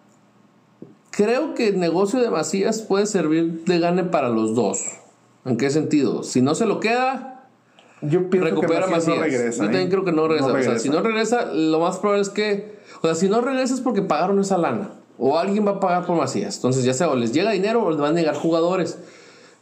creo 1.11 1.55
que 1.55 1.69
el 1.69 1.79
negocio 1.79 2.21
de 2.21 2.31
Macías 2.31 2.81
puede 2.81 3.05
servir 3.05 3.65
de 3.67 3.79
gane 3.81 4.05
para 4.05 4.31
los 4.31 4.55
dos. 4.55 4.83
¿En 5.45 5.59
qué 5.59 5.69
sentido? 5.69 6.23
Si 6.23 6.41
no 6.41 6.55
se 6.55 6.65
lo 6.65 6.81
queda, 6.81 7.51
yo 8.01 8.21
recupera 8.31 8.87
que 8.87 8.93
Macías. 8.93 9.17
No 9.17 9.23
regresa, 9.23 9.59
Yo 9.59 9.65
también 9.65 9.89
¿eh? 9.89 9.91
creo 9.91 10.05
que 10.07 10.13
no 10.13 10.27
regresa. 10.27 10.53
O 10.53 10.63
sea, 10.63 10.79
si 10.79 10.89
no 10.89 11.03
regresa, 11.03 11.53
lo 11.53 11.81
más 11.81 11.99
probable 11.99 12.23
es 12.23 12.31
que... 12.31 12.79
O 13.03 13.07
sea, 13.07 13.15
si 13.15 13.29
no 13.29 13.43
regresa 13.43 13.75
es 13.75 13.83
porque 13.83 14.01
pagaron 14.01 14.41
esa 14.41 14.57
lana. 14.57 14.93
O 15.19 15.39
alguien 15.39 15.67
va 15.67 15.73
a 15.73 15.81
pagar 15.81 16.07
por 16.07 16.17
Macías. 16.17 16.57
Entonces, 16.57 16.83
ya 16.85 16.95
sea 16.95 17.11
o 17.11 17.15
les 17.15 17.35
llega 17.35 17.51
dinero 17.51 17.85
o 17.85 17.91
les 17.91 18.01
van 18.01 18.13
a 18.13 18.15
negar 18.15 18.35
jugadores. 18.35 18.99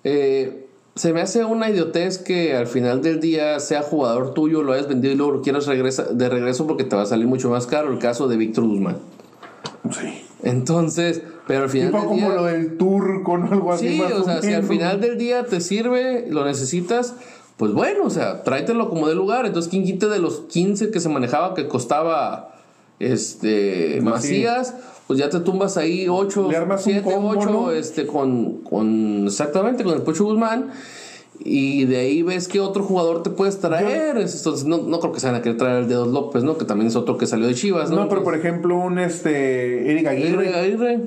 Eh, 0.05 0.66
se 0.97 1.13
me 1.13 1.21
hace 1.21 1.45
una 1.45 1.69
idiotez 1.69 2.19
que 2.19 2.57
al 2.57 2.67
final 2.67 3.03
del 3.03 3.21
día 3.21 3.61
sea 3.61 3.83
jugador 3.83 4.33
tuyo, 4.33 4.63
lo 4.63 4.73
hayas 4.73 4.89
vendido 4.89 5.13
y 5.13 5.17
luego 5.17 5.33
lo 5.33 5.43
quieras 5.43 5.67
regresa, 5.67 6.05
de 6.05 6.29
regreso 6.31 6.67
porque 6.67 6.85
te 6.85 6.97
va 6.97 7.03
a 7.03 7.07
salir 7.07 7.27
mucho 7.27 7.51
más 7.51 7.67
caro. 7.67 7.93
El 7.93 7.99
caso 7.99 8.29
de 8.29 8.39
Víctor 8.39 8.65
Guzmán. 8.65 8.97
Sí. 9.93 10.25
Entonces, 10.43 11.23
pero 11.47 11.65
al 11.65 11.69
final 11.69 11.93
del 11.93 12.01
como 12.01 12.15
día. 12.15 12.25
como 12.25 12.35
lo 12.35 12.45
del 12.45 12.79
turco, 12.79 13.37
¿no? 13.37 13.53
Algo 13.53 13.73
así. 13.73 13.89
Sí, 13.89 14.01
o 14.01 14.25
sea, 14.25 14.41
si 14.41 14.55
al 14.55 14.65
final 14.65 15.01
del 15.01 15.19
día 15.19 15.45
te 15.45 15.61
sirve, 15.61 16.27
lo 16.31 16.47
necesitas, 16.47 17.15
pues 17.59 17.73
bueno, 17.73 18.05
o 18.05 18.11
sea, 18.11 18.43
tráetelo 18.43 18.89
como 18.89 19.07
de 19.07 19.15
lugar. 19.15 19.45
Entonces, 19.45 19.71
¿quién 19.71 19.85
quite 19.85 20.09
de 20.09 20.19
los 20.19 20.41
15 20.49 20.91
que 20.91 21.01
se 21.01 21.11
manejaba 21.11 21.55
que 21.55 21.69
costaba 21.69 22.55
este 23.01 24.01
Macías? 24.03 24.75
Pues 25.07 25.19
ya 25.19 25.29
te 25.29 25.41
tumbas 25.41 25.77
ahí 25.77 26.09
8, 26.09 26.49
7, 26.79 27.03
8, 27.07 27.73
este, 27.73 28.07
con, 28.07 28.63
con, 28.63 29.27
exactamente, 29.27 29.85
con 29.85 29.95
el 29.95 30.03
Pocho 30.03 30.25
Guzmán. 30.25 30.71
Y 31.39 31.85
de 31.85 31.99
ahí 31.99 32.23
ves 32.23 32.49
que 32.49 32.61
otro 32.61 32.83
jugador 32.83 33.23
te 33.23 33.31
puedes 33.31 33.61
traer. 33.61 34.17
Entonces, 34.17 34.65
no, 34.65 34.79
no 34.79 35.01
creo 35.01 35.13
que 35.13 35.21
se 35.21 35.27
van 35.27 35.37
a 35.37 35.43
querer 35.43 35.59
traer 35.59 35.83
el 35.83 35.89
Dedos 35.89 36.09
López, 36.09 36.43
¿no? 36.43 36.57
Que 36.59 36.65
también 36.65 36.89
es 36.89 36.97
otro 36.97 37.19
que 37.19 37.27
salió 37.27 37.47
de 37.47 37.55
Chivas, 37.55 37.91
¿no? 37.91 37.97
No, 37.97 38.09
pero 38.09 38.25
por 38.25 38.35
ejemplo, 38.35 38.77
un 38.77 38.99
este 38.99 39.93
Eric 39.93 40.07
Aguirre. 40.09 40.45
Eric 40.45 40.57
Aguirre. 40.57 41.01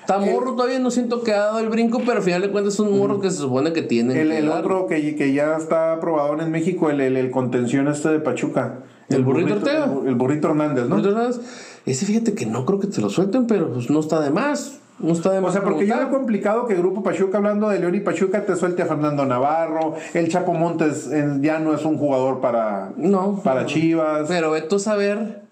Está 0.00 0.20
morro 0.20 0.54
todavía, 0.54 0.78
no 0.78 0.90
siento 0.90 1.22
que 1.22 1.34
ha 1.34 1.40
dado 1.40 1.58
el 1.58 1.68
brinco, 1.68 1.98
pero 1.98 2.12
al 2.12 2.22
final 2.22 2.40
de 2.40 2.50
cuentas 2.50 2.72
es 2.74 2.80
un 2.80 2.96
morro 2.96 3.20
que 3.20 3.30
se 3.30 3.36
supone 3.36 3.74
que 3.74 3.82
tiene. 3.82 4.18
El, 4.18 4.48
otro 4.48 4.86
que, 4.86 5.14
que, 5.16 5.34
ya 5.34 5.54
está 5.54 5.92
aprobado 5.92 6.40
en 6.40 6.50
México, 6.50 6.88
el, 6.88 7.02
el, 7.02 7.30
contención 7.30 7.88
este 7.88 8.08
de 8.08 8.18
Pachuca. 8.18 8.84
El, 9.08 9.24
burrito, 9.24 9.54
Ortega. 9.54 9.90
El, 10.06 10.14
burrito 10.14 10.48
Hernández, 10.48 10.84
¿no? 10.84 10.96
Burrito 10.96 11.10
Hernández. 11.10 11.40
Ese 11.86 12.06
fíjate 12.06 12.34
que 12.34 12.46
no 12.46 12.66
creo 12.66 12.78
que 12.78 12.86
te 12.86 13.00
lo 13.00 13.08
suelten, 13.08 13.46
pero 13.46 13.72
pues 13.72 13.88
no 13.90 14.00
está 14.00 14.20
de 14.20 14.30
más. 14.30 14.78
No 14.98 15.12
está 15.12 15.32
de 15.32 15.40
más. 15.40 15.50
O 15.50 15.52
sea, 15.52 15.62
porque 15.62 15.86
yo 15.86 15.96
veo 15.96 16.10
complicado 16.10 16.66
que 16.66 16.74
Grupo 16.74 17.02
Pachuca, 17.02 17.38
hablando 17.38 17.68
de 17.68 17.78
León 17.78 17.94
y 17.94 18.00
Pachuca, 18.00 18.44
te 18.44 18.56
suelte 18.56 18.82
a 18.82 18.86
Fernando 18.86 19.24
Navarro. 19.24 19.94
El 20.12 20.28
Chapo 20.28 20.52
Montes 20.52 21.08
ya 21.40 21.58
no 21.58 21.74
es 21.74 21.84
un 21.84 21.96
jugador 21.98 22.40
para, 22.40 22.92
no, 22.96 23.40
para 23.42 23.64
Chivas. 23.64 24.26
Pero 24.28 24.50
veto 24.50 24.76
a 24.76 24.80
saber. 24.80 25.42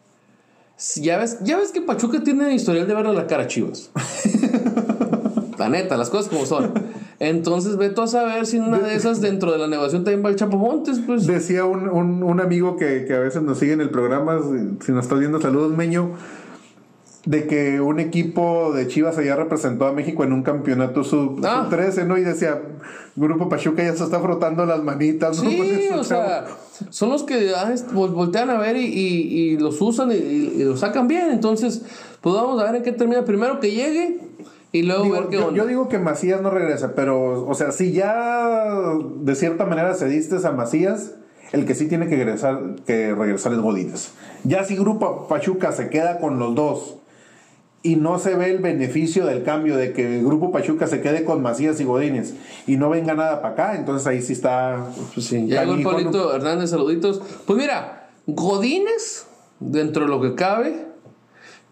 Ya 0.97 1.17
ves, 1.17 1.39
ya 1.43 1.57
ves 1.57 1.73
que 1.73 1.81
Pachuca 1.81 2.23
tiene 2.23 2.53
historial 2.55 2.87
de 2.87 2.95
verle 2.95 3.15
la 3.15 3.27
cara 3.27 3.45
a 3.45 3.47
Chivas. 3.47 3.91
La 5.59 5.69
neta, 5.69 5.97
las 5.97 6.11
cosas 6.11 6.29
como 6.29 6.45
son. 6.45 6.73
Entonces, 7.19 7.77
ve 7.77 7.91
tú 7.91 8.03
a 8.03 8.07
saber 8.07 8.45
si 8.47 8.59
una 8.59 8.79
de 8.79 8.95
esas 8.95 9.21
dentro 9.21 9.53
de 9.53 9.59
la 9.59 9.69
negociación 9.69 10.05
también 10.05 10.25
va 10.25 10.29
el 10.29 10.37
Chapo 10.37 10.59
Montes, 10.59 11.01
pues. 11.07 11.27
Decía 11.27 11.65
un, 11.65 11.89
un, 11.89 12.23
un 12.23 12.41
amigo 12.41 12.77
que, 12.77 13.05
que, 13.07 13.15
a 13.15 13.21
veces 13.21 13.43
nos 13.43 13.59
sigue 13.59 13.73
en 13.73 13.81
el 13.81 13.91
programa, 13.91 14.39
si 14.85 14.93
nos 14.93 15.05
estás 15.05 15.19
viendo, 15.19 15.41
saludos, 15.41 15.73
Meño, 15.73 16.11
de 17.25 17.47
que 17.47 17.81
un 17.81 18.01
equipo 18.01 18.73
de 18.73 18.87
Chivas 18.87 19.17
allá 19.17 19.35
representó 19.35 19.87
a 19.87 19.93
México 19.93 20.25
en 20.25 20.33
un 20.33 20.43
campeonato 20.43 21.05
sub, 21.05 21.41
13, 21.71 22.01
ah. 22.01 22.05
¿no? 22.05 22.19
Y 22.19 22.23
decía, 22.23 22.61
Grupo 23.17 23.49
Pachuca 23.49 23.83
ya 23.83 23.97
se 23.97 24.05
está 24.05 24.21
frotando 24.21 24.67
las 24.67 24.83
manitas, 24.83 25.43
¿no? 25.43 25.51
Sí, 25.51 25.89
o 25.95 26.05
sea, 26.05 26.45
son 26.91 27.09
los 27.09 27.25
que 27.25 27.53
ah, 27.57 27.75
voltean 27.93 28.51
a 28.51 28.59
ver 28.59 28.77
y, 28.77 28.85
y, 28.85 29.59
los 29.59 29.81
usan 29.81 30.13
y, 30.13 30.17
y, 30.17 30.65
los 30.65 30.81
sacan 30.81 31.09
bien. 31.09 31.31
Entonces, 31.33 31.83
pues 32.21 32.35
vamos 32.35 32.61
a 32.61 32.67
ver 32.67 32.77
en 32.77 32.83
qué 32.83 32.93
termina. 32.93 33.25
Primero 33.25 33.59
que 33.59 33.71
llegue 33.71 34.21
y 34.77 34.83
luego 34.83 35.11
ver 35.11 35.27
qué 35.29 35.37
yo, 35.37 35.53
yo, 35.53 35.67
digo 35.67 35.89
que 35.89 35.99
Macías 35.99 36.41
no 36.41 36.51
regresa, 36.51 36.95
pero, 36.95 37.47
o 37.47 37.55
sea, 37.55 37.73
si 37.73 37.93
ya 37.93 38.95
de 39.21 39.35
cierta 39.35 39.65
manera 39.65 39.95
cediste 39.95 40.37
a 40.47 40.53
Macías, 40.53 41.15
el 41.53 41.65
que 41.65 41.75
sí 41.75 41.89
tiene 41.89 42.09
que 42.09 42.17
regresar, 42.17 42.77
que 42.87 43.15
regresar 43.15 43.53
es 43.53 43.59
Godínez. 43.61 44.11
Ya 44.45 44.65
si 44.65 44.77
Grupo 44.77 45.27
Pachuca 45.29 45.73
se 45.73 45.89
queda 45.91 46.19
con 46.19 46.39
los 46.39 46.55
dos 46.55 46.97
y 47.83 47.97
no 47.97 48.19
se 48.19 48.35
ve 48.35 48.51
el 48.51 48.59
beneficio 48.59 49.27
del 49.27 49.45
cambio 49.45 49.77
de 49.77 49.93
que 49.93 50.19
el 50.19 50.25
Grupo 50.25 50.51
Pachuca 50.51 50.87
se 50.87 51.01
quede 51.01 51.25
con 51.25 51.43
Macías 51.43 51.81
y 51.81 51.85
Godínez 51.85 52.35
y 52.67 52.77
no 52.77 52.91
venga 52.91 53.15
nada 53.15 53.43
para 53.43 53.55
acá, 53.55 53.77
entonces 53.77 54.07
ahí 54.07 54.23
sí 54.23 54.33
está. 54.33 54.87
Pues 55.15 55.27
sí, 55.27 55.47
ya 55.47 55.65
llegó 55.65 55.91
Polito 55.91 56.35
Hernández, 56.35 56.71
saluditos. 56.71 57.23
Pues 57.47 57.59
mira, 57.59 58.11
Godínez, 58.27 59.27
dentro 59.61 60.05
de 60.05 60.09
lo 60.09 60.21
que 60.21 60.35
cabe, 60.35 60.87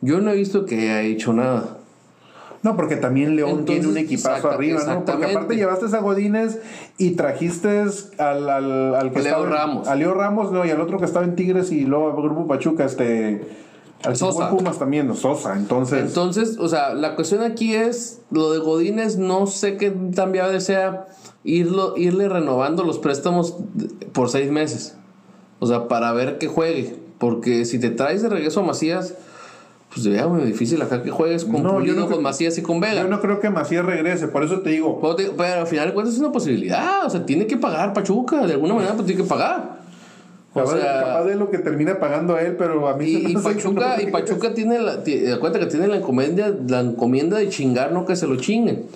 yo 0.00 0.20
no 0.20 0.30
he 0.30 0.36
visto 0.36 0.66
que 0.66 0.90
haya 0.90 1.02
hecho 1.02 1.32
nada. 1.32 1.78
No, 2.64 2.76
porque 2.76 2.96
también 2.96 3.36
León 3.36 3.66
tiene 3.66 3.86
un 3.86 3.98
equipazo 3.98 4.50
arriba, 4.50 4.82
¿no? 4.86 5.04
Porque 5.04 5.26
aparte 5.26 5.54
llevaste 5.54 5.94
a 5.94 6.00
Godínez 6.00 6.62
y 6.96 7.10
trajiste 7.10 7.84
al, 8.16 8.48
al, 8.48 8.94
al 8.94 9.12
que 9.12 9.20
Leo 9.20 9.44
Ramos. 9.44 9.86
A 9.86 9.94
Leo 9.94 10.14
Ramos, 10.14 10.50
no, 10.50 10.64
y 10.64 10.70
al 10.70 10.80
otro 10.80 10.98
que 10.98 11.04
estaba 11.04 11.26
en 11.26 11.36
Tigres 11.36 11.70
y 11.70 11.82
luego 11.82 12.08
al 12.08 12.22
Grupo 12.22 12.46
Pachuca, 12.46 12.86
este. 12.86 13.46
Al 14.02 14.16
Sosa. 14.16 14.48
Pumas 14.48 14.78
también, 14.78 15.06
no, 15.06 15.14
Sosa, 15.14 15.54
entonces. 15.58 16.06
Entonces, 16.06 16.56
o 16.58 16.66
sea, 16.68 16.94
la 16.94 17.16
cuestión 17.16 17.42
aquí 17.42 17.74
es 17.74 18.22
lo 18.30 18.50
de 18.50 18.60
Godínez, 18.60 19.18
no 19.18 19.46
sé 19.46 19.76
qué 19.76 19.90
tan 19.90 20.32
viable 20.32 20.62
sea 20.62 21.06
irlo, 21.44 21.98
irle 21.98 22.30
renovando 22.30 22.82
los 22.82 22.98
préstamos 22.98 23.58
por 24.14 24.30
seis 24.30 24.50
meses. 24.50 24.96
O 25.58 25.66
sea, 25.66 25.86
para 25.86 26.12
ver 26.14 26.38
que 26.38 26.48
juegue. 26.48 26.96
Porque 27.18 27.66
si 27.66 27.78
te 27.78 27.90
traes 27.90 28.22
de 28.22 28.30
regreso 28.30 28.60
a 28.60 28.62
Macías 28.62 29.14
pues 29.94 30.02
sería 30.02 30.26
muy 30.26 30.42
difícil 30.42 30.82
acá 30.82 31.04
que 31.04 31.10
juegues 31.12 31.44
con 31.44 31.62
no, 31.62 32.08
con 32.08 32.20
Macías 32.20 32.58
y 32.58 32.62
con 32.62 32.80
Vega. 32.80 33.02
Yo 33.02 33.08
no 33.08 33.20
creo 33.20 33.38
que 33.38 33.48
Macías 33.48 33.86
regrese, 33.86 34.26
por 34.26 34.42
eso 34.42 34.60
te 34.60 34.70
digo. 34.70 35.00
Pero, 35.00 35.60
al 35.60 35.66
final 35.68 35.86
de 35.86 35.94
cuentas 35.94 36.14
es 36.14 36.20
una 36.20 36.32
posibilidad. 36.32 37.06
O 37.06 37.10
sea, 37.10 37.24
tiene 37.24 37.46
que 37.46 37.56
pagar 37.56 37.92
Pachuca, 37.92 38.44
de 38.44 38.54
alguna 38.54 38.74
manera, 38.74 38.94
pues 38.94 39.06
tiene 39.06 39.22
que 39.22 39.28
pagar. 39.28 39.78
O 40.52 40.66
sea, 40.66 41.00
capaz 41.00 41.24
de 41.24 41.36
lo 41.36 41.48
que 41.48 41.58
termina 41.58 42.00
pagando 42.00 42.36
él, 42.36 42.56
pero 42.56 42.88
a 42.88 42.96
mí 42.96 43.06
y, 43.06 43.32
y 43.32 43.34
Pachuca, 43.34 44.02
y 44.02 44.08
Pachuca 44.08 44.52
tiene 44.52 44.80
la, 44.80 44.98
cuenta 45.38 45.60
que 45.60 45.66
tiene 45.66 45.86
la 45.86 45.98
encomienda, 45.98 46.52
la 46.66 46.80
encomienda 46.80 47.38
de 47.38 47.48
chingar, 47.48 47.92
no 47.92 48.04
que 48.04 48.16
se 48.16 48.26
lo 48.26 48.34
chinguen. 48.36 48.86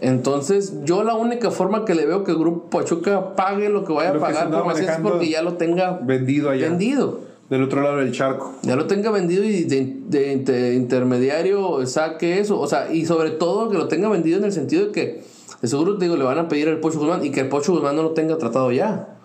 Entonces, 0.00 0.74
yo 0.84 1.04
la 1.04 1.14
única 1.14 1.52
forma 1.52 1.84
que 1.84 1.94
le 1.94 2.04
veo 2.04 2.24
que 2.24 2.32
el 2.32 2.38
grupo 2.38 2.68
Pachuca 2.68 3.36
pague 3.36 3.68
lo 3.68 3.84
que 3.84 3.92
vaya 3.92 4.10
a 4.10 4.18
pagar 4.18 4.50
por 4.50 4.66
Macías 4.66 4.96
es 4.96 5.02
porque 5.02 5.28
ya 5.28 5.42
lo 5.42 5.54
tenga 5.54 6.00
vendido 6.02 6.50
allá. 6.50 6.68
Vendido. 6.68 7.20
Del 7.50 7.62
otro 7.62 7.80
lado 7.80 7.98
del 7.98 8.10
charco. 8.12 8.54
Ya 8.62 8.74
lo 8.74 8.86
tenga 8.86 9.10
vendido 9.10 9.44
y 9.44 9.64
de, 9.64 10.74
intermediario 10.74 11.86
saque 11.86 12.40
eso. 12.40 12.58
O 12.58 12.66
sea, 12.66 12.92
y 12.92 13.06
sobre 13.06 13.30
todo 13.30 13.70
que 13.70 13.78
lo 13.78 13.86
tenga 13.86 14.08
vendido 14.08 14.38
en 14.38 14.44
el 14.44 14.52
sentido 14.52 14.86
de 14.86 14.92
que 14.92 15.24
de 15.62 15.68
seguro 15.68 15.96
te 15.96 16.04
digo, 16.04 16.16
le 16.16 16.24
van 16.24 16.38
a 16.38 16.48
pedir 16.48 16.68
al 16.68 16.80
Pocho 16.80 16.98
Guzmán 16.98 17.24
y 17.24 17.30
que 17.30 17.40
el 17.40 17.48
Pocho 17.48 17.72
Guzmán 17.72 17.96
no 17.96 18.02
lo 18.02 18.10
tenga 18.10 18.36
tratado 18.36 18.72
ya. 18.72 19.16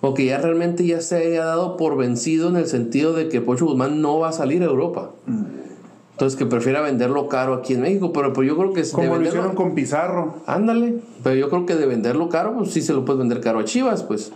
O 0.00 0.12
que 0.12 0.26
ya 0.26 0.38
realmente 0.38 0.84
ya 0.84 1.00
se 1.00 1.16
haya 1.16 1.44
dado 1.44 1.76
por 1.76 1.96
vencido 1.96 2.50
en 2.50 2.56
el 2.56 2.66
sentido 2.66 3.14
de 3.14 3.28
que 3.28 3.38
el 3.38 3.42
Pocho 3.42 3.64
Guzmán 3.66 4.02
no 4.02 4.18
va 4.18 4.28
a 4.28 4.32
salir 4.32 4.62
a 4.62 4.66
Europa. 4.66 5.12
Mm. 5.26 5.44
Entonces 6.12 6.38
que 6.38 6.46
prefiera 6.46 6.80
venderlo 6.80 7.28
caro 7.28 7.54
aquí 7.54 7.74
en 7.74 7.80
México. 7.80 8.12
Pero 8.12 8.32
pues 8.32 8.46
yo 8.46 8.56
creo 8.56 8.72
que... 8.72 8.82
Como 8.88 9.16
lo 9.16 9.22
hicieron 9.22 9.54
con 9.54 9.74
Pizarro. 9.74 10.36
Ándale. 10.46 11.00
Pero 11.22 11.34
yo 11.34 11.48
creo 11.48 11.66
que 11.66 11.74
de 11.74 11.86
venderlo 11.86 12.28
caro, 12.28 12.54
pues 12.54 12.70
sí 12.70 12.82
se 12.82 12.92
lo 12.92 13.04
puedes 13.04 13.18
vender 13.18 13.40
caro 13.40 13.58
a 13.58 13.64
Chivas, 13.64 14.04
pues. 14.04 14.30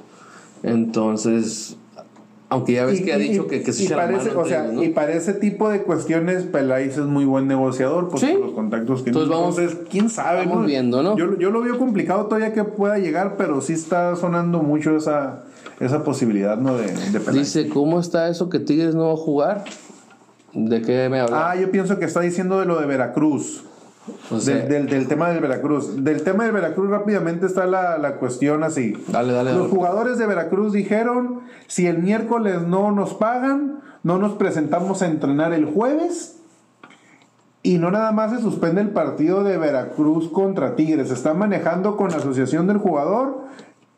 Entonces, 0.64 1.77
aunque 2.51 2.73
ya 2.73 2.87
ves 2.87 3.03
que 3.03 3.13
ha 3.13 3.19
dicho 3.19 3.47
que, 3.47 3.63
que 3.63 3.73
se 3.73 3.85
y 3.85 3.89
parece, 3.89 4.31
o 4.31 4.45
sea, 4.47 4.73
y 4.73 4.89
para 4.91 5.13
ese 5.13 5.35
tipo 5.35 5.69
de 5.69 5.83
cuestiones, 5.83 6.45
Peláez 6.45 6.97
es 6.97 7.05
muy 7.05 7.27
buen 7.27 7.47
negociador, 7.47 8.09
por 8.09 8.23
los 8.23 8.53
contactos 8.53 9.03
que 9.03 9.11
Entonces, 9.11 9.31
vamos, 9.31 9.59
Entonces, 9.59 9.87
quién 9.91 10.09
sabe, 10.09 10.47
vamos 10.47 10.65
viendo, 10.65 11.03
¿no? 11.03 11.17
Yo, 11.17 11.37
yo, 11.37 11.51
lo 11.51 11.61
veo 11.61 11.79
complicado 11.79 12.25
todavía 12.27 12.55
que 12.55 12.65
pueda 12.65 12.99
llegar, 12.99 13.37
pero 13.37 13.61
sí 13.61 13.75
está 13.75 14.17
sonando 14.17 14.63
mucho 14.63 14.97
esa, 14.97 15.45
esa 15.79 16.05
posibilidad, 16.05 16.57
¿no? 16.57 16.77
De, 16.77 16.87
de 16.87 17.33
Dice, 17.33 17.69
¿cómo 17.69 18.01
está 18.01 18.29
eso 18.29 18.49
que 18.49 18.61
Tigres 18.61 18.95
no 18.95 19.09
va 19.09 19.13
a 19.13 19.17
jugar? 19.17 19.65
¿De 20.55 20.81
qué 20.81 21.09
me 21.11 21.21
habla? 21.21 21.51
Ah, 21.51 21.57
yo 21.57 21.71
pienso 21.71 21.99
que 21.99 22.07
está 22.07 22.21
diciendo 22.21 22.59
de 22.61 22.65
lo 22.65 22.81
de 22.81 22.87
Veracruz 22.87 23.65
del, 24.31 24.87
del, 24.87 25.09
tema 25.09 25.31
del 25.31 25.40
Veracruz. 25.40 26.05
Del 26.05 26.23
tema 26.23 26.44
del 26.44 26.53
Veracruz 26.53 26.90
rápidamente 26.90 27.47
está 27.47 27.66
la, 27.66 27.99
la 27.99 28.16
cuestión 28.16 28.64
así. 28.64 28.94
Dale, 29.09 29.33
dale, 29.33 29.55
Los 29.55 29.71
jugadores 29.71 30.18
de 30.18 30.27
Veracruz 30.27 30.73
dijeron, 30.73 31.40
si 31.66 31.87
el 31.87 31.99
miércoles 31.99 32.62
no 32.62 32.92
nos 32.92 33.14
pagan, 33.14 33.81
no 34.03 34.18
nos 34.18 34.33
presentamos 34.35 35.03
a 35.03 35.07
entrenar 35.07 35.53
el 35.53 35.66
jueves. 35.66 36.37
Y 37.62 37.79
no 37.79 37.90
nada 37.90 38.12
más 38.12 38.31
se 38.31 38.40
suspende 38.40 38.81
el 38.81 38.90
partido 38.90 39.42
de 39.42 39.59
Veracruz 39.59 40.31
contra 40.31 40.77
Tigres. 40.77 41.09
Se 41.09 41.14
está 41.14 41.35
manejando 41.35 41.97
con 41.97 42.11
la 42.11 42.18
asociación 42.18 42.66
del 42.66 42.79
jugador 42.79 43.49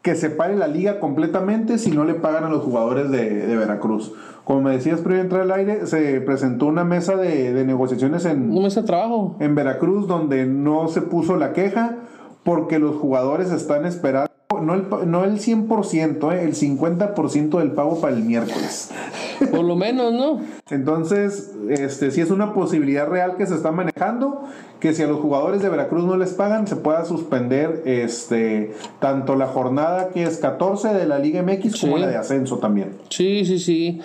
que 0.02 0.14
se 0.14 0.30
pare 0.30 0.56
la 0.56 0.66
liga 0.66 0.98
completamente 0.98 1.78
si 1.78 1.90
no 1.90 2.04
le 2.04 2.14
pagan 2.14 2.44
a 2.44 2.48
los 2.48 2.62
jugadores 2.62 3.10
de, 3.10 3.46
de 3.46 3.56
Veracruz. 3.56 4.12
Como 4.44 4.62
me 4.62 4.72
decías 4.72 5.00
previo 5.00 5.20
a 5.20 5.24
entrar 5.24 5.42
al 5.42 5.52
aire, 5.52 5.86
se 5.86 6.20
presentó 6.22 6.66
una 6.66 6.84
mesa 6.84 7.16
de, 7.16 7.52
de 7.52 7.64
negociaciones 7.64 8.24
en... 8.24 8.50
Una 8.50 8.62
mesa 8.62 8.80
de 8.80 8.86
trabajo. 8.86 9.36
En 9.40 9.54
Veracruz 9.54 10.06
donde 10.06 10.46
no 10.46 10.88
se 10.88 11.02
puso 11.02 11.36
la 11.36 11.52
queja 11.52 11.96
porque 12.42 12.78
los 12.78 12.96
jugadores 12.96 13.52
están 13.52 13.84
esperando 13.84 14.30
no 14.58 14.74
el, 14.74 15.10
no 15.10 15.24
el 15.24 15.38
100%, 15.38 16.32
eh, 16.32 16.44
el 16.44 16.54
50% 16.54 17.58
del 17.58 17.72
pago 17.72 18.00
para 18.00 18.16
el 18.16 18.24
miércoles. 18.24 18.90
Por 19.50 19.64
lo 19.64 19.76
menos, 19.76 20.12
¿no? 20.12 20.40
Entonces, 20.70 21.52
este, 21.68 22.10
si 22.10 22.20
es 22.20 22.30
una 22.30 22.52
posibilidad 22.52 23.06
real 23.06 23.36
que 23.36 23.46
se 23.46 23.54
está 23.54 23.70
manejando, 23.70 24.44
que 24.80 24.92
si 24.92 25.02
a 25.02 25.06
los 25.06 25.20
jugadores 25.20 25.62
de 25.62 25.68
Veracruz 25.68 26.04
no 26.04 26.16
les 26.16 26.32
pagan, 26.32 26.66
se 26.66 26.76
pueda 26.76 27.04
suspender 27.04 27.82
este, 27.84 28.74
tanto 28.98 29.36
la 29.36 29.46
jornada 29.46 30.08
que 30.08 30.24
es 30.24 30.38
14 30.38 30.88
de 30.88 31.06
la 31.06 31.18
Liga 31.18 31.42
MX 31.42 31.80
como 31.80 31.98
la 31.98 32.08
de 32.08 32.16
ascenso 32.16 32.58
también. 32.58 32.96
Sí, 33.08 33.44
sí, 33.44 33.58
sí. 33.58 34.00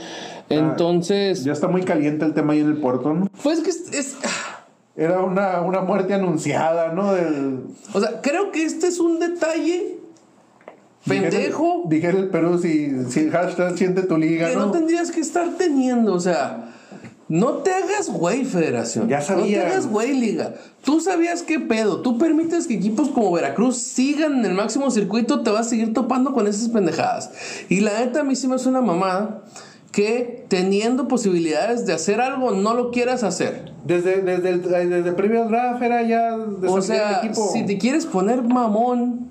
Entonces... 0.49 1.43
ya 1.43 1.53
está 1.53 1.67
muy 1.67 1.81
caliente 1.81 2.23
el 2.23 2.33
tema 2.33 2.53
ahí 2.53 2.59
en 2.59 2.67
el 2.67 2.77
puerto, 2.77 3.13
¿no? 3.13 3.27
Pues 3.41 3.61
que 3.61 3.71
es... 3.71 4.17
Era 4.97 5.19
una, 5.19 5.59
una 5.61 5.81
muerte 5.81 6.13
anunciada, 6.13 6.93
¿no? 6.93 7.11
O 7.93 7.99
sea, 7.99 8.21
creo 8.21 8.51
que 8.51 8.63
este 8.63 8.87
es 8.87 8.99
un 8.99 9.19
detalle 9.19 9.94
pendejo. 11.07 11.83
Dijera 11.87 12.17
el 12.17 12.29
Perú 12.29 12.57
si, 12.59 12.91
si 13.09 13.29
hashtag 13.29 13.77
siente 13.77 14.03
tu 14.03 14.17
liga. 14.17 14.49
Que 14.49 14.55
¿no? 14.55 14.71
tendrías 14.71 15.11
que 15.11 15.21
estar 15.21 15.49
teniendo, 15.57 16.13
o 16.13 16.19
sea. 16.19 16.71
No 17.27 17.53
te 17.63 17.71
hagas 17.73 18.09
güey, 18.09 18.45
Federación. 18.45 19.09
Ya 19.09 19.19
sabía. 19.19 19.57
No 19.57 19.63
te 19.63 19.71
hagas 19.71 19.87
güey, 19.87 20.13
Liga. 20.13 20.53
Tú 20.83 21.01
sabías 21.01 21.41
qué 21.41 21.59
pedo. 21.59 22.01
Tú 22.01 22.19
permites 22.19 22.67
que 22.67 22.75
equipos 22.75 23.09
como 23.09 23.31
Veracruz 23.31 23.77
sigan 23.77 24.39
en 24.39 24.45
el 24.45 24.53
máximo 24.53 24.91
circuito, 24.91 25.41
te 25.41 25.49
vas 25.49 25.65
a 25.65 25.69
seguir 25.71 25.91
topando 25.91 26.33
con 26.33 26.45
esas 26.45 26.69
pendejadas. 26.69 27.31
Y 27.67 27.79
la 27.79 27.99
neta, 27.99 28.19
a 28.19 28.23
mí 28.23 28.35
sí 28.35 28.47
me 28.47 28.55
hace 28.55 28.69
una 28.69 28.81
mamada 28.81 29.43
que 29.91 30.45
teniendo 30.49 31.07
posibilidades 31.07 31.85
de 31.85 31.93
hacer 31.93 32.19
algo, 32.21 32.51
no 32.51 32.73
lo 32.73 32.91
quieras 32.91 33.23
hacer. 33.23 33.71
Desde, 33.85 34.21
desde, 34.21 34.49
el, 34.49 34.61
desde 34.61 35.09
el 35.09 35.15
previo 35.15 35.45
draft 35.45 35.81
era 35.81 36.03
ya 36.03 36.35
O 36.67 36.81
sea, 36.81 37.21
si 37.53 37.65
te 37.65 37.77
quieres 37.77 38.05
poner 38.05 38.43
mamón, 38.43 39.29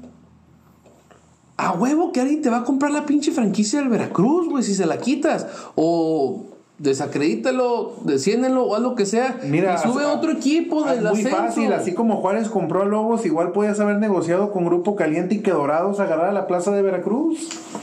a 1.56 1.72
huevo 1.72 2.12
que 2.12 2.20
alguien 2.20 2.42
te 2.42 2.50
va 2.50 2.58
a 2.58 2.64
comprar 2.64 2.90
la 2.90 3.06
pinche 3.06 3.32
franquicia 3.32 3.78
del 3.80 3.88
Veracruz, 3.88 4.48
güey, 4.48 4.62
si 4.64 4.74
se 4.74 4.86
la 4.86 4.98
quitas. 4.98 5.46
O 5.74 6.53
desacredítalo, 6.78 7.92
desciéndenlo 8.04 8.64
o 8.64 8.74
haz 8.74 8.82
lo 8.82 8.94
que 8.94 9.06
sea. 9.06 9.38
Mira, 9.48 9.74
y 9.74 9.78
sube 9.88 10.04
otro 10.04 10.32
equipo 10.32 10.84
del 10.84 11.06
Es 11.06 11.12
muy 11.12 11.22
fácil, 11.24 11.72
así 11.72 11.92
como 11.94 12.16
Juárez 12.16 12.48
compró 12.48 12.82
a 12.82 12.84
Lobos, 12.84 13.24
igual 13.26 13.52
podías 13.52 13.78
haber 13.80 13.98
negociado 13.98 14.50
con 14.50 14.64
Grupo 14.66 14.96
Caliente 14.96 15.36
y 15.36 15.38
que 15.40 15.52
Dorados 15.52 16.00
agarrar 16.00 16.26
a 16.30 16.32
la 16.32 16.46
plaza 16.46 16.72
de 16.72 16.82
Veracruz. 16.82 17.38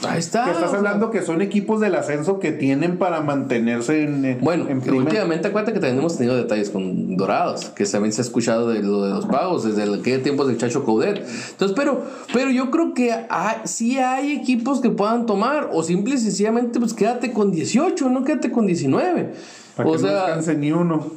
Ahí 0.08 0.20
está. 0.20 0.46
Que 0.46 0.52
estás 0.52 0.70
sea, 0.72 0.80
hablando 0.80 1.10
que 1.12 1.22
son 1.22 1.42
equipos 1.42 1.80
del 1.80 1.96
ascenso 1.96 2.40
que 2.40 2.52
tienen 2.52 2.98
para 2.98 3.22
mantenerse 3.22 4.04
en. 4.04 4.26
en- 4.26 4.42
Bueno, 4.42 4.68
en 4.70 4.78
últimamente 4.94 5.48
acuérdate 5.48 5.74
que 5.74 5.80
también 5.80 6.00
hemos 6.00 6.18
tenido 6.18 6.36
detalles 6.36 6.70
con 6.70 7.16
Dorados, 7.16 7.66
que 7.70 7.86
también 7.86 8.12
se 8.12 8.22
ha 8.22 8.24
escuchado 8.26 8.70
de 8.70 8.82
lo 8.84 9.04
de 9.04 9.12
los 9.14 9.26
pagos 9.26 9.64
desde 9.64 9.84
el, 9.84 10.00
aquel 10.02 10.22
tiempo 10.24 10.46
del 10.46 10.58
Chacho 10.58 10.84
Coudet. 10.84 11.26
Entonces, 11.52 11.76
pero, 11.76 12.04
pero 12.34 12.52
yo 12.52 12.70
creo 12.72 12.94
que 12.94 13.12
hay- 13.30 13.58
sí 13.66 14.00
hay 14.00 14.34
equipos 14.34 14.82
que 14.82 14.90
puedan 14.90 15.26
tomar, 15.26 15.70
o 15.72 15.82
simple 15.84 16.16
y 16.16 16.18
sencillamente, 16.18 16.80
pues 16.80 16.94
quédate 16.94 17.32
con 17.32 17.52
18, 17.52 18.10
no 18.10 18.24
quédate 18.24 18.52
con 18.52 18.66
19. 18.88 19.34
Para 19.76 19.90
o 19.90 19.92
que 19.94 19.98
no 19.98 20.08
sea, 20.08 20.22
descanse 20.26 20.56
ni 20.56 20.72
uno. 20.72 21.12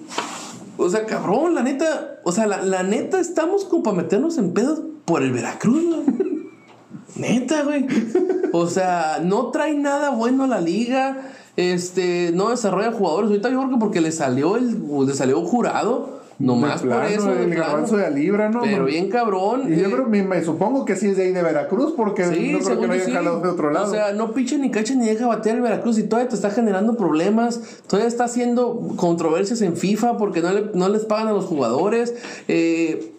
o 0.77 0.89
sea, 0.89 1.07
cabrón, 1.07 1.55
la 1.55 1.63
neta, 1.63 2.21
o 2.25 2.33
sea, 2.33 2.47
la, 2.47 2.63
la 2.63 2.83
neta 2.83 3.21
estamos 3.21 3.65
como 3.65 3.83
para 3.83 3.97
meternos 3.97 4.39
en 4.39 4.53
pedos 4.53 4.81
por 5.05 5.23
el 5.23 5.33
Veracruz, 5.33 5.85
güey. 5.85 6.35
Neta, 7.17 7.63
güey. 7.63 7.87
O 8.53 8.67
sea, 8.67 9.21
no 9.23 9.51
trae 9.51 9.75
nada 9.75 10.11
bueno 10.11 10.45
a 10.45 10.47
la 10.49 10.61
liga. 10.61 11.31
Este, 11.57 12.33
no 12.35 12.51
desarrolla 12.51 12.93
jugadores. 12.93 13.31
Ahorita 13.31 13.51
yo 13.51 13.59
creo 13.59 13.71
que 13.71 13.79
porque 13.79 14.01
le 14.01 14.11
salió 14.11 14.57
el, 14.57 14.83
le 15.07 15.15
salió 15.15 15.41
jurado. 15.43 16.24
Nomás 16.45 16.83
De 16.83 16.89
por 16.91 17.05
eso. 17.05 17.35
de 17.35 17.45
El 17.45 17.51
plano. 17.51 17.63
garbanzo 17.67 17.97
de 17.97 18.07
a 18.07 18.11
libra, 18.11 18.49
¿no? 18.51 18.61
Pero 18.63 18.85
bien 18.85 19.09
cabrón. 19.09 19.73
Y 19.73 19.77
yo 19.81 19.89
eh, 19.89 19.91
creo, 19.93 20.07
me, 20.07 20.23
me 20.23 20.45
supongo 20.45 20.85
que 20.85 20.97
sí 20.97 21.09
es 21.09 21.17
de 21.17 21.25
ahí 21.25 21.33
de 21.33 21.43
Veracruz, 21.43 21.95
porque 21.97 22.25
Sí, 22.27 22.53
no 22.53 22.59
creo 22.61 22.81
que 22.81 22.87
yo 22.87 22.93
hayan 22.93 23.07
sí. 23.07 23.13
jalado 23.13 23.41
de 23.41 23.49
otro 23.49 23.71
lado. 23.71 23.87
O 23.87 23.91
sea, 23.91 24.13
no 24.13 24.33
picha 24.33 24.57
ni 24.59 24.71
cacha 24.71 24.95
ni 24.95 25.07
deja 25.07 25.27
batear 25.27 25.57
el 25.57 25.63
Veracruz 25.63 25.99
y 25.99 26.05
todavía 26.05 26.29
te 26.29 26.35
está 26.37 26.51
generando 26.51 26.97
problemas. 26.97 27.61
Todavía 27.89 28.09
está 28.09 28.25
haciendo 28.25 28.93
controversias 28.97 29.63
en 29.63 29.77
FIFA 29.77 30.17
porque 30.19 30.41
no, 30.43 30.53
le- 30.53 30.71
no 30.75 30.89
les 30.89 31.05
pagan 31.05 31.29
a 31.29 31.33
los 31.33 31.45
jugadores. 31.47 32.15
Eh, 32.49 33.13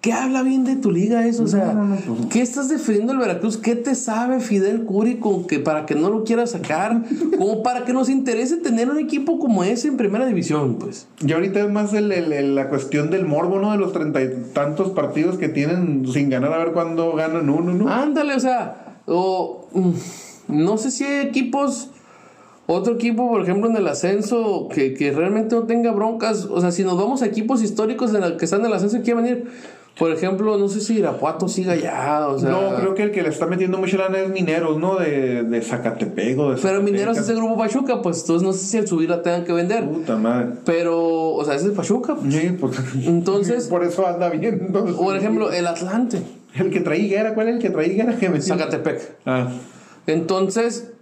¿Qué 0.00 0.14
habla 0.14 0.42
bien 0.42 0.64
de 0.64 0.76
tu 0.76 0.90
liga 0.90 1.26
eso? 1.26 1.42
O 1.42 1.46
sea, 1.46 1.74
no, 1.74 1.84
no, 1.84 1.96
¿qué 2.30 2.40
estás 2.40 2.70
defendiendo 2.70 3.12
el 3.12 3.18
Veracruz? 3.18 3.58
¿Qué 3.58 3.76
te 3.76 3.94
sabe 3.94 4.40
Fidel 4.40 4.84
Curi 4.84 5.16
con 5.16 5.46
que 5.46 5.58
para 5.58 5.84
que 5.84 5.94
no 5.94 6.08
lo 6.08 6.24
quiera 6.24 6.46
sacar? 6.46 7.02
Como 7.36 7.62
para 7.62 7.84
que 7.84 7.92
nos 7.92 8.08
interese 8.08 8.56
tener 8.56 8.88
un 8.88 8.98
equipo 8.98 9.38
como 9.38 9.62
ese 9.62 9.88
en 9.88 9.98
primera 9.98 10.24
división, 10.24 10.76
pues. 10.76 11.06
y 11.22 11.30
ahorita 11.32 11.60
es 11.60 11.70
más 11.70 11.92
el- 11.92 12.12
el- 12.12 12.32
el- 12.32 12.54
la 12.54 12.70
cuestión 12.70 13.10
del 13.10 13.26
morbo, 13.26 13.58
¿no? 13.58 13.72
De 13.72 13.76
los 13.76 13.92
treinta 13.92 14.22
y 14.22 14.30
tantos 14.54 14.90
partidos 14.92 15.36
que 15.36 15.50
tienen 15.50 16.06
sin 16.10 16.30
ganar, 16.30 16.54
a 16.54 16.58
ver 16.58 16.72
cuándo 16.72 17.12
ganan 17.14 17.50
uno, 17.50 17.74
¿no? 17.74 17.88
Ándale, 17.90 18.34
o 18.34 18.40
sea, 18.40 18.96
o, 19.06 19.68
mm, 19.74 19.90
no 20.48 20.78
sé 20.78 20.90
si 20.92 21.04
hay 21.04 21.26
equipos, 21.26 21.90
otro 22.66 22.94
equipo, 22.94 23.28
por 23.28 23.42
ejemplo, 23.42 23.68
en 23.68 23.76
el 23.76 23.86
ascenso, 23.86 24.68
que, 24.72 24.94
que 24.94 25.12
realmente 25.12 25.54
no 25.56 25.64
tenga 25.64 25.90
broncas. 25.92 26.46
O 26.46 26.58
sea, 26.62 26.72
si 26.72 26.84
nos 26.84 26.96
vamos 26.96 27.20
a 27.20 27.26
equipos 27.26 27.62
históricos 27.62 28.14
en 28.14 28.22
el 28.22 28.38
que 28.38 28.46
están 28.46 28.60
en 28.60 28.66
el 28.68 28.72
ascenso 28.72 28.96
y 28.96 29.00
quieren 29.02 29.22
venir, 29.24 29.50
por 29.98 30.10
ejemplo, 30.12 30.56
no 30.56 30.68
sé 30.68 30.80
si 30.80 30.98
Irapuato 30.98 31.46
siga 31.46 31.76
ya, 31.76 32.26
o 32.28 32.38
sea. 32.38 32.48
no, 32.50 32.74
creo 32.76 32.94
que 32.94 33.02
el 33.02 33.10
que 33.10 33.22
le 33.22 33.28
está 33.28 33.46
metiendo 33.46 33.76
mucho 33.76 33.98
lana 33.98 34.18
es 34.20 34.30
Mineros, 34.30 34.78
¿no? 34.78 34.96
De, 34.96 35.42
de 35.42 35.60
Zacatepec 35.62 36.38
o 36.38 36.54
de 36.54 36.60
Pero 36.62 36.80
Mineros 36.82 37.18
es 37.18 37.28
el 37.28 37.36
grupo 37.36 37.58
Pachuca, 37.58 38.00
pues 38.00 38.20
entonces 38.22 38.46
no 38.46 38.52
sé 38.54 38.64
si 38.64 38.78
al 38.78 38.86
subir 38.88 39.10
la 39.10 39.20
tengan 39.22 39.44
que 39.44 39.52
vender. 39.52 39.84
Puta 39.86 40.16
madre. 40.16 40.46
Pero, 40.64 41.32
o 41.34 41.44
sea, 41.44 41.54
es 41.54 41.64
el 41.64 41.72
Pachuca. 41.72 42.14
pues. 42.14 42.32
Sí, 42.34 42.56
pues, 42.58 42.76
Entonces- 43.06 43.66
por 43.68 43.84
eso 43.84 44.06
anda 44.06 44.30
bien. 44.30 44.60
entonces. 44.68 44.96
Por 44.96 45.16
ejemplo, 45.16 45.52
el 45.52 45.66
Atlante, 45.66 46.22
el 46.54 46.70
que 46.70 46.80
traía 46.80 47.04
Higuera, 47.04 47.34
¿cuál 47.34 47.48
es 47.48 47.56
el 47.56 47.60
que 47.60 47.70
traía 47.70 48.16
que 48.18 48.28
me 48.30 48.40
Zacatepec. 48.40 49.16
Ah, 49.26 49.48
Entonces, 50.06 50.92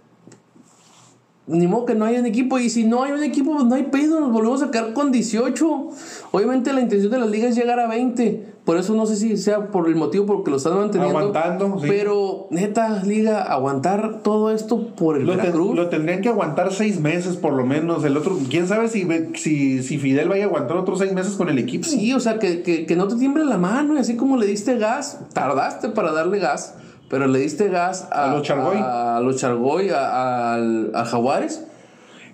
ni 1.49 1.67
modo 1.67 1.85
que 1.85 1.95
no 1.95 2.05
haya 2.05 2.19
un 2.19 2.25
equipo. 2.25 2.57
Y 2.59 2.69
si 2.69 2.85
no 2.85 3.03
hay 3.03 3.11
un 3.11 3.23
equipo, 3.23 3.53
pues 3.53 3.65
no 3.65 3.75
hay 3.75 3.83
pedo. 3.83 4.19
Nos 4.19 4.31
volvemos 4.31 4.61
a 4.63 4.71
quedar 4.71 4.93
con 4.93 5.11
18. 5.11 5.87
Obviamente 6.31 6.71
la 6.73 6.81
intención 6.81 7.11
de 7.11 7.19
la 7.19 7.25
liga 7.25 7.47
es 7.49 7.55
llegar 7.55 7.79
a 7.79 7.87
20. 7.87 8.59
Por 8.65 8.77
eso 8.77 8.93
no 8.93 9.07
sé 9.07 9.15
si 9.15 9.35
sea 9.37 9.67
por 9.71 9.87
el 9.87 9.95
motivo 9.95 10.27
por 10.27 10.37
el 10.39 10.43
que 10.43 10.51
lo 10.51 10.57
están 10.57 10.75
manteniendo. 10.75 11.17
Aguantando, 11.17 11.79
sí. 11.79 11.87
Pero, 11.89 12.45
neta, 12.51 13.01
liga, 13.03 13.41
aguantar 13.41 14.21
todo 14.21 14.51
esto 14.51 14.89
por 14.95 15.17
el 15.17 15.25
lo, 15.25 15.31
te- 15.31 15.37
Veracruz. 15.39 15.75
lo 15.75 15.89
tendrían 15.89 16.21
que 16.21 16.29
aguantar 16.29 16.71
seis 16.71 16.99
meses 16.99 17.35
por 17.35 17.53
lo 17.53 17.65
menos. 17.65 18.03
El 18.03 18.15
otro, 18.15 18.37
quién 18.47 18.67
sabe 18.67 18.87
si, 18.87 19.07
si, 19.33 19.81
si 19.81 19.97
Fidel 19.97 20.29
vaya 20.29 20.43
a 20.43 20.47
aguantar 20.47 20.77
otros 20.77 20.99
seis 20.99 21.13
meses 21.13 21.33
con 21.33 21.49
el 21.49 21.57
equipo. 21.57 21.85
Sí, 21.85 22.13
o 22.13 22.19
sea, 22.19 22.37
que, 22.37 22.61
que, 22.61 22.85
que 22.85 22.95
no 22.95 23.07
te 23.07 23.15
tiemble 23.15 23.43
la 23.43 23.57
mano. 23.57 23.95
Y 23.95 23.97
así 23.97 24.15
como 24.15 24.37
le 24.37 24.45
diste 24.45 24.77
gas, 24.77 25.19
tardaste 25.33 25.89
para 25.89 26.11
darle 26.11 26.37
gas. 26.37 26.75
Pero 27.09 27.27
le 27.27 27.39
diste 27.39 27.69
gas 27.69 28.07
a, 28.11 28.25
A 28.31 28.35
los 28.35 28.43
Chargoy. 28.43 28.77
A, 28.77 29.17
a 29.17 29.19
los 29.21 29.37
Chargoy, 29.37 29.89
a, 29.89 30.55
a 30.55 31.05
Jaguares. 31.05 31.65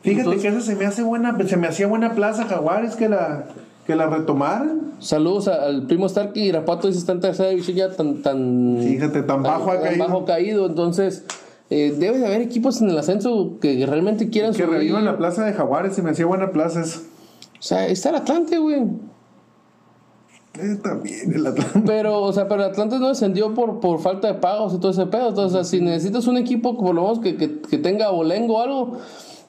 Fíjate 0.02 0.20
Entonces- 0.22 0.42
que 0.42 0.48
esa 0.50 0.62
se 0.62 0.76
me 0.76 0.86
hace 0.86 1.02
buena, 1.04 1.36
se 1.48 1.58
me 1.58 1.68
hacía 1.68 1.88
buena 1.88 2.14
plaza 2.14 2.46
Jaguares 2.46 2.96
que 2.96 3.10
la, 3.10 3.46
que 3.88 3.96
la 3.96 4.08
retomaran. 4.08 4.94
Saludos 5.00 5.48
al 5.48 5.88
primo 5.88 6.06
Stark 6.08 6.32
y 6.36 6.42
Irapato 6.44 6.88
dice 6.88 7.00
está 7.00 7.12
en 7.14 7.20
tercera 7.22 7.50
división 7.50 7.76
ya 7.78 7.90
tan 7.92 8.22
tan 8.22 8.78
Fíjate, 8.82 9.24
tan 9.24 9.44
bajo 9.44 9.72
ha 9.72 9.76
tan 9.76 9.84
caído. 9.84 10.06
bajo 10.06 10.26
caído. 10.26 10.66
Entonces 10.68 11.24
eh, 11.70 11.96
debe 11.98 12.18
de 12.20 12.26
haber 12.28 12.42
equipos 12.42 12.82
en 12.82 12.90
el 12.90 12.98
ascenso 12.98 13.58
que 13.62 13.84
realmente 13.86 14.30
quieran 14.30 14.52
Que 14.54 14.64
subir. 14.64 14.78
revivan 14.78 15.06
la 15.06 15.18
plaza 15.18 15.44
de 15.46 15.54
Jaguares, 15.54 15.96
se 15.96 16.02
me 16.04 16.12
hacía 16.12 16.26
buena 16.26 16.52
plaza 16.52 16.82
esa. 16.82 17.00
O 17.00 17.62
sea, 17.62 17.88
está 17.88 18.10
el 18.10 18.16
Atlante, 18.16 18.58
güey. 18.58 18.84
Eh, 20.60 20.78
también 20.82 21.34
el 21.34 21.46
Atlante. 21.48 21.82
Pero, 21.86 22.22
o 22.22 22.32
sea, 22.34 22.48
pero 22.48 22.64
el 22.64 22.70
Atlante 22.72 22.98
no 23.00 23.10
descendió 23.10 23.54
por, 23.54 23.80
por 23.80 24.00
falta 24.00 24.28
de 24.28 24.36
pagos 24.36 24.74
y 24.74 24.80
todo 24.80 24.92
ese 24.92 25.06
pedo. 25.06 25.30
Entonces, 25.30 25.54
o 25.60 25.64
sea, 25.64 25.64
si 25.64 25.82
necesitas 25.84 26.28
un 26.28 26.38
equipo, 26.38 26.78
por 26.78 26.96
lo 26.96 27.02
menos 27.04 27.20
que, 27.20 27.36
que, 27.36 27.60
que 27.62 27.78
tenga 27.78 28.10
bolengo 28.10 28.58
o 28.58 28.62
algo, 28.62 28.92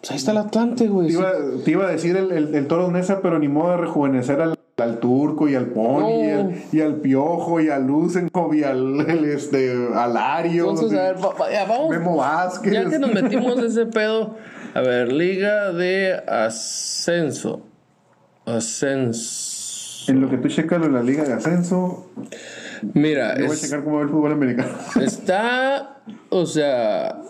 pues 0.01 0.11
ahí 0.11 0.17
está 0.17 0.33
el 0.33 0.39
Atlante, 0.39 0.89
güey. 0.89 1.09
Te 1.09 1.13
iba, 1.15 1.33
te 1.65 1.71
iba 1.71 1.87
a 1.87 1.91
decir 1.91 2.17
el, 2.17 2.33
el, 2.33 2.55
el 2.55 2.67
toro 2.67 2.91
Nesa, 2.91 3.21
pero 3.23 3.39
ni 3.39 3.49
modo 3.49 3.71
de 3.73 3.77
rejuvenecer 3.79 4.41
al, 4.41 4.57
al 4.79 4.99
turco 5.01 5.49
y 5.49 5.55
al 5.55 5.67
pony 5.67 6.01
No. 6.01 6.11
y, 6.11 6.31
al, 6.31 6.63
y 6.73 6.81
al 6.81 6.95
piojo 6.97 7.61
y 7.61 7.71
al 7.71 7.87
Lucenkov 7.87 8.53
y 8.55 8.65
al 8.65 9.01
el, 9.09 9.25
este, 9.27 9.73
al 9.95 10.17
Ario. 10.17 10.71
Entonces, 10.71 10.99
a 10.99 11.03
ver, 11.03 11.17
va- 11.17 11.51
ya, 11.53 11.65
vamos. 11.67 11.89
Memo 11.91 12.17
Vázquez. 12.17 12.73
Ya 12.73 12.89
que 12.89 12.99
nos 12.99 13.13
metimos 13.23 13.59
ese 13.61 13.87
pedo, 13.87 14.35
a 14.75 14.81
ver, 14.81 15.13
Liga 15.13 15.73
de 15.73 16.15
Ascenso. 16.29 17.63
Ascenso. 18.45 19.46
En 20.09 20.21
lo 20.21 20.29
que 20.31 20.37
tú 20.39 20.49
checas 20.49 20.79
lo 20.81 20.87
de 20.87 20.93
la 20.93 21.03
Liga 21.03 21.25
de 21.25 21.33
Ascenso, 21.33 22.11
Mira, 22.95 23.37
yo 23.39 23.47
voy 23.47 23.53
a 23.53 23.55
es- 23.55 23.63
checar 23.63 23.83
cómo 23.85 23.97
va 23.97 24.03
el 24.03 24.09
fútbol 24.09 24.33
americano. 24.33 24.71
está, 25.01 25.99
o 26.29 26.45
sea, 26.47 27.21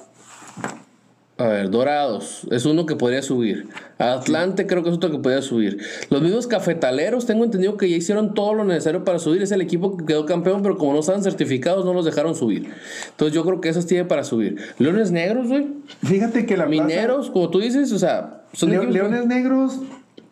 a 1.38 1.44
ver, 1.48 1.68
Dorados, 1.70 2.46
es 2.50 2.64
uno 2.64 2.86
que 2.86 2.96
podría 2.96 3.20
subir. 3.22 3.68
Atlante 3.98 4.66
creo 4.66 4.82
que 4.82 4.88
es 4.88 4.96
otro 4.96 5.10
que 5.10 5.18
podría 5.18 5.42
subir. 5.42 5.78
Los 6.08 6.22
mismos 6.22 6.46
cafetaleros, 6.46 7.26
tengo 7.26 7.44
entendido 7.44 7.76
que 7.76 7.90
ya 7.90 7.96
hicieron 7.96 8.32
todo 8.32 8.54
lo 8.54 8.64
necesario 8.64 9.04
para 9.04 9.18
subir. 9.18 9.42
Es 9.42 9.52
el 9.52 9.60
equipo 9.60 9.96
que 9.98 10.06
quedó 10.06 10.24
campeón, 10.24 10.62
pero 10.62 10.78
como 10.78 10.94
no 10.94 11.00
estaban 11.00 11.22
certificados, 11.22 11.84
no 11.84 11.92
los 11.92 12.06
dejaron 12.06 12.34
subir. 12.34 12.70
Entonces 13.10 13.34
yo 13.34 13.44
creo 13.44 13.60
que 13.60 13.68
esos 13.68 13.86
tienen 13.86 14.08
para 14.08 14.24
subir. 14.24 14.56
Leones 14.78 15.12
Negros, 15.12 15.48
güey. 15.48 15.68
Fíjate 16.04 16.46
que 16.46 16.56
la 16.56 16.66
plaza- 16.66 16.84
Mineros, 16.84 17.30
como 17.30 17.50
tú 17.50 17.60
dices, 17.60 17.92
o 17.92 17.98
sea, 17.98 18.42
son 18.54 18.70
Leo- 18.70 18.84
Leones 18.84 19.26
Negros, 19.26 19.80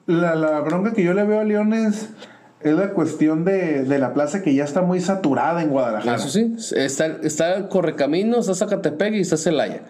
la, 0.06 0.34
la 0.34 0.60
bronca 0.60 0.92
que 0.94 1.04
yo 1.04 1.12
le 1.12 1.24
veo 1.24 1.40
a 1.40 1.44
Leones 1.44 2.08
es 2.64 2.74
la 2.74 2.90
cuestión 2.94 3.44
de, 3.44 3.84
de 3.84 3.98
la 3.98 4.14
plaza 4.14 4.42
que 4.42 4.54
ya 4.54 4.64
está 4.64 4.80
muy 4.80 5.00
saturada 5.00 5.62
en 5.62 5.68
Guadalajara. 5.68 6.16
Eso 6.16 6.30
sí, 6.30 6.56
está, 6.74 7.06
está 7.22 7.68
Correcaminos, 7.68 8.48
está 8.48 8.66
Zacatepec 8.66 9.14
y 9.14 9.20
está 9.20 9.36
Celaya. 9.36 9.82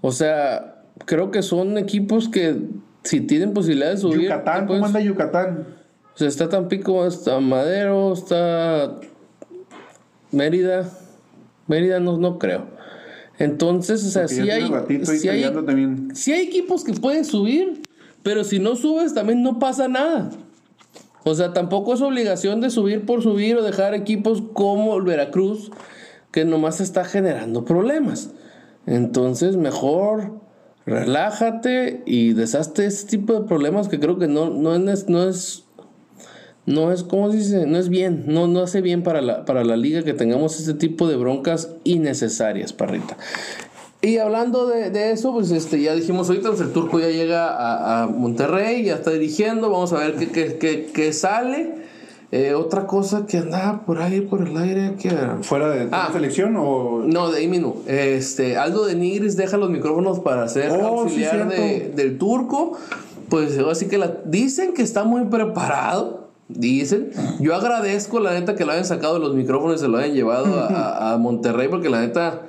O 0.00 0.10
sea, 0.10 0.82
creo 1.04 1.30
que 1.30 1.42
son 1.42 1.76
equipos 1.76 2.30
que 2.30 2.56
si 3.02 3.20
tienen 3.20 3.52
posibilidad 3.52 3.90
de 3.90 3.98
subir. 3.98 4.22
Yucatán, 4.22 4.66
pues, 4.66 4.78
¿cómo 4.78 4.86
anda 4.86 5.00
Yucatán? 5.00 5.66
o 6.14 6.18
sea, 6.18 6.28
está 6.28 6.48
Tampico, 6.48 7.06
está 7.06 7.40
Madero, 7.40 8.14
está 8.14 8.98
Mérida. 10.32 10.90
Mérida 11.66 12.00
no, 12.00 12.16
no 12.16 12.38
creo. 12.38 12.66
Entonces, 13.38 14.02
o 14.04 14.10
sea, 14.10 14.28
sí 14.28 14.46
ya 14.46 14.54
hay, 14.54 14.66
sí 15.04 15.28
hay, 15.28 16.08
sí 16.14 16.32
hay 16.32 16.40
equipos 16.40 16.84
que 16.84 16.94
pueden 16.94 17.26
subir, 17.26 17.82
pero 18.22 18.44
si 18.44 18.58
no 18.58 18.76
subes 18.76 19.12
también 19.12 19.42
no 19.42 19.58
pasa 19.58 19.88
nada. 19.88 20.30
O 21.24 21.34
sea, 21.34 21.52
tampoco 21.52 21.94
es 21.94 22.00
obligación 22.00 22.60
de 22.60 22.70
subir 22.70 23.04
por 23.04 23.22
subir 23.22 23.56
o 23.56 23.62
dejar 23.62 23.94
equipos 23.94 24.42
como 24.52 24.96
el 24.96 25.02
Veracruz, 25.02 25.70
que 26.30 26.44
nomás 26.44 26.80
está 26.80 27.04
generando 27.04 27.64
problemas. 27.64 28.30
Entonces, 28.86 29.56
mejor 29.56 30.38
Relájate 30.88 32.02
y 32.06 32.32
deshazte 32.32 32.86
este 32.86 33.18
tipo 33.18 33.34
de 33.34 33.46
problemas 33.46 33.88
que 33.88 34.00
creo 34.00 34.18
que 34.18 34.26
no, 34.26 34.48
no 34.48 34.74
es, 34.74 35.06
no 35.10 35.28
es, 35.28 35.66
no 36.64 36.90
es, 36.92 37.02
¿cómo 37.02 37.30
se 37.30 37.36
dice? 37.36 37.66
No 37.66 37.76
es 37.76 37.90
bien, 37.90 38.24
no, 38.26 38.46
no 38.46 38.62
hace 38.62 38.80
bien 38.80 39.02
para 39.02 39.20
la, 39.20 39.44
para 39.44 39.64
la 39.64 39.76
liga 39.76 40.02
que 40.02 40.14
tengamos 40.14 40.58
este 40.58 40.72
tipo 40.72 41.06
de 41.06 41.16
broncas 41.16 41.74
innecesarias, 41.84 42.72
parrita. 42.72 43.18
Y 44.00 44.18
hablando 44.18 44.66
de, 44.66 45.10
eso, 45.10 45.32
pues 45.32 45.50
este, 45.50 45.80
ya 45.80 45.94
dijimos 45.94 46.28
ahorita, 46.28 46.50
pues 46.50 46.60
el 46.60 46.72
turco 46.72 47.00
ya 47.00 47.08
llega 47.08 47.48
a, 47.48 48.02
a 48.02 48.06
Monterrey, 48.06 48.84
ya 48.84 48.94
está 48.94 49.10
dirigiendo, 49.10 49.70
vamos 49.70 49.92
a 49.92 49.98
ver 49.98 50.14
qué, 50.14 50.28
qué, 50.28 50.56
qué, 50.58 50.90
qué 50.92 51.12
sale. 51.12 51.88
Eh, 52.30 52.52
otra 52.52 52.86
cosa 52.86 53.24
que 53.26 53.38
andaba 53.38 53.86
por 53.86 54.02
ahí, 54.02 54.20
por 54.20 54.46
el 54.46 54.54
aire, 54.58 54.96
que 54.98 55.10
¿Fuera 55.40 55.70
de 55.70 55.88
ah, 55.92 56.10
selección 56.12 56.56
o...? 56.58 57.02
No, 57.06 57.30
de 57.30 57.38
ahí 57.38 57.48
mismo. 57.48 57.76
Este, 57.86 58.58
Aldo 58.58 58.84
de 58.84 58.96
Nigris 58.96 59.36
deja 59.38 59.56
los 59.56 59.70
micrófonos 59.70 60.20
para 60.20 60.46
ser 60.48 60.72
oh, 60.72 61.00
auxiliar 61.00 61.48
del 61.48 62.18
turco. 62.18 62.76
Pues 63.30 63.58
así 63.58 63.88
que 63.88 63.96
la, 63.96 64.12
dicen 64.26 64.74
que 64.74 64.82
está 64.82 65.04
muy 65.04 65.24
preparado. 65.24 66.28
Dicen. 66.48 67.10
Yo 67.40 67.54
agradezco 67.54 68.20
la 68.20 68.34
neta 68.34 68.54
que 68.54 68.66
lo 68.66 68.72
hayan 68.72 68.84
sacado 68.84 69.18
los 69.18 69.34
micrófonos 69.34 69.76
y 69.76 69.78
se 69.80 69.88
lo 69.88 69.96
hayan 69.96 70.14
llevado 70.14 70.60
a, 70.60 71.16
Monterrey 71.18 71.68
porque 71.68 71.88
la 71.88 72.00
neta... 72.00 72.42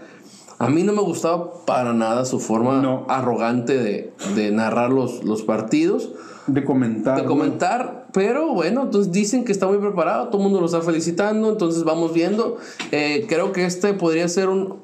A 0.59 0.69
mí 0.69 0.83
no 0.83 0.91
me 0.91 1.01
gustaba 1.01 1.53
para 1.65 1.93
nada 1.93 2.25
su 2.25 2.41
forma 2.41 3.05
arrogante 3.07 3.77
de, 3.77 4.13
de 4.35 4.51
narrar 4.51 4.91
los, 4.91 5.23
los 5.23 5.43
partidos. 5.43 6.11
De 6.47 6.65
comentar. 6.65 7.21
De 7.21 7.25
comentar, 7.25 8.07
pero 8.11 8.53
bueno, 8.53 8.83
entonces 8.83 9.13
dicen 9.13 9.45
que 9.45 9.53
está 9.53 9.67
muy 9.67 9.77
preparado, 9.77 10.27
todo 10.27 10.39
el 10.39 10.43
mundo 10.43 10.59
lo 10.59 10.65
está 10.65 10.81
felicitando, 10.81 11.49
entonces 11.49 11.85
vamos 11.85 12.13
viendo. 12.13 12.57
Eh, 12.91 13.25
creo 13.29 13.53
que 13.53 13.65
este 13.65 13.93
podría 13.93 14.27
ser 14.27 14.49
un... 14.49 14.79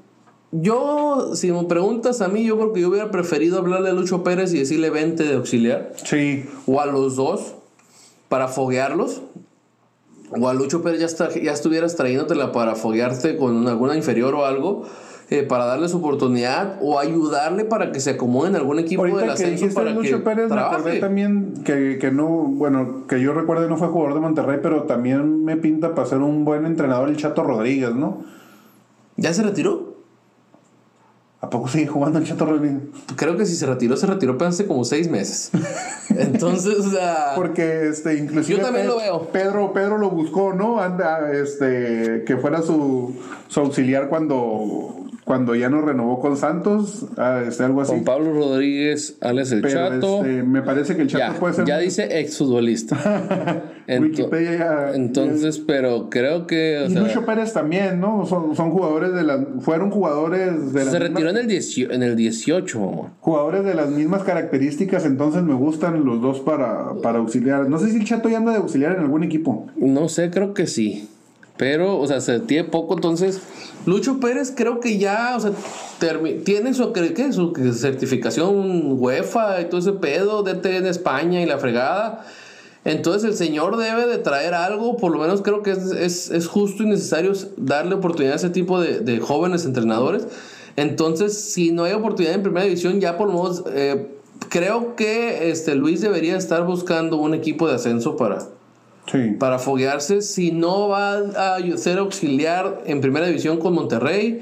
Yo, 0.53 1.31
si 1.35 1.51
me 1.51 1.65
preguntas 1.65 2.21
a 2.21 2.29
mí, 2.29 2.45
yo 2.45 2.55
creo 2.55 2.71
que 2.71 2.79
yo 2.79 2.87
hubiera 2.87 3.11
preferido 3.11 3.57
hablarle 3.57 3.89
a 3.89 3.93
Lucho 3.93 4.23
Pérez 4.23 4.53
y 4.53 4.59
decirle 4.59 4.89
20 4.89 5.25
de 5.25 5.35
auxiliar. 5.35 5.91
Sí. 5.95 6.45
O 6.67 6.79
a 6.79 6.85
los 6.85 7.17
dos, 7.17 7.55
para 8.29 8.47
foguearlos. 8.47 9.23
O 10.29 10.47
a 10.47 10.53
Lucho 10.53 10.81
Pérez 10.81 11.01
ya, 11.01 11.05
está, 11.07 11.29
ya 11.33 11.51
estuvieras 11.51 11.97
trayéndotela 11.97 12.53
para 12.53 12.75
foguearte 12.75 13.35
con 13.35 13.67
alguna 13.67 13.97
inferior 13.97 14.33
o 14.35 14.45
algo 14.45 14.85
eh, 15.29 15.41
para 15.41 15.65
darles 15.65 15.93
oportunidad 15.95 16.77
o 16.81 16.99
ayudarle 16.99 17.65
para 17.65 17.91
que 17.91 17.99
se 17.99 18.11
acomode 18.11 18.49
en 18.49 18.55
algún 18.57 18.77
equipo 18.77 19.05
del 19.05 19.29
ascenso 19.29 19.67
para 19.73 19.91
Lucho 19.91 20.23
Pérez, 20.23 20.51
me 20.51 20.59
acordé 20.59 20.99
también 20.99 21.63
que, 21.63 21.97
que, 21.99 22.11
no, 22.11 22.27
bueno, 22.27 23.07
que 23.07 23.19
yo 23.19 23.33
recuerdo 23.33 23.67
no 23.67 23.77
fue 23.77 23.87
jugador 23.87 24.13
de 24.13 24.19
Monterrey, 24.19 24.59
pero 24.61 24.83
también 24.83 25.43
me 25.43 25.57
pinta 25.57 25.95
para 25.95 26.07
ser 26.07 26.19
un 26.19 26.45
buen 26.45 26.65
entrenador 26.65 27.09
el 27.09 27.17
Chato 27.17 27.43
Rodríguez, 27.43 27.95
¿no? 27.95 28.23
¿Ya 29.17 29.33
se 29.33 29.41
retiró? 29.41 29.95
¿A 31.41 31.49
poco 31.49 31.67
sigue 31.67 31.87
jugando 31.87 32.17
el 32.19 32.25
Chato 32.25 32.45
Rodríguez? 32.45 32.81
Creo 33.15 33.37
que 33.37 33.45
si 33.45 33.55
se 33.55 33.65
retiró, 33.65 33.97
se 33.97 34.07
retiró 34.07 34.37
hace 34.41 34.65
como 34.65 34.83
seis 34.83 35.09
meses. 35.09 35.51
Entonces, 36.09 36.79
o 36.79 36.89
sea. 36.89 37.33
Porque 37.35 37.87
este, 37.87 38.15
inclusive. 38.15 38.59
Yo 38.59 38.63
también 38.63 38.87
lo 38.87 38.97
veo. 38.97 39.27
Pedro, 39.31 39.71
Pedro 39.73 39.97
lo 39.97 40.09
buscó, 40.09 40.53
¿no? 40.53 40.81
Anda, 40.81 41.31
este, 41.31 42.23
que 42.25 42.37
fuera 42.37 42.61
su, 42.61 43.15
su 43.47 43.59
auxiliar 43.59 44.09
cuando 44.09 45.04
cuando 45.25 45.55
ya 45.55 45.69
no 45.69 45.81
renovó 45.81 46.19
con 46.19 46.37
Santos, 46.37 47.07
ah, 47.17 47.41
este, 47.47 47.63
algo 47.63 47.81
así. 47.81 47.91
Con 47.91 48.03
Pablo 48.03 48.31
Rodríguez, 48.31 49.17
Alex 49.21 49.51
el 49.53 49.67
Chato. 49.67 50.23
Este, 50.23 50.43
me 50.43 50.61
parece 50.61 50.95
que 50.95 51.01
el 51.01 51.07
Chato 51.07 51.39
puede 51.39 51.55
ser. 51.55 51.65
Ya 51.65 51.79
dice 51.79 52.19
exfutbolista. 52.19 53.63
Wikipedia 53.87 54.57
ya, 54.57 54.91
Entonces, 54.93 55.57
pero 55.57 56.11
creo 56.11 56.45
que. 56.45 56.85
y 56.87 56.93
Lucho 56.93 57.25
Pérez 57.25 57.53
también, 57.53 57.99
¿no? 57.99 58.27
Son, 58.27 58.55
son 58.55 58.69
jugadores 58.69 59.13
de 59.13 59.23
las. 59.23 59.39
Fueron 59.61 59.89
jugadores 59.89 60.73
de 60.73 60.85
Se 60.85 60.99
retiró 60.99 61.31
en, 61.31 61.37
el 61.37 61.51
en 61.91 62.03
el 62.03 62.15
18, 62.15 62.77
amor. 62.77 63.09
Jugadores 63.19 63.65
de 63.65 63.73
las 63.73 63.89
mismas 63.89 64.21
características, 64.23 65.05
entonces 65.05 65.41
me 65.41 65.55
gustan 65.55 66.05
los 66.05 66.21
dos 66.21 66.39
para, 66.41 66.93
para 67.01 67.17
auxiliar. 67.17 67.67
No 67.67 67.79
sé 67.79 67.89
si 67.89 67.97
el 67.97 68.05
Chato 68.05 68.29
ya 68.29 68.37
anda 68.37 68.51
de 68.51 68.59
auxiliar 68.59 68.91
en 68.91 68.99
algún 68.99 69.23
equipo. 69.23 69.65
No 69.75 70.07
sé, 70.07 70.29
creo 70.29 70.53
que 70.53 70.67
sí. 70.67 71.09
Pero, 71.57 71.99
o 71.99 72.07
sea, 72.07 72.19
se 72.19 72.39
tiene 72.41 72.65
poco, 72.65 72.95
entonces 72.95 73.39
Lucho 73.85 74.19
Pérez 74.19 74.53
creo 74.55 74.79
que 74.79 74.97
ya, 74.97 75.35
o 75.37 75.39
sea, 75.39 75.51
tiene 76.43 76.73
su, 76.73 76.91
¿qué? 76.91 77.31
su 77.31 77.53
certificación 77.73 78.99
UEFA 78.99 79.61
y 79.61 79.65
todo 79.65 79.79
ese 79.79 79.93
pedo, 79.93 80.43
DT 80.43 80.65
en 80.77 80.87
España 80.87 81.41
y 81.41 81.45
la 81.45 81.57
fregada. 81.57 82.25
Entonces 82.83 83.23
el 83.23 83.35
señor 83.35 83.77
debe 83.77 84.05
de 84.05 84.17
traer 84.17 84.53
algo, 84.53 84.97
por 84.97 85.11
lo 85.11 85.19
menos 85.19 85.41
creo 85.41 85.63
que 85.63 85.71
es, 85.71 86.47
justo 86.47 86.83
y 86.83 86.87
necesario 86.87 87.33
darle 87.57 87.95
oportunidad 87.95 88.33
a 88.33 88.37
ese 88.37 88.49
tipo 88.49 88.79
de, 88.79 89.19
jóvenes 89.19 89.65
entrenadores. 89.65 90.27
Entonces, 90.75 91.33
si 91.39 91.71
no 91.71 91.85
hay 91.85 91.93
oportunidad 91.93 92.35
en 92.35 92.43
primera 92.43 92.65
división, 92.65 92.99
ya 92.99 93.17
por 93.17 93.27
lo 93.27 93.33
menos 93.33 93.63
eh, 93.73 94.07
creo 94.49 94.95
que 94.95 95.49
este, 95.49 95.73
Luis 95.73 96.01
debería 96.01 96.37
estar 96.37 96.65
buscando 96.65 97.17
un 97.17 97.33
equipo 97.33 97.67
de 97.67 97.75
ascenso 97.75 98.17
para, 98.17 98.45
para 99.39 99.59
foguearse. 99.59 100.21
Si 100.21 100.51
no 100.51 100.89
va 100.89 101.17
a 101.17 101.77
ser 101.77 101.99
auxiliar 101.99 102.83
en 102.85 103.01
primera 103.01 103.27
división 103.27 103.57
con 103.57 103.73
Monterrey 103.73 104.41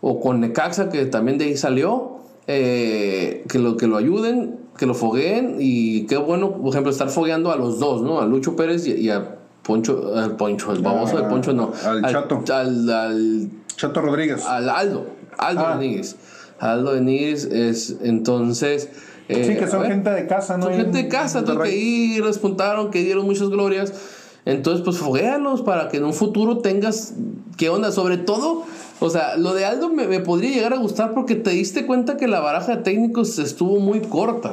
o 0.00 0.20
con 0.20 0.40
Necaxa, 0.40 0.88
que 0.88 1.06
también 1.06 1.38
de 1.38 1.46
ahí 1.46 1.56
salió, 1.56 2.18
eh, 2.46 3.44
que, 3.48 3.58
lo, 3.58 3.76
que 3.76 3.86
lo 3.86 3.96
ayuden, 3.96 4.56
que 4.76 4.86
lo 4.86 4.94
fogueen. 4.94 5.56
Y 5.58 6.06
qué 6.06 6.16
bueno, 6.16 6.52
por 6.52 6.70
ejemplo, 6.70 6.90
estar 6.90 7.08
fogueando 7.08 7.50
a 7.50 7.56
los 7.56 7.78
dos, 7.78 8.02
¿no? 8.02 8.20
A 8.20 8.26
Lucho 8.26 8.56
Pérez 8.56 8.86
y, 8.86 9.10
a 9.10 9.36
Poncho, 9.62 10.12
al 10.16 10.36
Poncho, 10.36 10.72
el 10.72 10.82
baboso 10.82 11.16
de 11.16 11.24
Poncho, 11.24 11.52
no. 11.52 11.72
Al, 11.84 12.02
Chato. 12.02 12.42
Al, 12.52 13.48
Chato 13.76 14.00
Rodríguez. 14.00 14.44
Al 14.44 14.68
Aldo. 14.68 15.06
Aldo 15.38 15.66
ah. 15.66 15.74
Rodríguez. 15.74 16.16
Aldo 16.58 16.92
Benítez 16.92 17.44
es 17.46 17.96
entonces 18.02 18.88
eh, 19.32 19.44
sí, 19.44 19.56
que 19.56 19.66
son 19.66 19.84
gente 19.84 20.10
de 20.10 20.26
casa, 20.26 20.56
¿no? 20.56 20.64
Son 20.64 20.74
gente 20.74 20.98
de 20.98 21.08
casa, 21.08 21.44
que 21.44 21.52
ahí 21.62 22.20
respuntaron, 22.20 22.90
que 22.90 23.02
dieron 23.02 23.24
muchas 23.24 23.48
glorias. 23.48 23.92
Entonces, 24.44 24.82
pues 24.84 24.98
foguéalos 24.98 25.62
para 25.62 25.88
que 25.88 25.98
en 25.98 26.04
un 26.04 26.14
futuro 26.14 26.58
tengas. 26.58 27.14
¿Qué 27.56 27.68
onda? 27.68 27.92
Sobre 27.92 28.16
todo, 28.16 28.64
o 29.00 29.10
sea, 29.10 29.36
lo 29.36 29.54
de 29.54 29.64
Aldo 29.64 29.90
me, 29.90 30.08
me 30.08 30.20
podría 30.20 30.50
llegar 30.50 30.72
a 30.72 30.78
gustar 30.78 31.14
porque 31.14 31.36
te 31.36 31.50
diste 31.50 31.86
cuenta 31.86 32.16
que 32.16 32.26
la 32.26 32.40
baraja 32.40 32.76
de 32.76 32.82
técnicos 32.82 33.38
estuvo 33.38 33.78
muy 33.78 34.00
corta. 34.00 34.52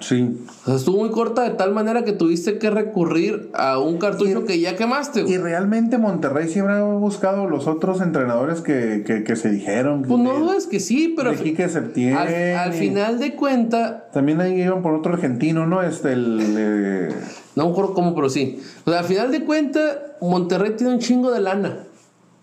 Sí. 0.00 0.38
O 0.62 0.66
sea, 0.66 0.74
estuvo 0.76 0.98
muy 0.98 1.10
corta 1.10 1.42
de 1.42 1.50
tal 1.50 1.72
manera 1.72 2.04
que 2.04 2.12
tuviste 2.12 2.58
que 2.58 2.70
recurrir 2.70 3.50
a 3.54 3.78
un 3.78 3.98
cartucho 3.98 4.44
que 4.44 4.60
ya 4.60 4.76
quemaste. 4.76 5.22
Y 5.22 5.38
realmente 5.38 5.98
Monterrey 5.98 6.48
siempre 6.48 6.74
ha 6.74 6.82
buscado 6.82 7.48
los 7.48 7.66
otros 7.66 8.00
entrenadores 8.00 8.60
que, 8.60 9.02
que, 9.26 9.36
se 9.36 9.50
dijeron. 9.50 10.02
Pues 10.02 10.20
no 10.20 10.52
es 10.52 10.66
que 10.66 10.80
sí, 10.80 11.14
pero. 11.16 11.30
De 11.32 12.14
al, 12.14 12.72
final 12.72 13.18
de 13.18 13.34
cuenta. 13.34 14.08
También 14.12 14.40
ahí 14.40 14.60
iban 14.60 14.82
por 14.82 14.94
otro 14.94 15.14
argentino, 15.14 15.66
¿no? 15.66 15.82
Este, 15.82 16.12
el. 16.12 16.54
Eh, 16.56 17.08
no 17.54 17.66
me 17.66 17.70
acuerdo 17.70 17.94
cómo, 17.94 18.14
pero 18.14 18.28
sí. 18.28 18.60
O 18.84 18.90
sea, 18.90 19.00
al 19.00 19.06
final 19.06 19.30
de 19.32 19.44
cuenta, 19.44 20.16
Monterrey 20.20 20.72
tiene 20.76 20.92
un 20.92 20.98
chingo 20.98 21.30
de 21.30 21.40
lana. 21.40 21.78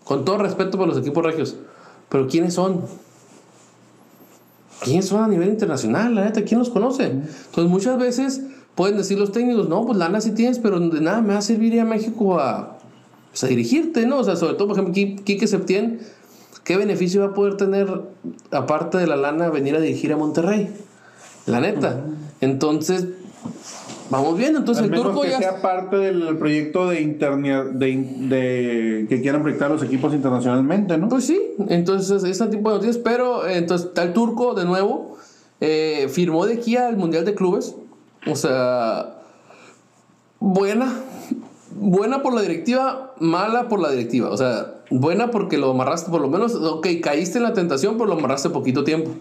Con 0.04 0.24
todo 0.24 0.38
respeto 0.38 0.76
por 0.76 0.88
los 0.88 0.98
equipos 0.98 1.24
regios. 1.24 1.56
Pero 2.08 2.26
¿quiénes 2.28 2.54
son? 2.54 2.82
¿Quiénes 4.82 5.06
son 5.06 5.22
a 5.22 5.28
nivel 5.28 5.48
internacional? 5.48 6.14
La 6.14 6.24
neta, 6.24 6.42
¿quién 6.42 6.58
los 6.58 6.70
conoce? 6.70 7.04
Entonces 7.06 7.70
muchas 7.70 7.98
veces 7.98 8.42
pueden 8.74 8.96
decir 8.96 9.18
los 9.18 9.32
técnicos, 9.32 9.68
no, 9.68 9.84
pues 9.86 9.98
lana 9.98 10.20
sí 10.20 10.32
tienes, 10.32 10.58
pero 10.58 10.80
de 10.80 11.00
nada 11.00 11.20
me 11.20 11.34
va 11.34 11.38
a 11.38 11.42
servir 11.42 11.74
ir 11.74 11.80
a 11.80 11.84
México 11.84 12.38
a, 12.38 12.78
pues, 13.30 13.44
a 13.44 13.46
dirigirte, 13.46 14.06
¿no? 14.06 14.18
O 14.18 14.24
sea, 14.24 14.36
sobre 14.36 14.54
todo, 14.54 14.68
por 14.68 14.78
ejemplo, 14.78 14.94
Quique 14.94 15.46
Septién, 15.46 16.00
¿qué 16.64 16.76
beneficio 16.76 17.20
va 17.20 17.28
a 17.28 17.34
poder 17.34 17.56
tener, 17.56 18.02
aparte 18.50 18.98
de 18.98 19.06
la 19.06 19.16
lana, 19.16 19.50
venir 19.50 19.76
a 19.76 19.80
dirigir 19.80 20.12
a 20.12 20.16
Monterrey? 20.16 20.70
La 21.46 21.60
neta. 21.60 22.04
Entonces, 22.40 23.06
Vamos 24.10 24.36
bien, 24.36 24.54
entonces 24.54 24.84
el 24.84 24.90
turco 24.90 25.22
que 25.22 25.30
sea 25.30 25.62
parte 25.62 25.96
del 25.96 26.36
proyecto 26.36 26.88
de, 26.88 27.00
de, 27.72 29.06
que 29.08 29.20
quieran 29.22 29.42
proyectar 29.42 29.70
los 29.70 29.82
equipos 29.82 30.12
internacionalmente, 30.12 30.98
¿no? 30.98 31.08
Pues 31.08 31.24
sí, 31.24 31.40
entonces 31.68 32.22
ese 32.22 32.46
tipo 32.48 32.70
de 32.70 32.76
noticias, 32.76 32.98
pero 32.98 33.48
entonces 33.48 33.88
está 33.88 34.02
el 34.02 34.12
turco 34.12 34.54
de 34.54 34.66
nuevo, 34.66 35.16
eh, 35.60 36.08
firmó 36.10 36.44
de 36.44 36.54
aquí 36.54 36.76
al 36.76 36.96
Mundial 36.98 37.24
de 37.24 37.34
Clubes, 37.34 37.76
o 38.26 38.36
sea, 38.36 39.16
buena, 40.38 40.92
buena 41.74 42.22
por 42.22 42.34
la 42.34 42.42
directiva, 42.42 43.14
mala 43.20 43.68
por 43.68 43.80
la 43.80 43.90
directiva, 43.90 44.28
o 44.28 44.36
sea, 44.36 44.74
buena 44.90 45.30
porque 45.30 45.56
lo 45.56 45.70
amarraste 45.70 46.10
por 46.10 46.20
lo 46.20 46.28
menos, 46.28 46.54
ok, 46.54 46.86
caíste 47.02 47.38
en 47.38 47.44
la 47.44 47.54
tentación, 47.54 47.94
pero 47.94 48.06
lo 48.06 48.14
amarraste 48.14 48.50
poquito 48.50 48.84
tiempo. 48.84 49.12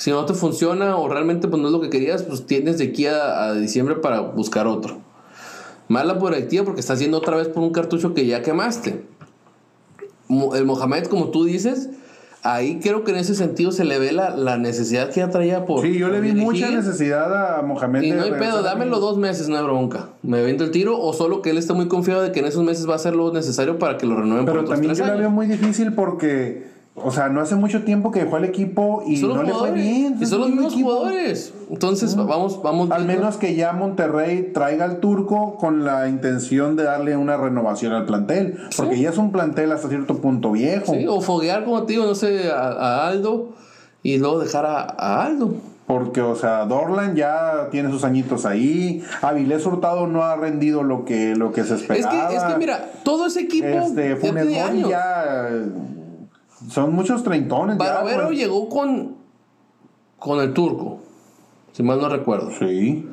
Si 0.00 0.10
no 0.10 0.24
te 0.24 0.32
funciona 0.32 0.96
o 0.96 1.10
realmente 1.10 1.46
pues, 1.46 1.60
no 1.60 1.68
es 1.68 1.72
lo 1.72 1.80
que 1.82 1.90
querías, 1.90 2.22
pues 2.22 2.46
tienes 2.46 2.78
de 2.78 2.84
aquí 2.84 3.04
a, 3.04 3.52
diciembre 3.52 3.96
para 3.96 4.20
buscar 4.20 4.66
otro. 4.66 4.96
Mala 5.88 6.18
por 6.18 6.34
activa 6.34 6.64
porque 6.64 6.80
estás 6.80 7.00
yendo 7.00 7.18
otra 7.18 7.36
vez 7.36 7.48
por 7.48 7.62
un 7.62 7.70
cartucho 7.70 8.14
que 8.14 8.24
ya 8.24 8.40
quemaste. 8.40 9.02
El 10.54 10.64
Mohamed, 10.64 11.04
como 11.04 11.28
tú 11.28 11.44
dices, 11.44 11.90
ahí 12.42 12.80
creo 12.80 13.04
que 13.04 13.10
en 13.10 13.18
ese 13.18 13.34
sentido 13.34 13.72
se 13.72 13.84
le 13.84 13.98
ve 13.98 14.12
la, 14.12 14.56
necesidad 14.56 15.10
que 15.10 15.20
ya 15.20 15.28
traía 15.28 15.66
por. 15.66 15.82
Sí, 15.82 15.98
yo 15.98 16.08
le 16.08 16.22
vi 16.22 16.32
mucha 16.32 16.70
necesidad 16.70 17.58
a 17.58 17.60
Mohamed. 17.60 18.00
Y 18.00 18.12
no 18.12 18.22
hay 18.22 18.30
pedo, 18.30 18.62
dámelo 18.62 19.00
dos 19.00 19.18
meses, 19.18 19.50
no 19.50 19.58
hay 19.58 19.64
bronca. 19.64 20.08
Me 20.22 20.42
vendo 20.42 20.64
el 20.64 20.70
tiro, 20.70 20.98
o 20.98 21.12
solo 21.12 21.42
que 21.42 21.50
él 21.50 21.58
está 21.58 21.74
muy 21.74 21.88
confiado 21.88 22.22
de 22.22 22.32
que 22.32 22.40
en 22.40 22.46
esos 22.46 22.64
meses 22.64 22.88
va 22.88 22.94
a 22.94 22.98
ser 22.98 23.14
lo 23.14 23.34
necesario 23.34 23.78
para 23.78 23.98
que 23.98 24.06
lo 24.06 24.16
renueven 24.16 24.46
Pero 24.46 24.64
también 24.64 24.94
yo 24.94 25.04
la 25.04 25.16
veo 25.16 25.28
muy 25.28 25.46
difícil 25.46 25.92
porque 25.92 26.79
o 27.04 27.10
sea, 27.10 27.28
no 27.28 27.40
hace 27.40 27.54
mucho 27.54 27.82
tiempo 27.84 28.10
que 28.10 28.24
dejó 28.24 28.36
el 28.36 28.44
equipo 28.44 29.02
y 29.06 29.20
no 29.22 29.42
le 29.42 29.52
fue 29.52 29.72
bien. 29.72 30.16
Y 30.20 30.26
son 30.26 30.40
los 30.40 30.50
mismos 30.50 30.74
jugadores. 30.74 31.52
Entonces, 31.70 32.16
vamos, 32.16 32.62
vamos. 32.62 32.90
Al 32.90 33.04
menos 33.04 33.36
que 33.36 33.54
ya 33.54 33.72
Monterrey 33.72 34.50
traiga 34.52 34.84
al 34.84 35.00
turco 35.00 35.56
con 35.56 35.84
la 35.84 36.08
intención 36.08 36.76
de 36.76 36.84
darle 36.84 37.16
una 37.16 37.36
renovación 37.36 37.92
al 37.92 38.06
plantel. 38.06 38.58
Porque 38.76 39.00
ya 39.00 39.10
es 39.10 39.18
un 39.18 39.32
plantel 39.32 39.72
hasta 39.72 39.88
cierto 39.88 40.18
punto 40.18 40.52
viejo. 40.52 40.94
Sí, 40.94 41.06
o 41.06 41.20
foguear, 41.20 41.64
como 41.64 41.84
te 41.84 41.94
digo, 41.94 42.06
no 42.06 42.14
sé, 42.14 42.50
a, 42.50 43.06
Aldo 43.06 43.50
y 44.02 44.18
luego 44.18 44.40
dejar 44.40 44.66
a, 44.66 45.24
Aldo. 45.24 45.54
Porque, 45.86 46.20
o 46.20 46.36
sea, 46.36 46.66
Dorlan 46.66 47.16
ya 47.16 47.68
tiene 47.72 47.90
sus 47.90 48.04
añitos 48.04 48.46
ahí. 48.46 49.02
Avilés 49.22 49.66
Hurtado 49.66 50.06
no 50.06 50.22
ha 50.22 50.36
rendido 50.36 50.84
lo 50.84 51.04
que, 51.04 51.34
lo 51.34 51.50
que 51.52 51.64
se 51.64 51.74
esperaba. 51.74 52.28
Es 52.28 52.30
que, 52.30 52.36
es 52.36 52.42
que 52.44 52.58
mira, 52.58 52.90
todo 53.02 53.26
ese 53.26 53.40
equipo. 53.40 53.66
Este, 53.66 54.14
Funes 54.14 54.48
ya 54.88 55.50
son 56.70 56.94
muchos 56.94 57.22
treintones. 57.22 57.76
Barovero 57.76 58.30
llegó 58.30 58.68
con, 58.68 59.16
con 60.18 60.40
el 60.40 60.54
turco, 60.54 61.00
si 61.72 61.82
mal 61.82 62.00
no 62.00 62.08
recuerdo. 62.08 62.50
Sí. 62.58 63.06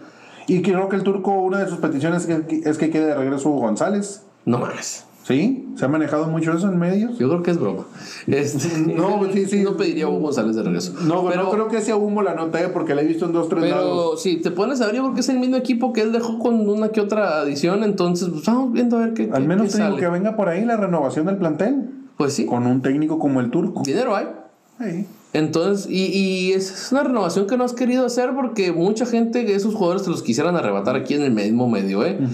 Y 0.47 0.61
creo 0.61 0.87
que 0.87 0.95
el 0.95 1.03
turco, 1.03 1.31
una 1.31 1.59
de 1.59 1.69
sus 1.69 1.79
peticiones 1.79 2.27
es 2.27 2.77
que, 2.77 2.89
quede 2.89 3.07
de 3.07 3.15
regreso 3.15 3.49
González. 3.49 4.23
No 4.45 4.59
más. 4.59 5.05
¿Sí? 5.23 5.67
¿Se 5.75 5.83
ha 5.83 5.89
manejado 5.89 6.27
mucho 6.29 6.53
eso 6.53 6.69
en 6.69 6.79
medios? 6.79 7.17
Yo 7.17 7.27
creo 7.27 7.43
que 7.43 7.51
es 7.51 7.59
broma. 7.59 7.83
Este, 8.27 8.77
no, 8.95 9.19
sí, 9.33 9.45
sí. 9.45 9.61
No 9.61 9.75
pediría 9.75 10.05
a 10.05 10.07
Hugo 10.07 10.19
González 10.19 10.55
de 10.55 10.63
regreso. 10.63 10.93
No, 11.01 11.25
pero 11.27 11.43
no 11.43 11.51
creo 11.51 11.67
que 11.67 11.81
sea 11.81 11.97
Hugo 11.97 12.21
la 12.21 12.33
nota, 12.33 12.59
porque 12.71 12.95
la 12.95 13.01
he 13.01 13.05
visto 13.05 13.25
en 13.25 13.33
dos, 13.33 13.49
tres 13.49 13.63
Pero 13.63 14.15
sí, 14.15 14.37
te 14.37 14.51
pones 14.51 14.79
a 14.79 14.85
ver, 14.85 14.95
yo 14.95 15.01
creo 15.01 15.13
que 15.15 15.19
es 15.19 15.27
el 15.27 15.39
mismo 15.39 15.57
equipo 15.57 15.91
que 15.91 15.99
él 15.99 16.13
dejó 16.13 16.39
con 16.39 16.69
una 16.69 16.89
que 16.89 17.01
otra 17.01 17.41
adición, 17.41 17.83
entonces 17.83 18.29
pues, 18.29 18.45
vamos 18.45 18.71
viendo 18.71 18.95
a 18.95 18.99
ver 19.01 19.13
qué 19.13 19.29
Al 19.33 19.45
menos 19.45 19.73
tengo 19.73 19.97
que 19.97 20.07
venga 20.07 20.37
por 20.37 20.47
ahí 20.47 20.63
la 20.63 20.77
renovación 20.77 21.25
del 21.25 21.35
plantel. 21.35 21.96
Pues 22.17 22.33
sí. 22.33 22.45
Con 22.45 22.67
un 22.67 22.81
técnico 22.81 23.19
como 23.19 23.39
el 23.39 23.49
turco. 23.51 23.83
Dinero 23.85 24.15
hay. 24.15 24.25
Entonces, 25.33 25.87
y, 25.89 26.05
y, 26.05 26.51
es 26.53 26.89
una 26.91 27.03
renovación 27.03 27.47
que 27.47 27.57
no 27.57 27.63
has 27.63 27.73
querido 27.73 28.05
hacer 28.05 28.31
porque 28.35 28.71
mucha 28.71 29.05
gente, 29.05 29.43
de 29.43 29.55
esos 29.55 29.75
jugadores, 29.75 30.03
te 30.03 30.09
los 30.09 30.23
quisieran 30.23 30.55
arrebatar 30.55 30.95
aquí 30.95 31.13
en 31.13 31.23
el 31.23 31.31
mismo 31.31 31.69
medio, 31.69 32.05
¿eh? 32.05 32.17
Mm. 32.19 32.27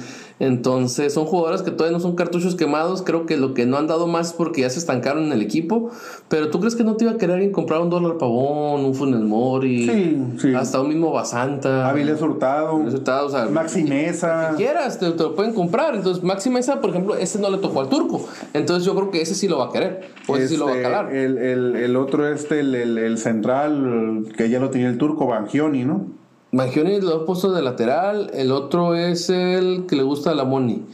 Entonces, 0.44 1.14
son 1.14 1.26
jugadores 1.26 1.62
que 1.62 1.72
todavía 1.72 1.98
no 1.98 2.02
son 2.02 2.16
cartuchos 2.16 2.56
quemados. 2.56 3.02
Creo 3.02 3.26
que 3.26 3.38
lo 3.38 3.54
que 3.54 3.66
no 3.66 3.78
han 3.78 3.88
dado 3.88 4.08
más 4.08 4.28
es 4.28 4.34
porque 4.34 4.62
ya 4.62 4.70
se 4.70 4.78
estancaron 4.78 5.24
en 5.24 5.32
el 5.32 5.42
equipo. 5.42 5.90
Pero 6.28 6.50
tú 6.50 6.60
crees 6.60 6.76
que 6.76 6.84
no 6.84 6.98
te 6.98 7.06
iba 7.06 7.14
a 7.14 7.18
querer 7.18 7.36
alguien 7.36 7.54
comprar 7.54 7.80
un 7.80 7.90
dólar 7.90 8.18
pavón, 8.18 8.84
un 8.84 8.94
Funes 8.94 9.22
Mori, 9.22 10.36
sí, 10.38 10.54
hasta 10.54 10.82
un 10.82 10.90
mismo 10.90 11.14
Basanta, 11.14 11.88
Avilés 11.88 12.22
Hurtado, 12.22 12.76
Hurtado 12.76 13.28
o 13.28 13.30
sea, 13.30 13.46
Maxi 13.46 13.84
Mesa. 13.84 14.50
Que 14.52 14.66
quieras, 14.66 15.00
te, 15.00 15.08
lo 15.08 15.34
pueden 15.34 15.54
comprar. 15.54 15.96
Entonces, 15.96 16.22
Maxi 16.22 16.50
Mesa, 16.50 16.82
por 16.82 16.90
ejemplo, 16.90 17.16
ese 17.16 17.40
no 17.40 17.50
le 17.50 17.60
tocó 17.60 17.80
al 17.80 17.88
turco. 17.88 18.28
Entonces, 18.54 18.86
yo 18.86 18.94
creo 18.96 19.12
que 19.12 19.22
ese 19.22 19.36
sí 19.36 19.48
lo 19.48 19.60
va 19.60 19.68
a 19.68 19.72
querer. 19.72 20.10
O 20.28 20.36
ese 20.36 20.50
sí 20.50 20.58
lo 20.58 20.66
va 20.66 20.72
a 20.72 20.76
este, 20.76 20.84
calar. 20.84 21.16
El, 21.16 21.38
el, 21.38 21.76
el 21.78 21.96
otro, 21.96 22.28
este, 22.28 22.60
el, 22.60 22.76
el, 22.76 23.18
central, 23.18 24.26
que 24.36 24.50
ya 24.50 24.60
lo 24.60 24.70
tenía 24.70 24.90
el 24.90 24.98
turco, 24.98 25.26
Bangioni, 25.26 25.86
¿no? 25.86 26.23
Mangioni 26.54 27.02
lo 27.02 27.16
ha 27.16 27.26
puesto 27.26 27.52
de 27.52 27.64
lateral, 27.64 28.30
el 28.32 28.52
otro 28.52 28.94
es 28.94 29.32
el 29.32 29.88
que 29.88 29.96
le 29.96 30.04
gusta 30.04 30.30
a 30.30 30.36
la 30.36 30.44
Moni. 30.44 30.86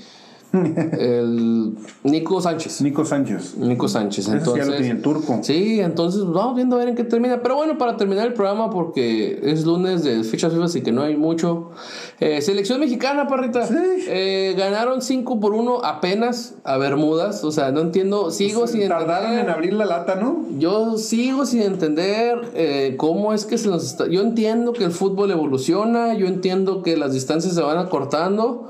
El 0.51 1.75
Nico 2.03 2.41
Sánchez. 2.41 2.81
Nico 2.81 3.05
Sánchez. 3.05 3.55
Nico 3.57 3.87
Sánchez. 3.87 4.27
Entonces, 4.29 4.65
ya 4.65 4.71
lo 4.71 4.77
tenía 4.77 4.91
el 4.93 5.01
turco. 5.01 5.39
Sí, 5.43 5.79
entonces 5.79 6.23
vamos 6.25 6.55
viendo 6.55 6.75
a 6.75 6.79
ver 6.79 6.89
en 6.89 6.95
qué 6.95 7.03
termina. 7.03 7.41
Pero 7.41 7.55
bueno, 7.55 7.77
para 7.77 7.97
terminar 7.97 8.25
el 8.25 8.33
programa, 8.33 8.69
porque 8.69 9.39
es 9.43 9.65
lunes 9.65 10.03
de 10.03 10.23
fichas 10.23 10.51
FIFA, 10.51 10.65
así 10.65 10.81
que 10.81 10.91
no 10.91 11.03
hay 11.03 11.15
mucho. 11.15 11.69
Eh, 12.19 12.41
selección 12.41 12.79
mexicana, 12.79 13.27
parrita. 13.27 13.67
Sí. 13.67 13.75
Eh, 14.07 14.55
ganaron 14.57 15.01
5 15.01 15.39
por 15.39 15.53
1 15.53 15.85
apenas 15.85 16.55
a 16.63 16.77
Bermudas. 16.77 17.43
O 17.43 17.51
sea, 17.51 17.71
no 17.71 17.81
entiendo. 17.81 18.31
Sigo 18.31 18.65
sin 18.65 18.81
entender. 18.81 19.07
Tardaron 19.07 19.37
en 19.37 19.49
abrir 19.49 19.73
la 19.73 19.85
lata, 19.85 20.15
¿no? 20.15 20.45
Yo 20.57 20.97
sigo 20.97 21.45
sin 21.45 21.61
entender 21.61 22.51
eh, 22.55 22.95
cómo 22.97 23.33
es 23.33 23.45
que 23.45 23.57
se 23.57 23.67
nos 23.67 23.85
está. 23.85 24.07
Yo 24.07 24.21
entiendo 24.21 24.73
que 24.73 24.83
el 24.83 24.91
fútbol 24.91 25.29
evoluciona. 25.29 26.15
Yo 26.15 26.25
entiendo 26.25 26.81
que 26.81 26.97
las 26.97 27.13
distancias 27.13 27.53
se 27.53 27.61
van 27.61 27.77
acortando. 27.77 28.69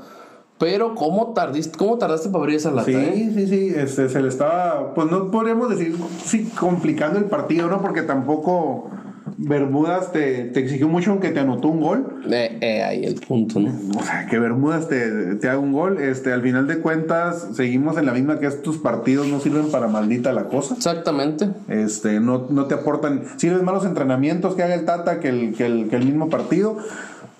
Pero, 0.60 0.94
¿cómo, 0.94 1.32
tardiste, 1.32 1.78
cómo 1.78 1.96
tardaste 1.96 2.28
para 2.28 2.42
abrir 2.44 2.56
esa 2.56 2.70
lata? 2.70 2.84
Sí, 2.84 2.94
eh? 2.94 3.32
sí, 3.34 3.46
sí. 3.46 3.72
Este, 3.74 4.10
se 4.10 4.20
le 4.20 4.28
estaba, 4.28 4.92
pues 4.92 5.10
no 5.10 5.30
podríamos 5.30 5.70
decir, 5.70 5.96
sí, 6.22 6.50
complicando 6.58 7.18
el 7.18 7.24
partido, 7.24 7.68
¿no? 7.68 7.80
Porque 7.80 8.02
tampoco 8.02 8.90
Bermudas 9.38 10.12
te, 10.12 10.44
te 10.44 10.60
exigió 10.60 10.86
mucho 10.86 11.12
aunque 11.12 11.30
te 11.30 11.40
anotó 11.40 11.68
un 11.68 11.80
gol. 11.80 12.22
Eh, 12.30 12.58
eh, 12.60 12.82
ahí 12.82 13.06
el 13.06 13.14
punto, 13.14 13.58
¿no? 13.58 13.72
O 13.98 14.02
sea, 14.02 14.26
que 14.26 14.38
Bermudas 14.38 14.86
te, 14.86 15.36
te 15.36 15.48
haga 15.48 15.58
un 15.58 15.72
gol. 15.72 15.98
Este, 15.98 16.30
al 16.30 16.42
final 16.42 16.66
de 16.66 16.80
cuentas, 16.80 17.48
seguimos 17.54 17.96
en 17.96 18.04
la 18.04 18.12
misma 18.12 18.38
que 18.38 18.46
estos 18.46 18.76
partidos 18.76 19.28
no 19.28 19.40
sirven 19.40 19.70
para 19.70 19.88
maldita 19.88 20.30
la 20.34 20.48
cosa. 20.48 20.74
Exactamente. 20.74 21.48
Este, 21.68 22.20
no, 22.20 22.48
no 22.50 22.66
te 22.66 22.74
aportan, 22.74 23.24
sirven 23.38 23.64
malos 23.64 23.86
entrenamientos 23.86 24.54
que 24.56 24.62
haga 24.62 24.74
el 24.74 24.84
Tata 24.84 25.20
que 25.20 25.30
el, 25.30 25.54
que 25.54 25.64
el, 25.64 25.88
que 25.88 25.96
el 25.96 26.04
mismo 26.04 26.28
partido. 26.28 26.76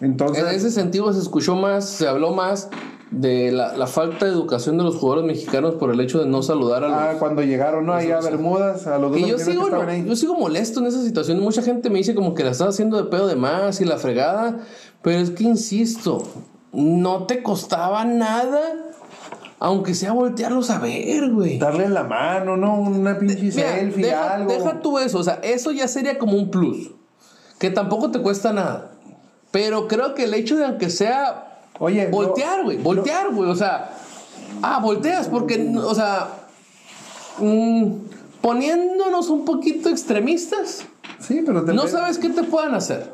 Entonces, 0.01 0.43
en 0.43 0.55
ese 0.55 0.71
sentido 0.71 1.13
se 1.13 1.21
escuchó 1.21 1.55
más, 1.55 1.87
se 1.87 2.09
habló 2.09 2.33
más 2.33 2.71
de 3.11 3.51
la, 3.51 3.77
la, 3.77 3.87
falta 3.89 4.27
de 4.27 4.33
educación 4.33 4.79
de 4.79 4.85
los 4.85 4.97
jugadores 4.97 5.27
mexicanos 5.27 5.75
por 5.75 5.91
el 5.91 6.01
hecho 6.01 6.21
de 6.21 6.27
no 6.27 6.43
saludar 6.43 6.85
a 6.85 6.89
los. 6.89 6.97
Ah, 6.97 7.17
cuando 7.19 7.43
llegaron, 7.43 7.85
¿no? 7.85 7.93
Ahí 7.93 8.11
a 8.11 8.21
Bermudas, 8.21 8.87
a 8.87 8.99
los 8.99 9.11
dos. 9.11 9.21
Y 9.21 9.27
yo 9.27 9.39
sigo, 9.39 9.69
yo 9.69 10.17
sigo 10.17 10.37
molesto 10.37 10.81
en 10.81 10.87
esa 10.87 11.03
situación. 11.03 11.41
Mucha 11.41 11.63
gente 11.63 11.91
me 11.91 11.99
dice 11.99 12.15
como 12.15 12.35
que 12.35 12.45
la 12.45 12.51
estás 12.51 12.69
haciendo 12.69 12.97
de 12.97 13.11
pedo 13.11 13.27
de 13.27 13.37
más 13.37 13.81
y 13.81 13.85
la 13.85 13.97
fregada. 13.97 14.61
Pero 15.03 15.19
es 15.19 15.31
que 15.31 15.45
insisto, 15.45 16.23
no 16.73 17.27
te 17.27 17.43
costaba 17.43 18.05
nada. 18.05 18.61
Aunque 19.59 19.95
sea 19.95 20.13
voltearlos 20.13 20.71
a 20.71 20.79
ver, 20.79 21.31
güey. 21.33 21.59
Darle 21.59 21.89
la 21.91 22.05
mano, 22.05 22.57
¿no? 22.57 22.81
Una 22.81 23.19
pinche 23.19 23.53
selfie, 23.53 24.07
deja, 24.07 24.35
algo. 24.35 24.51
Deja 24.51 24.81
tú 24.81 24.99
eso, 24.99 25.19
o 25.19 25.23
sea, 25.23 25.35
eso 25.43 25.71
ya 25.71 25.87
sería 25.87 26.17
como 26.17 26.33
un 26.33 26.51
plus. 26.51 26.93
Que 27.59 27.71
tampoco 27.71 28.11
te 28.11 28.23
cuesta 28.23 28.55
nada. 28.55 28.93
Pero 29.51 29.87
creo 29.87 30.15
que 30.15 30.25
el 30.25 30.33
hecho 30.33 30.57
de 30.57 30.65
aunque 30.65 30.89
sea 30.89 31.50
Oye. 31.81 32.07
Voltear, 32.07 32.63
güey. 32.63 32.77
voltear, 32.77 33.35
güey. 33.35 33.51
O 33.51 33.57
sea. 33.57 33.91
Ah, 34.63 34.79
volteas 34.81 35.27
porque, 35.27 35.75
o 35.77 35.95
sea. 35.95 36.29
Mm, 37.39 37.95
poniéndonos 38.41 39.29
un 39.31 39.45
poquito 39.45 39.89
extremistas. 39.89 40.85
Sí, 41.19 41.43
pero 41.45 41.63
No 41.63 41.89
sabes 41.89 42.19
qué 42.19 42.29
te 42.29 42.45
puedan 42.45 42.75
hacer. 42.75 43.13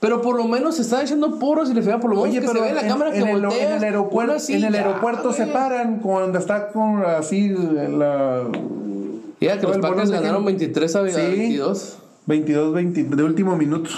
Pero 0.00 0.22
por 0.22 0.36
lo 0.36 0.44
menos 0.44 0.76
se 0.76 0.82
están 0.82 1.02
echando 1.02 1.38
porros 1.38 1.70
y 1.70 1.74
le 1.74 1.82
fea 1.82 2.00
por 2.00 2.10
lo 2.10 2.16
menos 2.16 2.30
Oye, 2.30 2.40
que 2.40 2.46
pero 2.46 2.60
se 2.60 2.64
ve 2.64 2.68
en 2.70 2.74
la 2.74 2.86
cámara 2.86 3.12
que 3.12 3.18
el, 3.18 3.28
en 3.28 3.72
el 3.72 3.84
aeropuerto, 3.84 4.36
en 4.48 4.64
el 4.64 4.74
aeropuerto 4.74 5.32
se 5.32 5.46
paran 5.46 5.98
cuando 5.98 6.38
está 6.38 6.68
con 6.68 7.04
así 7.04 7.50
la. 7.50 8.44
Ya 9.40 9.58
que 9.58 9.66
los 9.66 9.78
Packers 9.78 10.10
ganaron 10.10 10.44
23 10.44 10.96
a 10.96 11.02
22. 11.02 11.98
22, 12.26 12.74
20, 12.74 13.04
de 13.04 13.22
último 13.22 13.56
minuto. 13.56 13.90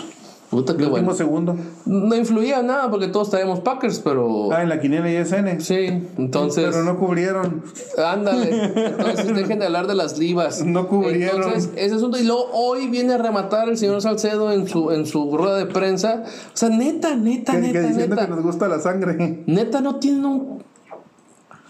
Puta, 0.53 0.77
qué 0.77 0.85
último 0.85 1.15
segundo. 1.15 1.57
No 1.87 2.15
influía 2.15 2.63
nada 2.63 2.91
porque 2.91 3.09
todos 3.09 3.31
traíamos 3.31 3.61
Packers, 3.61 4.01
pero. 4.01 4.53
Ah, 4.53 4.61
en 4.61 4.69
la 4.69 4.81
quiniela 4.81 5.11
ISN. 5.11 5.63
Sí, 5.63 6.07
entonces. 6.19 6.67
Pero 6.71 6.85
no 6.85 6.99
cubrieron. 6.99 7.63
Ándale. 7.97 8.51
Entonces 8.75 9.35
dejen 9.35 9.61
de 9.61 9.65
hablar 9.65 9.87
de 9.87 9.95
las 9.95 10.19
livas. 10.19 10.63
No 10.63 10.89
cubrieron. 10.89 11.43
Entonces, 11.43 11.71
ese 11.75 11.95
asunto. 11.95 12.19
Y 12.19 12.25
luego 12.25 12.51
hoy 12.53 12.89
viene 12.89 13.15
a 13.15 13.17
rematar 13.17 13.71
el 13.71 13.79
señor 13.79 14.03
Salcedo 14.03 14.53
en 14.53 14.69
su, 14.69 14.91
en 14.91 15.07
su 15.07 15.35
rueda 15.35 15.57
de 15.57 15.65
prensa. 15.65 16.23
O 16.27 16.51
sea, 16.53 16.69
neta, 16.69 17.17
neta, 17.17 17.55
neta. 17.55 17.73
Que 17.73 17.81
diciendo 17.89 18.15
neta. 18.15 18.27
que 18.27 18.33
nos 18.33 18.43
gusta 18.43 18.69
la 18.69 18.79
sangre. 18.79 19.45
Neta, 19.47 19.81
no 19.81 19.97
tiene 20.01 20.27
un. 20.27 20.63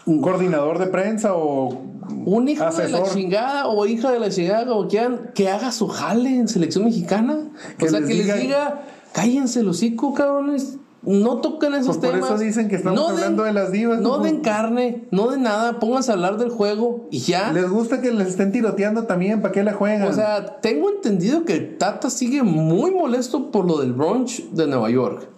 Un 0.06 0.20
coordinador 0.20 0.80
de 0.80 0.86
prensa 0.88 1.36
o 1.36 1.91
un 2.10 2.48
hijo 2.48 2.64
de 2.64 2.88
la 2.88 3.02
chingada 3.04 3.66
o 3.66 3.86
hija 3.86 4.10
de 4.10 4.20
la 4.20 4.30
chingada 4.30 4.66
quieran 4.88 5.30
que 5.34 5.48
haga 5.48 5.72
su 5.72 5.88
jale 5.88 6.36
en 6.36 6.48
selección 6.48 6.84
mexicana. 6.84 7.50
o 7.80 7.88
sea, 7.88 8.00
que 8.00 8.14
les 8.14 8.40
diga, 8.40 8.82
cállense 9.12 9.60
el 9.60 9.68
hocico, 9.68 10.14
cabrones. 10.14 10.78
No 11.04 11.38
toquen 11.38 11.74
esos 11.74 11.98
pues 11.98 12.12
temas. 12.12 12.28
Por 12.28 12.36
eso 12.36 12.44
dicen 12.44 12.68
que 12.68 12.76
estamos 12.76 13.10
hablando 13.10 13.42
de 13.42 13.52
las 13.52 13.72
divas. 13.72 14.00
No 14.00 14.18
den 14.18 14.40
carne, 14.40 15.08
no 15.10 15.30
de 15.30 15.38
nada. 15.38 15.80
Pónganse 15.80 16.12
a 16.12 16.14
hablar 16.14 16.38
del 16.38 16.50
juego 16.50 17.08
y 17.10 17.18
ya. 17.18 17.52
Les 17.52 17.68
gusta 17.68 18.00
que 18.00 18.12
les 18.12 18.28
estén 18.28 18.52
tiroteando 18.52 19.02
también. 19.04 19.42
¿Para 19.42 19.50
qué 19.50 19.64
la 19.64 19.72
juegan? 19.72 20.06
O 20.06 20.12
sea, 20.12 20.60
tengo 20.60 20.90
entendido 20.90 21.44
que 21.44 21.58
Tata 21.58 22.08
sigue 22.08 22.44
muy 22.44 22.92
molesto 22.92 23.50
por 23.50 23.66
lo 23.66 23.80
del 23.80 23.92
brunch 23.92 24.48
de 24.50 24.68
Nueva 24.68 24.90
York. 24.90 25.28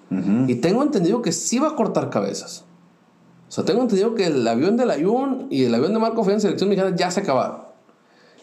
Y 0.46 0.56
tengo 0.56 0.82
entendido 0.82 1.22
que 1.22 1.32
sí 1.32 1.58
va 1.58 1.68
a 1.68 1.76
cortar 1.76 2.08
cabezas. 2.08 2.66
O 3.54 3.58
sea, 3.58 3.64
tengo 3.64 3.82
entendido 3.82 4.16
que 4.16 4.26
el 4.26 4.48
avión 4.48 4.76
de 4.76 4.84
Layun 4.84 5.46
y 5.48 5.62
el 5.62 5.74
avión 5.76 5.92
de 5.92 6.00
Marco 6.00 6.28
en 6.28 6.40
selección 6.40 6.68
mexicana 6.68 6.96
ya 6.96 7.12
se 7.12 7.20
acabaron. 7.20 7.58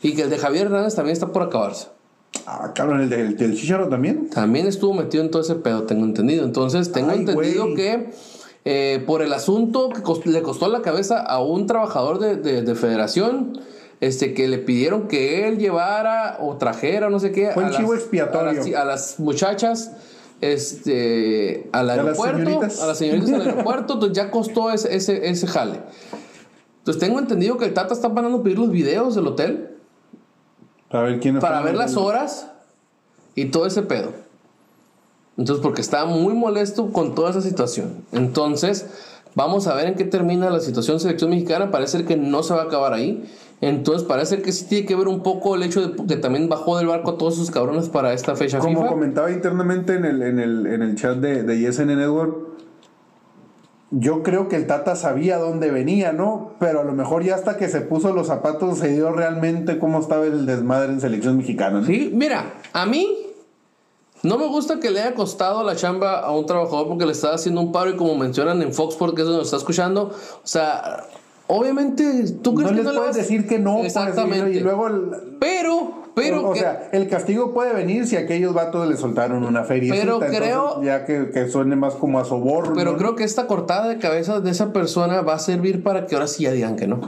Y 0.01 0.14
que 0.16 0.22
el 0.22 0.30
de 0.30 0.38
Javier 0.38 0.68
Hernández 0.68 0.95
también 0.95 1.12
está 1.12 1.34
por 1.34 1.43
acabarse. 1.43 1.89
Ah, 2.45 2.72
cabrón, 2.74 3.01
el 3.01 3.09
del, 3.09 3.36
del 3.36 3.57
Chicharo 3.57 3.89
también. 3.89 4.30
También 4.30 4.68
estuvo 4.68 4.93
metido 4.93 5.22
en 5.22 5.30
todo 5.30 5.41
ese 5.41 5.55
pedo, 5.55 5.84
tengo 5.84 6.05
entendido. 6.05 6.45
Entonces, 6.45 6.93
tengo 6.93 7.12
entendido 7.12 7.76
que 7.76 8.12
eh, 8.64 9.03
por 9.05 9.22
el 9.22 9.34
asunto 9.34 9.89
que 9.89 10.30
le 10.30 10.41
costó 10.43 10.70
la 10.70 10.82
cabeza 10.82 11.20
a 11.20 11.43
un 11.43 11.68
trabajador 11.68 12.18
de, 12.18 12.62
de, 12.62 12.76
federación, 12.76 13.59
este, 13.99 14.34
que 14.34 14.47
le 14.47 14.59
pidieron 14.59 15.09
que 15.09 15.45
él 15.45 15.57
llevara 15.57 16.38
o 16.39 16.55
trajera, 16.55 17.09
no 17.09 17.20
sé 17.20 17.34
qué. 17.34 17.51
Fue 17.51 17.66
a 17.66 17.72
chivo 17.72 17.95
expiatorio. 17.95 18.80
a 18.80 18.86
las 18.86 19.20
muchachas 19.20 19.91
este, 20.41 21.69
al 21.71 21.89
aeropuerto, 21.89 22.61
a 22.61 22.87
las 22.87 22.97
señoritas, 22.97 23.31
al 23.31 23.41
aeropuerto, 23.47 23.93
entonces 23.93 24.17
ya 24.17 24.31
costó 24.31 24.71
ese, 24.71 24.95
ese, 24.95 25.29
ese 25.29 25.47
jale. 25.47 25.79
Entonces 26.79 26.99
tengo 26.99 27.19
entendido 27.19 27.57
que 27.57 27.65
el 27.65 27.73
Tata 27.73 27.93
está 27.93 28.09
mandando 28.09 28.41
pedir 28.41 28.57
los 28.57 28.71
videos 28.71 29.13
del 29.13 29.27
hotel 29.27 29.77
Para 30.89 31.03
ver 31.03 31.19
quién 31.19 31.39
Para 31.39 31.61
ver 31.61 31.75
las 31.75 31.95
horas 31.95 32.47
y 33.35 33.45
todo 33.45 33.67
ese 33.67 33.83
pedo. 33.83 34.11
Entonces, 35.37 35.63
porque 35.63 35.81
estaba 35.81 36.05
muy 36.05 36.33
molesto 36.33 36.91
con 36.91 37.15
toda 37.15 37.29
esa 37.29 37.41
situación. 37.41 38.03
Entonces, 38.11 38.87
vamos 39.35 39.67
a 39.67 39.75
ver 39.75 39.87
en 39.87 39.95
qué 39.95 40.03
termina 40.03 40.49
la 40.49 40.59
situación 40.59 40.99
selección 40.99 41.29
mexicana. 41.29 41.71
Parece 41.71 42.03
que 42.03 42.17
no 42.17 42.43
se 42.43 42.53
va 42.53 42.63
a 42.63 42.65
acabar 42.65 42.93
ahí. 42.93 43.23
Entonces, 43.62 44.07
parece 44.07 44.41
que 44.41 44.51
sí 44.51 44.66
tiene 44.66 44.88
que 44.88 44.95
ver 44.95 45.07
un 45.07 45.22
poco 45.22 45.55
el 45.55 45.62
hecho 45.62 45.88
de 45.88 46.07
que 46.07 46.16
también 46.18 46.49
bajó 46.49 46.80
del 46.80 46.88
barco 46.88 47.12
a 47.12 47.18
todos 47.18 47.36
sus 47.36 47.51
cabrones 47.51 47.89
para 47.89 48.12
esta 48.12 48.36
fecha 48.36 48.57
Como 48.57 48.88
comentaba 48.88 49.32
internamente 49.32 49.93
en 49.93 50.05
el, 50.05 50.24
en 50.24 50.39
el, 50.39 50.66
en 50.66 50.82
el 50.82 50.95
chat 50.95 51.18
de, 51.18 51.43
de 51.43 51.59
YesN 51.59 51.88
Network, 51.88 52.51
yo 53.91 54.24
creo 54.24 54.47
que 54.47 54.55
el 54.55 54.68
Tata 54.68 54.95
sabía 54.95 55.38
dónde 55.38 55.70
venía, 55.70 56.12
¿no? 56.12 56.53
Pero 56.59 56.80
a 56.80 56.84
lo 56.84 56.93
mejor 56.93 57.24
ya 57.24 57.36
hasta 57.36 57.57
que 57.57 57.68
se 57.68 57.82
puso 57.82 58.14
los 58.14 58.28
zapatos 58.28 58.80
se 58.80 58.88
dio 58.88 59.12
realmente 59.12 59.78
cómo 59.78 59.99
estaba 59.99 60.26
el 60.26 60.45
desmadre 60.45 60.93
en 60.93 61.01
selección 61.01 61.38
mexicana. 61.38 61.82
¿no? 61.82 61.86
Sí, 61.86 62.09
mira, 62.14 62.53
a 62.74 62.86
mí 62.86 63.18
no 64.24 64.38
me 64.38 64.47
gusta 64.47 64.80
que 64.80 64.91
le 64.91 65.01
haya 65.01 65.14
costado 65.14 65.64
la 65.64 65.76
chamba 65.76 66.20
a 66.20 66.32
un 66.32 66.45
trabajador 66.45 66.88
porque 66.88 67.05
le 67.05 67.12
está 67.12 67.34
haciendo 67.34 67.59
un 67.59 67.72
paro 67.72 67.89
y 67.89 67.97
como 67.97 68.16
mencionan 68.16 68.62
en 68.62 68.74
Fox 68.74 68.95
porque 68.95 69.22
es 69.22 69.26
donde 69.26 69.39
lo 69.39 69.43
está 69.43 69.57
escuchando, 69.57 70.09
o 70.09 70.47
sea, 70.47 71.03
obviamente 71.54 72.04
tú 72.41 72.56
crees 72.56 72.72
no 72.72 72.78
que 72.78 72.84
les 72.84 72.86
no 72.86 72.91
le 72.93 72.97
puedes 72.99 73.16
vas- 73.18 73.24
decir 73.28 73.47
que 73.47 73.60
no, 73.60 73.80
Exactamente. 73.84 74.52
y 74.52 74.60
luego 74.62 74.88
el- 74.88 75.12
Pero, 75.39 76.04
pero 76.16 76.41
o, 76.47 76.49
o 76.49 76.54
que- 76.54 76.60
sea, 76.62 76.89
el 76.93 77.08
castigo 77.10 77.54
puede 77.54 77.74
venir 77.74 78.08
si 78.08 78.16
aquellos 78.16 78.54
vatos 78.54 78.88
le 78.88 78.95
soltaron 78.95 79.43
una 79.43 79.64
feria. 79.64 79.93
Pero 79.93 80.20
creo- 80.20 80.82
ya 80.84 81.06
que, 81.06 81.30
que 81.32 81.47
suene 81.49 81.76
más 81.76 81.95
como 81.95 82.20
a 82.20 82.26
soborno. 82.26 82.74
Pero 82.76 82.95
creo 82.97 83.16
que 83.16 83.24
esta 83.26 83.47
cortada 83.47 83.88
de 83.89 83.97
cabeza 83.97 84.39
de 84.39 84.49
esa 84.52 84.72
persona 84.72 85.22
va 85.22 85.34
a 85.34 85.39
servir 85.39 85.84
para 85.84 86.06
que 86.08 86.16
ahora 86.16 86.28
sí 86.28 86.43
ya 86.43 86.52
digan 86.52 86.76
que 86.78 86.88
no. 86.88 87.02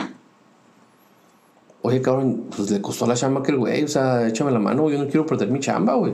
Oye, 1.81 2.01
cabrón, 2.01 2.45
pues 2.55 2.71
le 2.71 2.81
costó 2.81 3.05
la 3.07 3.13
chamba 3.15 3.43
que 3.43 3.51
el 3.51 3.57
güey, 3.57 3.83
o 3.83 3.87
sea, 3.89 4.25
échame 4.27 4.51
la 4.51 4.59
mano, 4.59 4.89
yo 4.89 4.97
no 4.97 5.05
quiero 5.05 5.25
perder 5.25 5.49
mi 5.49 5.59
chamba, 5.59 5.95
güey. 5.95 6.13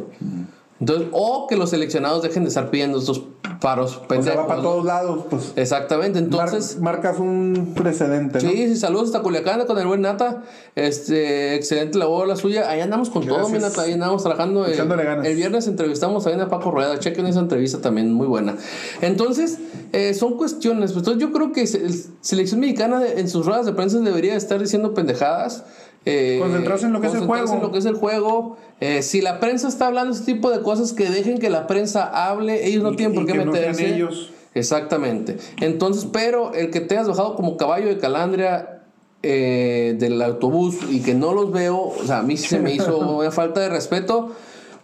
Entonces, 0.79 1.07
o 1.11 1.47
que 1.47 1.57
los 1.57 1.71
seleccionados 1.71 2.21
dejen 2.23 2.43
de 2.43 2.49
estar 2.49 2.69
pidiendo 2.69 2.99
estos 2.99 3.23
paros 3.59 3.97
o 3.97 3.99
sea, 3.99 4.07
pendejos. 4.07 4.39
va 4.43 4.47
para 4.47 4.61
todos 4.61 4.85
lados, 4.85 5.25
pues. 5.29 5.51
Exactamente, 5.57 6.21
Mar- 6.21 6.47
entonces. 6.47 6.79
marcas 6.79 7.19
un 7.19 7.73
precedente, 7.75 8.41
¿no? 8.41 8.49
Sí, 8.49 8.55
sí, 8.69 8.75
saludos 8.77 9.07
hasta 9.07 9.21
Culiacán 9.21 9.65
con 9.65 9.77
el 9.77 9.87
buen 9.87 9.99
Nata. 10.01 10.43
Este, 10.75 11.55
excelente 11.55 11.97
labor 11.97 12.27
la 12.27 12.37
suya. 12.37 12.69
Ahí 12.69 12.79
andamos 12.79 13.09
con 13.09 13.27
todo, 13.27 13.49
mi. 13.49 13.59
Nata. 13.59 13.81
Ahí 13.81 13.91
andamos 13.93 14.23
trabajando. 14.23 14.65
Echándole 14.65 15.03
ganas. 15.03 15.25
El 15.25 15.35
viernes 15.35 15.67
entrevistamos 15.67 16.23
también 16.23 16.41
a 16.41 16.49
Paco 16.49 16.71
Rueda. 16.71 16.97
Chequen 16.99 17.25
esa 17.27 17.39
entrevista 17.41 17.79
también, 17.81 18.13
muy 18.13 18.27
buena. 18.27 18.55
Entonces, 19.01 19.57
eh, 19.91 20.13
son 20.13 20.37
cuestiones. 20.37 20.93
Pues, 20.93 21.05
Entonces, 21.05 21.21
yo 21.21 21.33
creo 21.33 21.51
que 21.51 21.67
se- 21.67 21.85
el- 21.85 22.03
selección 22.21 22.61
mexicana 22.61 22.99
de- 23.01 23.19
en 23.19 23.27
sus 23.29 23.45
ruedas 23.45 23.65
de 23.65 23.73
prensa 23.73 23.99
debería 23.99 24.35
estar 24.35 24.59
diciendo 24.61 24.93
pendejadas. 24.93 25.65
Eh, 26.05 26.37
Concentrarse 26.41 26.85
en 26.85 26.93
lo 26.93 27.01
que 27.01 27.07
es 27.07 27.13
el 27.13 27.25
juego. 27.27 27.53
en 27.53 27.61
lo 27.61 27.71
que 27.71 27.77
es 27.79 27.85
el 27.85 27.95
juego. 27.95 28.57
Eh, 28.79 29.01
si 29.01 29.21
la 29.21 29.39
prensa 29.39 29.67
está 29.67 29.87
hablando 29.87 30.13
ese 30.15 30.23
tipo 30.25 30.49
de 30.49 30.61
cosas, 30.61 30.93
que 30.93 31.09
dejen 31.09 31.37
que 31.39 31.49
la 31.49 31.67
prensa 31.67 32.05
hable. 32.29 32.65
Ellos 32.67 32.83
no 32.83 32.93
Y- 32.93 32.95
tienen 32.95 33.15
por 33.15 33.25
qué 33.25 33.33
no 33.33 33.51
meterse. 33.51 33.93
ellos. 33.95 34.31
Exactamente. 34.55 35.37
Entonces, 35.61 36.07
pero 36.11 36.53
el 36.53 36.69
que 36.71 36.79
te 36.81 36.97
has 36.97 37.07
bajado 37.07 37.35
como 37.35 37.57
caballo 37.57 37.87
de 37.87 37.97
calandria 37.97 38.81
eh, 39.21 39.95
del 39.99 40.21
autobús 40.21 40.77
y 40.89 41.01
que 41.01 41.13
no 41.13 41.33
los 41.33 41.51
veo, 41.51 41.77
o 41.77 42.03
sea, 42.05 42.19
a 42.19 42.23
mí 42.23 42.37
se 42.37 42.59
me 42.59 42.73
hizo 42.73 42.97
una 43.17 43.31
falta 43.31 43.59
de 43.59 43.69
respeto. 43.69 44.31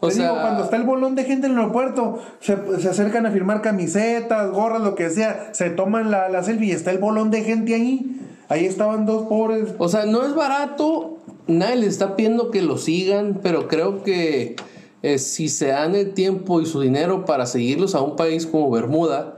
O 0.02 0.10
Te 0.10 0.16
sea, 0.16 0.30
digo, 0.30 0.42
cuando 0.42 0.64
está 0.66 0.76
el 0.76 0.84
bolón 0.84 1.16
de 1.16 1.24
gente 1.24 1.48
en 1.48 1.54
el 1.54 1.60
aeropuerto, 1.60 2.20
se, 2.42 2.58
se 2.82 2.90
acercan 2.90 3.26
a 3.26 3.32
firmar 3.32 3.62
camisetas, 3.62 4.52
gorras, 4.52 4.82
lo 4.82 4.94
que 4.94 5.10
sea, 5.10 5.50
se 5.54 5.70
toman 5.70 6.12
la, 6.12 6.28
la 6.30 6.44
selfie 6.44 6.68
y 6.68 6.72
está 6.72 6.92
el 6.92 6.98
bolón 6.98 7.32
de 7.32 7.44
gente 7.44 7.74
ahí. 7.74 8.22
Ahí 8.50 8.66
estaban 8.66 9.06
dos 9.06 9.28
pobres. 9.28 9.74
o 9.78 9.90
sea, 9.90 10.06
no 10.06 10.26
es 10.26 10.36
barato, 10.36 11.18
nadie 11.48 11.78
les 11.78 11.90
está 11.90 12.16
pidiendo 12.16 12.52
que 12.52 12.62
lo 12.62 12.78
sigan, 12.78 13.40
pero 13.42 13.68
creo 13.68 14.04
que 14.04 14.56
eh, 15.02 15.20
si 15.20 15.50
se 15.50 15.68
dan 15.68 15.96
el 15.96 16.14
tiempo 16.14 16.62
y 16.62 16.66
su 16.66 16.82
dinero 16.82 17.26
para 17.26 17.46
seguirlos 17.46 17.96
a 17.96 18.02
un 18.02 18.16
país 18.16 18.46
como 18.46 18.72
Bermuda. 18.72 19.38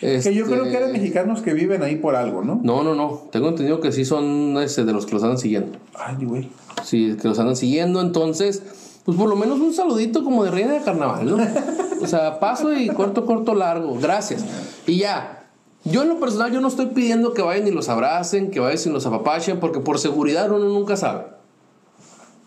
Que 0.00 0.34
yo 0.34 0.46
creo 0.46 0.64
que 0.64 0.70
eran 0.76 0.88
este, 0.88 0.98
mexicanos 0.98 1.42
que 1.42 1.52
viven 1.52 1.82
ahí 1.82 1.96
por 1.96 2.16
algo, 2.16 2.42
¿no? 2.42 2.60
No, 2.62 2.82
no, 2.82 2.94
no. 2.94 3.28
Tengo 3.30 3.48
entendido 3.48 3.80
que 3.80 3.92
sí 3.92 4.04
son 4.04 4.56
este, 4.58 4.84
de 4.84 4.92
los 4.92 5.06
que 5.06 5.12
los 5.12 5.22
andan 5.22 5.38
siguiendo. 5.38 5.78
Ay, 5.94 6.24
güey. 6.24 6.48
Sí, 6.82 7.16
que 7.20 7.28
los 7.28 7.38
andan 7.38 7.56
siguiendo, 7.56 8.00
entonces, 8.00 8.62
pues 9.04 9.16
por 9.16 9.28
lo 9.28 9.36
menos 9.36 9.60
un 9.60 9.72
saludito 9.72 10.24
como 10.24 10.44
de 10.44 10.50
reina 10.50 10.72
de 10.72 10.80
carnaval, 10.80 11.26
¿no? 11.26 11.36
O 12.02 12.06
sea, 12.06 12.40
paso 12.40 12.74
y 12.74 12.88
corto, 12.88 13.26
corto, 13.26 13.54
largo, 13.54 13.96
gracias. 14.00 14.44
Y 14.86 14.96
ya, 14.98 15.41
yo 15.84 16.02
en 16.02 16.08
lo 16.08 16.20
personal, 16.20 16.52
yo 16.52 16.60
no 16.60 16.68
estoy 16.68 16.86
pidiendo 16.86 17.34
que 17.34 17.42
vayan 17.42 17.66
y 17.66 17.70
los 17.70 17.88
abracen, 17.88 18.50
que 18.50 18.60
vayan 18.60 18.78
y 18.86 18.90
los 18.90 19.04
apapachen, 19.06 19.58
porque 19.60 19.80
por 19.80 19.98
seguridad 19.98 20.50
uno 20.50 20.66
nunca 20.68 20.96
sabe. 20.96 21.24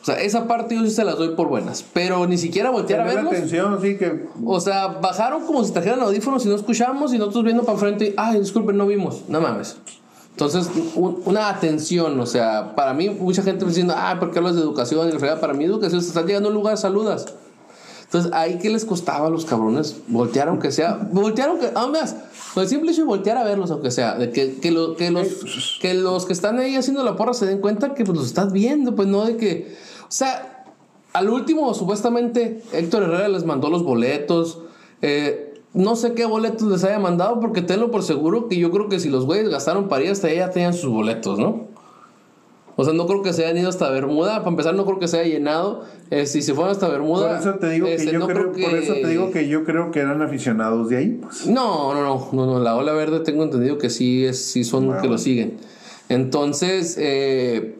O 0.01 0.05
sea, 0.05 0.21
esa 0.21 0.47
parte 0.47 0.75
yo 0.75 0.81
sí 0.83 0.91
se 0.91 1.03
las 1.03 1.17
doy 1.17 1.29
por 1.35 1.47
buenas, 1.47 1.83
pero 1.93 2.27
ni 2.27 2.37
siquiera 2.37 2.69
voltear 2.69 3.01
a 3.01 3.03
Tener 3.05 3.15
la 3.23 3.29
verlos. 3.31 3.39
atención, 3.39 3.79
sí, 3.81 3.97
que. 3.97 4.27
O 4.45 4.59
sea, 4.59 4.87
bajaron 4.87 5.45
como 5.47 5.63
si 5.63 5.71
trajeran 5.73 5.99
audífonos 6.01 6.45
y 6.45 6.49
no 6.49 6.55
escuchamos 6.55 7.11
y 7.13 7.17
nosotros 7.17 7.43
viendo 7.43 7.63
para 7.63 7.77
frente 7.79 8.09
y, 8.09 8.13
ay, 8.15 8.39
disculpen, 8.39 8.77
no 8.77 8.85
vimos. 8.85 9.23
No 9.27 9.41
mames. 9.41 9.77
Entonces, 10.29 10.69
un- 10.95 11.21
una 11.25 11.49
atención, 11.49 12.19
o 12.19 12.25
sea, 12.27 12.75
para 12.75 12.93
mí, 12.93 13.09
mucha 13.09 13.41
gente 13.41 13.65
me 13.65 13.69
diciendo, 13.69 13.95
ah, 13.97 14.17
¿por 14.19 14.29
qué 14.31 14.37
hablas 14.39 14.55
de 14.55 14.61
educación? 14.61 15.09
Y 15.09 15.13
para 15.17 15.53
mí, 15.53 15.63
educación, 15.63 16.01
se 16.01 16.09
están 16.09 16.27
llegando 16.27 16.49
a 16.49 16.51
un 16.51 16.55
lugar, 16.57 16.77
saludas. 16.77 17.25
Entonces, 18.05 18.31
ahí, 18.33 18.57
¿qué 18.59 18.69
les 18.69 18.85
costaba 18.85 19.27
a 19.27 19.29
los 19.29 19.45
cabrones? 19.45 19.97
Voltear, 20.07 20.47
aunque 20.47 20.71
sea. 20.71 21.07
Voltear, 21.11 21.49
aunque. 21.49 21.71
Más, 21.99 22.15
con 22.53 22.63
el 22.63 22.69
simple 22.69 22.91
hecho 22.91 23.05
voltear 23.05 23.37
a 23.37 23.43
verlos, 23.43 23.71
aunque 23.71 23.91
sea. 23.91 24.15
De 24.15 24.31
que, 24.31 24.59
que, 24.59 24.71
lo- 24.71 24.95
que, 24.95 25.11
los, 25.11 25.77
que 25.81 25.93
los 25.93 26.25
que 26.25 26.33
están 26.33 26.59
ahí 26.59 26.75
haciendo 26.75 27.03
la 27.03 27.15
porra 27.15 27.33
se 27.33 27.45
den 27.45 27.59
cuenta 27.59 27.93
que 27.93 28.05
pues, 28.05 28.17
los 28.17 28.27
estás 28.27 28.53
viendo, 28.53 28.95
pues 28.95 29.07
no 29.07 29.25
de 29.25 29.35
que. 29.37 29.75
O 30.03 30.11
sea, 30.11 30.63
al 31.13 31.29
último, 31.29 31.73
supuestamente, 31.73 32.61
Héctor 32.71 33.03
Herrera 33.03 33.27
les 33.27 33.43
mandó 33.43 33.69
los 33.69 33.83
boletos. 33.83 34.59
Eh, 35.01 35.53
no 35.73 35.97
sé 35.97 36.13
qué 36.13 36.25
boletos 36.25 36.67
les 36.69 36.83
haya 36.85 36.99
mandado, 36.99 37.39
porque 37.41 37.61
tenlo 37.61 37.91
por 37.91 38.03
seguro 38.03 38.47
que 38.47 38.57
yo 38.57 38.71
creo 38.71 38.87
que 38.87 38.99
si 38.99 39.09
los 39.09 39.25
güeyes 39.25 39.49
gastaron 39.49 39.89
para 39.89 40.05
ir 40.05 40.11
hasta 40.11 40.27
allá, 40.27 40.45
ya 40.47 40.49
tenían 40.51 40.73
sus 40.73 40.89
boletos, 40.89 41.37
¿no? 41.37 41.67
O 42.77 42.83
sea, 42.83 42.93
no 42.93 43.07
creo 43.07 43.21
que 43.21 43.31
se 43.31 43.45
hayan 43.45 43.57
ido 43.57 43.69
hasta 43.69 43.89
Bermuda. 43.89 44.39
Para 44.39 44.49
empezar, 44.49 44.73
no 44.75 44.85
creo 44.85 44.99
que 44.99 45.07
se 45.07 45.19
haya 45.19 45.29
llenado. 45.29 45.83
Eh, 46.11 46.25
si 46.25 46.41
se 46.41 46.53
fueron 46.53 46.71
hasta 46.71 46.87
Bermuda. 46.89 47.29
Por 47.29 47.37
eso 47.39 47.53
te 47.59 47.69
digo 47.69 47.87
que 47.87 48.05
yo 48.05 48.19
no 48.19 48.27
creo, 48.27 48.51
por 48.51 48.59
eso 48.75 48.93
te 48.93 49.07
digo 49.07 49.31
que 49.31 49.47
yo 49.47 49.63
creo 49.63 49.91
que 49.91 49.99
eran 50.01 50.21
aficionados 50.21 50.89
de 50.89 50.97
ahí, 50.97 51.19
pues. 51.21 51.47
No, 51.47 51.93
no, 51.93 52.01
no, 52.01 52.29
no, 52.33 52.45
no. 52.45 52.59
La 52.59 52.75
ola 52.75 52.91
verde 52.93 53.21
tengo 53.21 53.43
entendido 53.43 53.77
que 53.77 53.89
sí, 53.89 54.25
es, 54.25 54.43
sí 54.45 54.63
son 54.65 54.87
Bueno. 54.87 55.01
que 55.01 55.07
lo 55.07 55.17
siguen. 55.17 55.57
Entonces, 56.09 56.95
eh, 56.99 57.75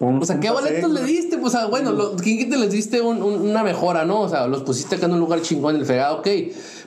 Un- 0.00 0.20
o 0.20 0.24
sea, 0.26 0.40
¿qué 0.40 0.50
boletos 0.50 0.90
le 0.90 1.04
diste? 1.04 1.38
Pues, 1.38 1.54
ah, 1.54 1.66
bueno, 1.66 1.92
lo, 1.92 2.16
¿quién 2.16 2.36
quita 2.36 2.56
les 2.56 2.72
diste 2.72 3.00
un- 3.00 3.22
un- 3.22 3.48
una 3.48 3.62
mejora, 3.62 4.04
no? 4.04 4.22
O 4.22 4.28
sea, 4.28 4.48
los 4.48 4.62
pusiste 4.64 4.96
acá 4.96 5.06
en 5.06 5.12
un 5.12 5.20
lugar 5.20 5.40
chingón, 5.40 5.76
el 5.76 5.86
fregado, 5.86 6.18
ok. 6.18 6.28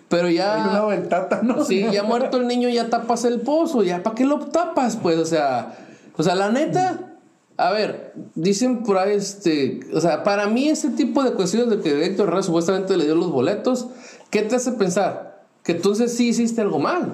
Pero 0.10 0.28
Hay 0.28 0.36
ya. 0.36 0.86
del 0.90 1.08
tata, 1.08 1.42
¿no? 1.42 1.64
Sí, 1.64 1.86
ya 1.92 2.04
muerto 2.04 2.38
el 2.38 2.48
niño, 2.48 2.68
ya 2.70 2.90
tapas 2.90 3.24
el 3.24 3.40
pozo. 3.40 3.82
¿Ya 3.82 4.04
para 4.04 4.14
qué 4.16 4.26
lo 4.26 4.40
tapas? 4.40 4.98
Pues, 4.98 5.18
o 5.18 5.26
sea. 5.26 5.87
O 6.18 6.24
sea, 6.24 6.36
la 6.36 6.52
neta. 6.52 7.14
A 7.60 7.72
ver, 7.72 8.14
dicen 8.36 8.84
por 8.84 8.98
ahí, 8.98 9.16
este. 9.16 9.80
O 9.94 10.02
sea, 10.02 10.24
para 10.24 10.48
mí, 10.48 10.70
ese 10.70 10.90
tipo 10.90 11.24
de 11.24 11.34
cuestiones 11.34 11.70
de 11.70 11.80
que 11.82 12.06
Héctor 12.06 12.28
Herrera 12.28 12.44
supuestamente 12.44 12.98
le 12.98 13.06
dio 13.06 13.16
los 13.16 13.32
boletos, 13.32 13.88
¿qué 14.30 14.44
te 14.44 14.56
hace 14.56 14.74
pensar? 14.74 15.44
Que 15.64 15.74
entonces 15.74 16.14
sí 16.14 16.28
hiciste 16.30 16.62
algo 16.62 16.80
mal. 16.80 17.14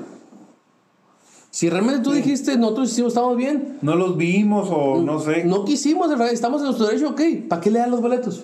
Si 1.49 1.70
realmente 1.70 2.01
tú 2.01 2.12
dijiste, 2.12 2.58
nosotros 2.58 2.91
hicimos, 2.91 3.14
estamos 3.14 3.38
bien, 3.38 3.78
No 3.84 3.95
los 3.95 4.18
vimos 4.18 4.70
o 4.72 4.99
no 5.04 5.20
sé. 5.20 5.45
no 5.45 5.66
quisimos, 5.66 6.08
en 6.08 6.18
realidad, 6.18 6.34
estamos 6.34 6.62
en 6.62 6.66
nuestro 6.66 6.88
derecho, 6.88 7.10
ok, 7.10 7.47
¿para 7.47 7.62
qué 7.62 7.70
le 7.70 7.78
dan 7.78 7.91
los 7.91 8.01
boletos? 8.01 8.43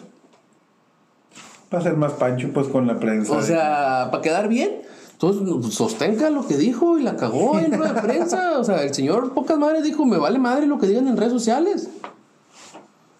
Va 1.73 1.79
a 1.79 1.81
ser 1.81 1.97
más 1.97 2.13
pancho, 2.13 2.51
pues, 2.53 2.67
con 2.67 2.85
la 2.85 2.99
prensa. 2.99 3.33
O 3.33 3.41
sea, 3.41 4.09
para 4.11 4.21
quedar 4.21 4.47
bien. 4.47 4.81
Entonces, 5.21 5.53
pues, 5.61 5.73
sostenga 5.73 6.29
lo 6.29 6.47
que 6.47 6.55
dijo 6.55 6.97
y 6.97 7.03
la 7.03 7.17
cagó 7.17 7.59
en 7.59 7.73
rueda 7.73 7.91
de 7.91 8.01
prensa. 8.01 8.57
O 8.57 8.63
sea, 8.63 8.83
el 8.83 8.93
señor 8.93 9.33
pocas 9.33 9.59
madres 9.59 9.83
dijo, 9.83 10.05
me 10.05 10.17
vale 10.17 10.39
madre 10.39 10.65
lo 10.65 10.79
que 10.79 10.87
digan 10.87 11.09
en 11.09 11.17
redes 11.17 11.33
sociales. 11.33 11.89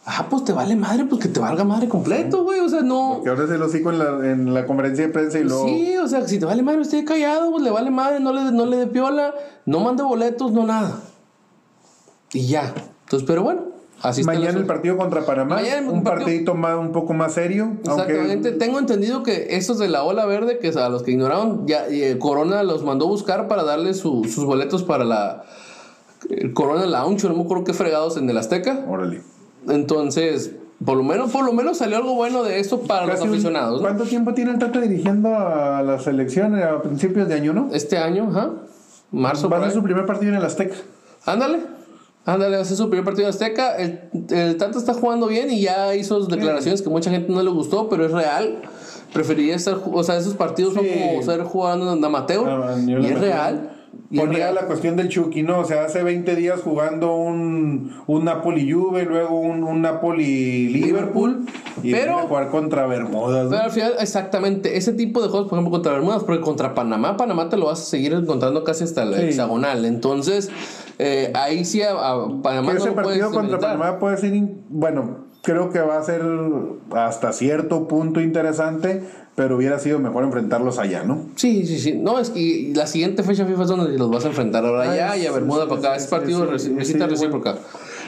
Ah, 0.06 0.28
pues 0.30 0.46
te 0.46 0.54
vale 0.54 0.78
madre, 0.78 1.04
pues 1.04 1.22
que 1.22 1.28
te 1.28 1.42
valga 1.42 1.66
madre 1.66 1.90
completo, 1.90 2.46
güey. 2.46 2.62
O 2.62 2.70
sea, 2.70 2.84
no. 2.84 3.20
Que 3.22 3.30
ahora 3.30 3.48
se 3.48 3.58
lo 3.58 3.66
hocico 3.66 3.92
en 3.92 4.00
la, 4.00 4.32
en 4.32 4.54
la 4.54 4.66
conferencia 4.66 5.08
de 5.08 5.12
prensa 5.12 5.40
y 5.40 5.44
luego. 5.44 5.66
Sí, 5.68 5.98
o 5.98 6.08
sea, 6.08 6.26
si 6.26 6.40
te 6.40 6.46
vale 6.46 6.64
madre, 6.64 6.84
esté 6.84 7.04
callado, 7.04 7.52
pues 7.52 7.64
le 7.64 7.70
vale 7.70 7.92
madre, 7.92 8.22
no 8.22 8.32
le, 8.32 8.50
no 8.50 8.66
le 8.66 8.78
dé 8.78 8.88
piola, 8.88 9.36
no 9.66 9.82
mande 9.82 10.02
boletos, 10.02 10.54
no 10.54 10.66
nada. 10.66 11.02
Y 12.32 12.48
ya. 12.48 12.74
Entonces, 13.04 13.28
pero 13.28 13.44
bueno, 13.44 13.64
así 14.02 14.24
Mañana 14.24 14.58
el 14.60 14.66
partido 14.66 14.98
contra 14.98 15.26
Panamá. 15.26 15.56
Mañana 15.56 15.90
un 15.92 16.04
partido- 16.04 16.26
partidito 16.26 16.56
más, 16.56 16.78
un 16.78 16.92
poco 16.92 17.14
más 17.14 17.34
serio. 17.34 17.74
Exactamente. 17.82 18.50
Aunque 18.50 18.52
Tengo 18.66 18.80
entendido 18.80 19.24
que 19.24 19.48
estos 19.58 19.78
de 19.80 19.88
la 19.90 20.04
ola 20.04 20.26
verde, 20.26 20.60
que 20.60 20.70
a 20.70 20.90
los 20.90 21.04
que 21.04 21.12
ignoraron, 21.12 21.66
ya 21.68 21.88
eh, 21.88 22.18
Corona 22.20 22.64
los 22.64 22.84
mandó 22.84 23.08
buscar 23.08 23.48
para 23.48 23.64
darle 23.64 23.94
su- 23.94 24.24
sus 24.26 24.46
boletos 24.46 24.84
para 24.84 25.04
la 25.06 25.44
el 26.30 26.54
Corona 26.54 26.86
Lounge, 26.86 27.28
no 27.30 27.36
me 27.36 27.44
acuerdo 27.44 27.64
qué 27.64 27.74
fregados 27.74 28.18
en 28.18 28.30
el 28.30 28.38
Azteca. 28.38 28.86
Órale. 28.90 29.22
Entonces, 29.68 30.52
por 30.84 30.98
lo 30.98 31.04
menos, 31.04 31.32
por 31.32 31.46
lo 31.46 31.54
menos 31.54 31.78
salió 31.78 31.98
algo 31.98 32.14
bueno 32.16 32.44
de 32.44 32.60
esto 32.60 32.82
para 32.82 33.06
Casi 33.06 33.20
los 33.20 33.22
un- 33.28 33.30
aficionados. 33.34 33.76
¿no? 33.82 33.88
¿Cuánto 33.88 34.04
tiempo 34.06 34.34
tiene 34.34 34.52
el 34.52 34.60
Tata 34.60 34.80
dirigiendo 34.82 35.36
a 35.36 35.82
la 35.82 36.00
selección 36.00 36.56
a 36.62 36.82
principios 36.82 37.28
de 37.28 37.36
año, 37.36 37.54
no? 37.54 37.70
Este 37.74 37.98
año, 37.98 38.28
ajá. 38.30 38.52
Marzo, 39.12 39.50
Va 39.50 39.58
a 39.58 39.64
ser 39.64 39.72
su 39.72 39.82
primer 39.84 40.06
partido 40.06 40.32
en 40.32 40.38
el 40.38 40.46
Azteca. 40.46 40.76
Ándale. 41.26 41.60
Ándale, 42.26 42.64
ser 42.66 42.78
su 42.78 42.90
primer 42.90 43.06
partido 43.06 43.28
en 43.28 43.30
Azteca. 43.34 43.76
El, 43.78 44.02
el 44.30 44.58
Tata 44.58 44.78
está 44.78 44.94
jugando 44.94 45.28
bien 45.28 45.50
y 45.52 45.62
ya 45.62 45.96
hizo 45.96 46.20
declaraciones 46.26 46.82
que 46.82 46.90
mucha 46.90 47.10
gente 47.10 47.32
no 47.32 47.42
le 47.42 47.50
gustó, 47.50 47.90
pero 47.90 48.06
es 48.06 48.12
real. 48.12 48.60
Preferiría 49.14 49.56
estar, 49.56 49.78
o 49.92 50.04
sea, 50.04 50.18
esos 50.18 50.36
partidos 50.36 50.76
son 50.76 50.86
como 50.86 51.24
ser 51.24 51.42
jugando 51.42 51.92
en 51.92 52.04
amateur. 52.04 52.48
Ah, 52.48 52.76
y 52.86 52.94
es 53.08 53.20
real. 53.20 53.72
Y 54.12 54.20
Ponía 54.20 54.52
la 54.52 54.62
cuestión 54.68 54.96
del 54.96 55.10
Chucky, 55.10 55.42
¿no? 55.44 55.60
O 55.60 55.66
sea, 55.66 55.86
hace 55.86 56.04
20 56.04 56.36
días 56.36 56.62
jugando 56.62 57.16
un, 57.16 57.92
un 58.06 58.26
Napoli-Juve, 58.26 59.06
luego 59.06 59.40
un, 59.40 59.64
un 59.64 59.82
Napoli-Liverpool. 59.82 61.46
Y 61.84 61.92
Pero- 61.92 62.20
jugar 62.28 62.50
contra 62.50 62.86
Bermudas. 62.88 63.46
¿no? 63.46 63.50
Pero 63.52 63.64
al 63.64 63.72
final, 63.72 63.94
exactamente, 64.00 64.78
ese 64.78 64.94
tipo 64.94 65.22
de 65.22 65.30
juegos, 65.30 65.50
por 65.50 65.58
ejemplo, 65.58 65.72
contra 65.72 65.94
Bermudas, 65.94 66.24
porque 66.24 66.42
contra 66.42 66.74
Panamá, 66.76 67.18
Panamá 67.18 67.50
te 67.50 67.58
lo 67.58 67.66
vas 67.68 67.82
a 67.82 67.86
seguir 67.86 68.14
encontrando 68.14 68.64
casi 68.64 68.84
hasta 68.84 69.06
la 69.06 69.18
Sí. 69.18 69.24
hexagonal. 69.26 69.86
Entonces, 69.86 70.50
eh, 71.00 71.32
ahí 71.34 71.66
sí 71.66 71.82
a, 71.82 71.92
a 71.94 72.28
Panamá 72.44 72.74
no 72.74 72.80
ese 72.80 72.92
partido 72.92 73.32
contra. 73.32 73.58
Panamá 73.60 73.98
puede 74.00 74.18
ser, 74.18 74.34
bueno, 74.70 75.26
creo 75.42 75.70
que 75.72 75.80
va 75.80 75.98
a 75.98 76.04
ser 76.04 76.22
hasta 76.94 77.32
cierto 77.34 77.88
punto 77.88 78.22
interesante, 78.22 79.02
pero 79.36 79.56
hubiera 79.56 79.80
sido 79.80 80.00
mejor 80.00 80.26
enfrentarlos 80.26 80.78
allá, 80.80 81.04
¿no? 81.04 81.22
Sí, 81.36 81.66
sí, 81.66 81.80
sí. 81.80 81.94
No, 81.94 82.20
es 82.20 82.30
que 82.30 82.74
la 82.76 82.86
siguiente 82.88 83.24
fecha 83.24 83.46
FIFA 83.46 83.62
es 83.64 83.68
donde 83.70 83.98
los 83.98 84.10
vas 84.12 84.26
a 84.26 84.28
enfrentar 84.28 84.66
ahora 84.66 84.92
Ah, 84.92 84.96
ya 84.96 85.18
y 85.18 85.26
a 85.26 85.32
Bermuda 85.32 85.64
sí, 85.64 85.70
para 85.70 85.80
acá. 85.80 86.00
sí, 86.00 86.04
es 86.04 86.10
partido 86.12 86.60
sí, 86.60 86.70
visita 86.72 87.06
sí, 87.06 87.10
recíproca. 87.12 87.56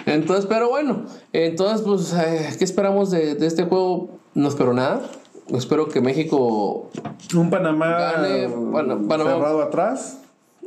Entonces, 0.06 0.46
pero 0.48 0.68
bueno, 0.70 1.06
entonces, 1.32 1.82
pues, 1.86 2.14
eh, 2.14 2.50
¿qué 2.58 2.64
esperamos 2.66 3.12
de, 3.12 3.36
de 3.36 3.48
este 3.48 3.64
juego? 3.64 4.10
No 4.34 4.48
espero 4.50 4.74
nada. 4.74 5.02
Espero 5.50 5.88
que 5.90 6.02
México. 6.02 6.90
Un 7.36 7.50
Panamá 7.50 7.88
Gane, 8.16 8.48
Pana- 8.72 8.98
Panamá. 9.08 9.32
cerrado 9.34 9.62
atrás. 9.62 10.21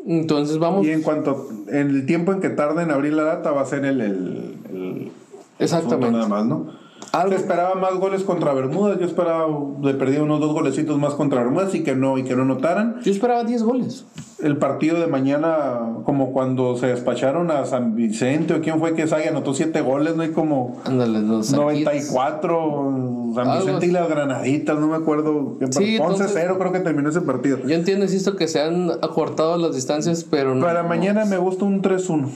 Entonces, 0.06 0.58
vamos. 0.58 0.84
Y 0.86 0.90
en 0.90 1.02
cuanto, 1.02 1.48
en 1.68 1.90
el 1.90 2.06
tiempo 2.06 2.32
en 2.32 2.40
que 2.40 2.50
tarde 2.50 2.82
en 2.82 2.90
abrir 2.90 3.12
la 3.14 3.22
data, 3.24 3.52
va 3.52 3.62
a 3.62 3.66
ser 3.66 3.84
el, 3.84 4.00
el, 4.00 4.58
el- 4.70 5.12
Exactamente. 5.58 6.10
nada 6.12 6.28
más, 6.28 6.44
¿no? 6.46 6.66
Algo- 7.12 7.30
Se 7.30 7.36
esperaba 7.36 7.74
más 7.76 7.94
goles 7.94 8.24
contra 8.24 8.52
Bermudas, 8.54 8.98
yo 8.98 9.06
esperaba 9.06 9.46
de 9.78 9.94
perdido 9.94 10.24
unos 10.24 10.40
dos 10.40 10.52
golecitos 10.52 10.98
más 10.98 11.14
contra 11.14 11.42
Bermudas 11.42 11.74
y 11.74 11.82
que 11.84 11.94
no, 11.94 12.18
y 12.18 12.24
que 12.24 12.34
no 12.34 12.44
notaran. 12.44 12.96
Yo 13.04 13.12
esperaba 13.12 13.44
10 13.44 13.62
goles. 13.62 14.04
El 14.42 14.56
partido 14.58 14.98
de 14.98 15.06
mañana, 15.06 15.78
como 16.04 16.32
cuando 16.32 16.76
se 16.76 16.88
despacharon 16.88 17.50
a 17.50 17.64
San 17.66 17.94
Vicente, 17.94 18.54
o 18.54 18.60
quién 18.60 18.78
fue 18.80 18.94
que 18.94 19.06
Saya 19.06 19.30
anotó 19.30 19.54
siete 19.54 19.80
goles, 19.80 20.16
¿no? 20.16 20.22
hay 20.22 20.30
como 20.30 20.76
Ándale, 20.84 21.20
los 21.20 21.52
94, 21.52 22.90
San 23.34 23.48
Algo 23.48 23.64
Vicente 23.66 23.86
y 23.86 23.90
las 23.90 24.08
Granaditas, 24.08 24.78
no 24.78 24.86
me 24.88 24.96
acuerdo. 24.96 25.56
Sí, 25.70 25.98
par- 25.98 26.08
11-0 26.10 26.12
entonces- 26.12 26.32
creo 26.58 26.72
que 26.72 26.80
terminó 26.80 27.08
ese 27.10 27.20
partido. 27.20 27.58
Yo 27.66 27.74
entiendo, 27.74 28.04
insisto, 28.04 28.36
que 28.36 28.48
se 28.48 28.60
han 28.60 28.90
acortado 28.90 29.56
las 29.58 29.74
distancias, 29.74 30.24
pero 30.30 30.54
no. 30.54 30.64
Para 30.64 30.82
no. 30.82 30.88
mañana 30.88 31.24
me 31.24 31.36
gusta 31.38 31.64
un 31.64 31.82
3-1. 31.82 32.30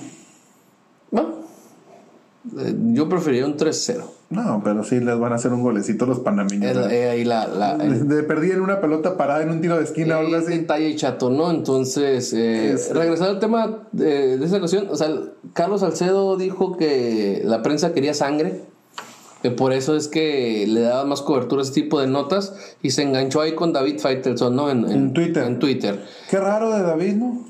Bueno, 1.10 1.28
eh, 2.58 2.74
yo 2.92 3.08
preferiría 3.08 3.46
un 3.46 3.56
3-0. 3.56 4.04
No, 4.30 4.60
pero 4.62 4.84
sí 4.84 5.00
les 5.00 5.18
van 5.18 5.32
a 5.32 5.36
hacer 5.36 5.54
un 5.54 5.62
golecito 5.62 6.04
los 6.04 6.20
panameños. 6.20 6.76
Eh, 6.90 7.08
ahí 7.08 7.24
la, 7.24 7.46
la- 7.48 7.76
el- 7.76 8.06
de 8.08 8.22
perdí 8.22 8.50
en 8.50 8.60
una 8.60 8.78
pelota 8.80 9.16
parada 9.16 9.42
en 9.42 9.50
un 9.50 9.62
tiro 9.62 9.78
de 9.78 9.84
esquina 9.84 10.16
o 10.18 10.20
algo 10.20 10.36
Eh, 10.36 10.40
así. 10.40 10.58
detalle 10.58 10.94
chato, 10.96 11.30
¿no? 11.30 11.50
Entonces, 11.50 12.34
eh, 12.34 12.72
Este. 12.74 12.92
regresando 12.92 13.32
al 13.32 13.40
tema 13.40 13.78
de, 13.92 14.36
de 14.36 14.44
esa 14.44 14.58
ocasión, 14.58 14.88
o 14.90 14.96
sea, 14.96 15.08
Carlos 15.54 15.80
Salcedo 15.80 16.36
dijo 16.36 16.76
que 16.76 17.40
la 17.44 17.62
prensa 17.62 17.94
quería 17.94 18.12
sangre, 18.12 18.60
que 19.42 19.50
por 19.50 19.72
eso 19.72 19.94
es 19.96 20.08
que 20.08 20.64
le 20.68 20.80
daba 20.80 21.04
más 21.04 21.22
cobertura 21.22 21.62
a 21.62 21.64
ese 21.64 21.72
tipo 21.74 22.00
de 22.00 22.06
notas 22.08 22.54
y 22.82 22.90
se 22.90 23.02
enganchó 23.02 23.40
ahí 23.40 23.54
con 23.54 23.72
David 23.72 23.98
Faitelson, 24.00 24.56
¿no? 24.56 24.70
En, 24.70 24.88
En 24.90 25.12
Twitter. 25.12 25.44
En 25.44 25.58
Twitter. 25.58 26.04
Qué 26.30 26.38
raro 26.38 26.70
de 26.70 26.82
David, 26.82 27.14
¿no? 27.14 27.44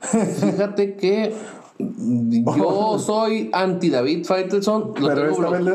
Fíjate 0.00 0.94
que 0.96 1.34
yo 1.80 2.98
soy 2.98 3.50
anti 3.52 3.90
David 3.90 4.24
Faitelson, 4.26 4.92
lo 4.98 5.08
Pero 5.08 5.32
tengo 5.34 5.58
le- 5.58 5.74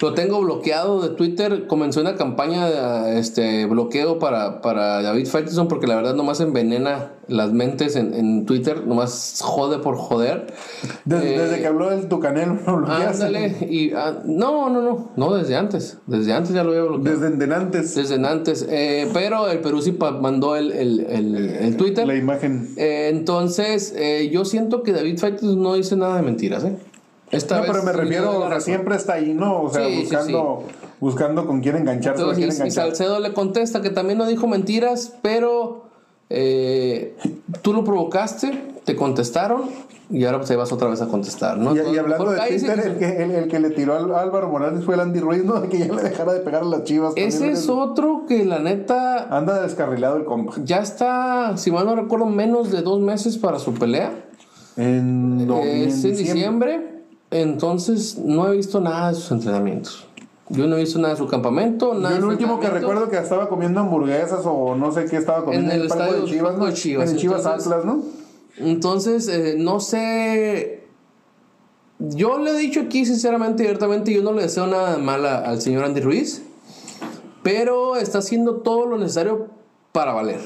Lo 0.00 0.14
tengo 0.14 0.40
bloqueado 0.40 1.00
de 1.02 1.14
Twitter. 1.14 1.66
Comenzó 1.66 2.00
una 2.00 2.14
campaña 2.14 2.66
de 2.68 3.18
este, 3.18 3.66
bloqueo 3.66 4.18
para, 4.18 4.60
para 4.60 5.02
David 5.02 5.26
Faitelson 5.26 5.68
porque 5.68 5.86
la 5.86 5.96
verdad 5.96 6.14
nomás 6.14 6.40
envenena 6.40 7.12
las 7.28 7.52
mentes 7.52 7.96
en, 7.96 8.14
en 8.14 8.46
Twitter. 8.46 8.86
Nomás 8.86 9.40
jode 9.42 9.78
por 9.78 9.96
joder. 9.96 10.46
desde, 11.04 11.34
Eh, 11.34 11.38
desde 11.38 11.60
que 11.60 11.66
habló 11.66 11.90
del 11.90 12.08
Tucanel, 12.08 12.60
lo 12.66 12.76
bloqueaste. 12.78 13.66
Y, 13.70 13.92
ah, 13.92 14.20
no, 14.24 14.70
no, 14.70 14.82
no. 14.82 15.10
No, 15.16 15.34
desde 15.34 15.56
antes. 15.56 15.98
Desde 16.06 16.32
antes 16.32 16.52
ya 16.54 16.64
lo 16.64 16.70
había 16.70 16.82
bloqueado. 16.82 17.18
Desde 17.18 17.32
endenantes. 17.32 17.94
Desde 17.94 18.14
antes. 18.26 18.66
Eh, 18.68 19.08
pero 19.12 19.48
el 19.48 19.60
Perú 19.60 19.80
sí 19.82 19.96
mandó 20.20 20.56
el, 20.56 20.72
el, 20.72 21.00
el, 21.00 21.36
el 21.36 21.76
Twitter. 21.76 22.06
La 22.06 22.16
imagen. 22.16 22.74
Eh, 22.76 23.10
entonces, 23.12 23.94
eh, 23.96 24.30
yo 24.32 24.44
siento 24.44 24.82
que 24.82 24.92
David 24.92 25.18
Faitelson 25.18 25.62
no 25.62 25.74
dice 25.74 25.96
nada 25.96 26.16
de 26.16 26.22
mentiras, 26.22 26.64
¿eh? 26.64 26.76
Esta 27.30 27.56
No, 27.56 27.62
vez 27.62 27.70
pero 27.72 27.82
me 27.82 27.92
refiero, 27.92 28.40
o 28.40 28.48
sea, 28.48 28.60
siempre 28.60 28.94
está 28.94 29.14
ahí, 29.14 29.34
¿no? 29.34 29.62
O 29.62 29.70
sea, 29.72 29.86
Sí, 29.86 29.92
sí, 29.94 30.00
buscando, 30.02 30.62
buscando 31.00 31.46
con 31.46 31.60
quién 31.62 31.76
engancharse 31.76 32.22
quién 32.22 32.34
Entonces, 32.50 32.64
y, 32.64 32.68
y. 32.68 32.70
Salcedo 32.70 33.18
le 33.18 33.32
contesta 33.32 33.82
que 33.82 33.90
también 33.90 34.18
no 34.18 34.26
dijo 34.26 34.46
mentiras, 34.46 35.14
pero 35.22 35.83
eh, 36.30 37.16
tú 37.62 37.72
lo 37.72 37.84
provocaste, 37.84 38.74
te 38.84 38.96
contestaron 38.96 39.70
y 40.10 40.24
ahora 40.24 40.40
te 40.40 40.54
vas 40.56 40.70
otra 40.72 40.88
vez 40.88 41.00
a 41.00 41.08
contestar, 41.08 41.56
¿no? 41.56 41.74
Y, 41.74 41.98
hablando 41.98 42.30
de. 42.30 42.38
Twitter, 42.46 42.78
el 42.78 42.98
que, 42.98 43.22
el, 43.22 43.30
el 43.30 43.48
que 43.48 43.58
le 43.58 43.70
tiró 43.70 43.96
al 43.96 44.14
Álvaro 44.14 44.48
Morales 44.48 44.84
fue 44.84 44.94
el 44.94 45.00
Andy 45.00 45.20
Ruiz, 45.20 45.44
¿no? 45.44 45.62
Que 45.68 45.78
ya 45.78 45.92
le 45.92 46.02
dejara 46.02 46.32
de 46.34 46.40
pegar 46.40 46.62
a 46.62 46.66
las 46.66 46.84
chivas. 46.84 47.14
Ese 47.16 47.50
es 47.50 47.68
otro 47.68 48.24
que 48.28 48.44
la 48.44 48.58
neta 48.58 49.36
Anda 49.36 49.62
descarrilado 49.62 50.16
el 50.16 50.24
compa. 50.24 50.54
ya 50.62 50.78
está, 50.78 51.56
si 51.56 51.70
mal 51.70 51.86
no 51.86 51.96
recuerdo, 51.96 52.26
menos 52.26 52.70
de 52.70 52.82
dos 52.82 53.00
meses 53.00 53.38
para 53.38 53.58
su 53.58 53.74
pelea. 53.74 54.12
En, 54.76 55.46
no, 55.46 55.60
es 55.60 56.04
en 56.04 56.16
diciembre. 56.16 56.90
Entonces 57.30 58.18
no 58.18 58.46
he 58.48 58.56
visto 58.56 58.80
nada 58.80 59.08
de 59.08 59.14
sus 59.14 59.32
entrenamientos. 59.32 60.06
Yo 60.50 60.66
no 60.66 60.76
he 60.76 60.80
visto 60.80 60.98
nada 60.98 61.14
de 61.14 61.18
su 61.18 61.26
campamento. 61.26 61.94
Nada 61.94 62.10
Yo 62.10 62.16
el 62.18 62.24
último 62.24 62.60
que 62.60 62.68
recuerdo 62.68 63.08
que 63.08 63.16
estaba 63.16 63.48
comiendo 63.48 63.80
hamburguesas 63.80 64.40
o 64.44 64.74
no 64.74 64.92
sé 64.92 65.06
qué 65.06 65.16
estaba 65.16 65.44
comiendo 65.44 65.72
En 65.72 65.80
el 65.80 65.88
palco 65.88 66.04
estadio 66.04 66.22
de 66.24 66.30
Chivas, 66.30 66.58
¿no? 66.58 66.66
de 66.66 66.72
Chivas, 66.74 67.08
En 67.08 67.14
el 67.14 67.20
Chivas 67.20 67.38
entonces- 67.44 67.66
Atlas, 67.72 67.84
¿no? 67.84 68.02
Entonces, 68.58 69.28
eh, 69.28 69.56
no 69.58 69.80
sé. 69.80 70.84
Yo 71.98 72.38
le 72.38 72.50
he 72.50 72.58
dicho 72.58 72.80
aquí, 72.80 73.06
sinceramente 73.06 73.62
y 73.62 73.66
abiertamente, 73.66 74.12
yo 74.12 74.22
no 74.22 74.32
le 74.32 74.42
deseo 74.42 74.66
nada 74.66 74.98
mal 74.98 75.24
a- 75.24 75.38
al 75.38 75.60
señor 75.62 75.84
Andy 75.84 76.00
Ruiz, 76.00 76.42
pero 77.42 77.96
está 77.96 78.18
haciendo 78.18 78.56
todo 78.56 78.86
lo 78.86 78.98
necesario 78.98 79.48
para 79.92 80.12
valer, 80.12 80.40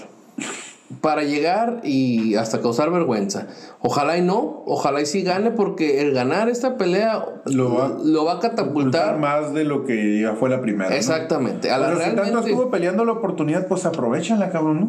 para 1.00 1.22
llegar 1.22 1.80
y 1.84 2.34
hasta 2.36 2.60
causar 2.62 2.90
vergüenza. 2.90 3.46
Ojalá 3.80 4.16
y 4.16 4.22
no, 4.22 4.62
ojalá 4.66 5.00
y 5.02 5.06
sí 5.06 5.22
gane, 5.22 5.50
porque 5.50 6.00
el 6.00 6.12
ganar 6.14 6.48
esta 6.48 6.76
pelea 6.78 7.24
Lo 7.44 7.74
va- 7.74 7.98
lo 8.02 8.24
va 8.24 8.34
a 8.34 8.38
catapultar. 8.40 9.18
más 9.18 9.52
de 9.52 9.64
lo 9.64 9.84
que 9.84 10.20
ya 10.20 10.34
fue 10.34 10.48
la 10.48 10.60
primera. 10.62 10.88
¿no? 10.90 10.96
Exactamente. 10.96 11.70
A 11.70 11.78
la 11.78 11.88
Pero 11.88 12.00
si 12.00 12.16
tanto 12.16 12.38
estuvo 12.40 12.70
peleando 12.70 13.04
la 13.04 13.12
oportunidad, 13.12 13.66
pues 13.68 13.84
aprovechala, 13.84 14.50
cabrón, 14.50 14.80
¿no? 14.80 14.88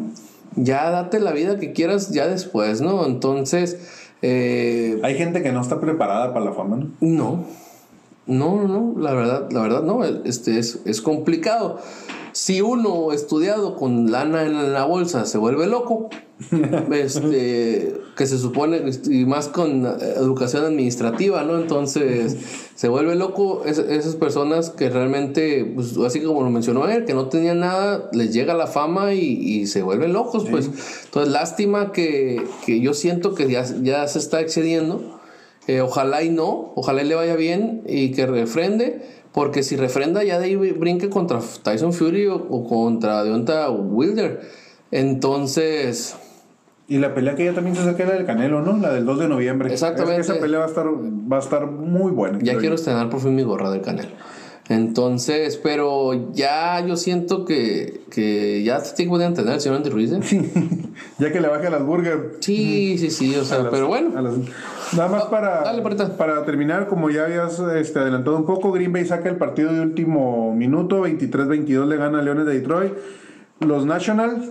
ya 0.56 0.90
date 0.90 1.20
la 1.20 1.32
vida 1.32 1.58
que 1.58 1.72
quieras 1.72 2.10
ya 2.10 2.26
después, 2.26 2.80
¿no? 2.80 3.06
Entonces, 3.06 3.78
eh, 4.22 4.98
Hay 5.04 5.14
gente 5.16 5.42
que 5.42 5.52
no 5.52 5.60
está 5.60 5.80
preparada 5.80 6.32
para 6.32 6.44
la 6.46 6.52
fama, 6.52 6.76
¿no? 6.76 6.86
No, 7.00 7.44
no, 8.26 8.56
no, 8.62 8.68
no, 8.68 9.00
la 9.00 9.12
verdad, 9.14 9.48
la 9.50 9.60
verdad 9.62 9.82
no, 9.82 10.04
este 10.04 10.58
es, 10.58 10.80
es 10.86 11.00
complicado. 11.02 11.78
Si 12.42 12.62
uno 12.62 13.12
estudiado 13.12 13.76
con 13.76 14.10
lana 14.10 14.44
en 14.46 14.72
la 14.72 14.86
bolsa 14.86 15.26
se 15.26 15.36
vuelve 15.36 15.66
loco, 15.66 16.08
este, 16.90 18.00
que 18.16 18.26
se 18.26 18.38
supone, 18.38 18.80
y 19.10 19.26
más 19.26 19.48
con 19.48 19.84
eh, 19.84 19.90
educación 20.16 20.64
administrativa, 20.64 21.42
¿no? 21.42 21.58
Entonces, 21.58 22.36
se 22.74 22.88
vuelve 22.88 23.14
loco 23.14 23.64
es- 23.66 23.78
esas 23.78 24.16
personas 24.16 24.70
que 24.70 24.88
realmente, 24.88 25.70
pues, 25.74 25.96
así 25.98 26.20
como 26.22 26.42
lo 26.42 26.48
mencionó 26.48 26.88
él, 26.88 27.04
que 27.04 27.12
no 27.12 27.28
tenían 27.28 27.60
nada, 27.60 28.08
les 28.12 28.32
llega 28.32 28.54
la 28.54 28.66
fama 28.66 29.12
y, 29.12 29.20
y 29.20 29.66
se 29.66 29.82
vuelven 29.82 30.14
locos, 30.14 30.46
pues. 30.50 30.70
Entonces, 31.04 31.30
lástima 31.32 31.92
que, 31.92 32.42
que 32.64 32.80
yo 32.80 32.94
siento 32.94 33.34
que 33.34 33.50
ya, 33.50 33.64
ya 33.82 34.06
se 34.08 34.18
está 34.18 34.40
excediendo. 34.40 35.18
Eh, 35.66 35.82
ojalá 35.82 36.22
y 36.22 36.30
no, 36.30 36.72
ojalá 36.74 37.02
y 37.02 37.06
le 37.06 37.14
vaya 37.14 37.36
bien 37.36 37.82
y 37.86 38.12
que 38.12 38.26
refrende, 38.26 39.02
porque 39.32 39.62
si 39.62 39.76
refrenda 39.76 40.24
ya 40.24 40.38
de 40.38 40.46
ahí 40.46 40.56
brinque 40.56 41.08
contra 41.08 41.40
Tyson 41.62 41.92
Fury 41.92 42.26
o, 42.26 42.36
o 42.36 42.68
contra 42.68 43.22
Deonta 43.24 43.70
Wilder. 43.70 44.40
Entonces, 44.90 46.16
Y 46.88 46.98
la 46.98 47.14
pelea 47.14 47.36
que 47.36 47.44
ya 47.44 47.54
también 47.54 47.76
se 47.76 47.82
acerca 47.82 48.04
la 48.04 48.14
del 48.14 48.26
Canelo, 48.26 48.62
¿no? 48.62 48.76
La 48.76 48.92
del 48.92 49.06
2 49.06 49.20
de 49.20 49.28
noviembre. 49.28 49.72
Exactamente. 49.72 50.20
Es 50.20 50.26
que 50.26 50.32
esa 50.32 50.40
pelea 50.40 50.58
va 50.58 50.64
a 50.64 50.68
estar, 50.68 50.86
va 50.86 51.36
a 51.36 51.40
estar 51.40 51.66
muy 51.66 52.10
buena. 52.10 52.38
ya 52.42 52.58
quiero 52.58 52.74
estrenar 52.74 53.08
por 53.08 53.20
fin 53.20 53.34
mi 53.34 53.44
gorra 53.44 53.70
del 53.70 53.82
canal. 53.82 54.08
Entonces, 54.70 55.56
pero 55.60 56.32
ya 56.32 56.78
yo 56.86 56.96
siento 56.96 57.44
que, 57.44 58.02
que 58.08 58.62
ya 58.62 58.80
tiene 58.80 59.08
que 59.08 59.08
poder 59.08 59.26
entender 59.26 59.54
el 59.56 59.60
señor 59.60 59.78
Andy 59.78 59.90
Ruiz. 59.90 60.12
¿eh? 60.12 60.20
Ya 61.18 61.32
que 61.32 61.40
le 61.40 61.48
baje 61.48 61.66
a 61.66 61.70
las 61.70 61.84
burgers. 61.84 62.36
Sí, 62.40 62.96
sí, 62.98 63.10
sí, 63.10 63.34
o 63.34 63.44
sea, 63.44 63.58
las- 63.58 63.72
pero 63.72 63.88
bueno. 63.88 64.10
las- 64.22 64.34
nada 64.96 65.08
más 65.08 65.24
para, 65.24 65.62
dale, 65.62 65.82
Parita. 65.82 66.16
para 66.16 66.44
terminar, 66.44 66.86
como 66.88 67.10
ya 67.10 67.24
habías 67.24 67.58
este, 67.58 67.98
adelantado 67.98 68.36
un 68.36 68.46
poco, 68.46 68.70
Green 68.70 68.92
Bay 68.92 69.04
saca 69.04 69.28
el 69.28 69.36
partido 69.36 69.72
de 69.72 69.80
último 69.80 70.54
minuto, 70.54 71.04
23-22 71.04 71.86
le 71.88 71.96
gana 71.96 72.20
a 72.20 72.22
Leones 72.22 72.46
de 72.46 72.54
Detroit. 72.60 72.92
Los 73.58 73.84
Nationals, 73.86 74.50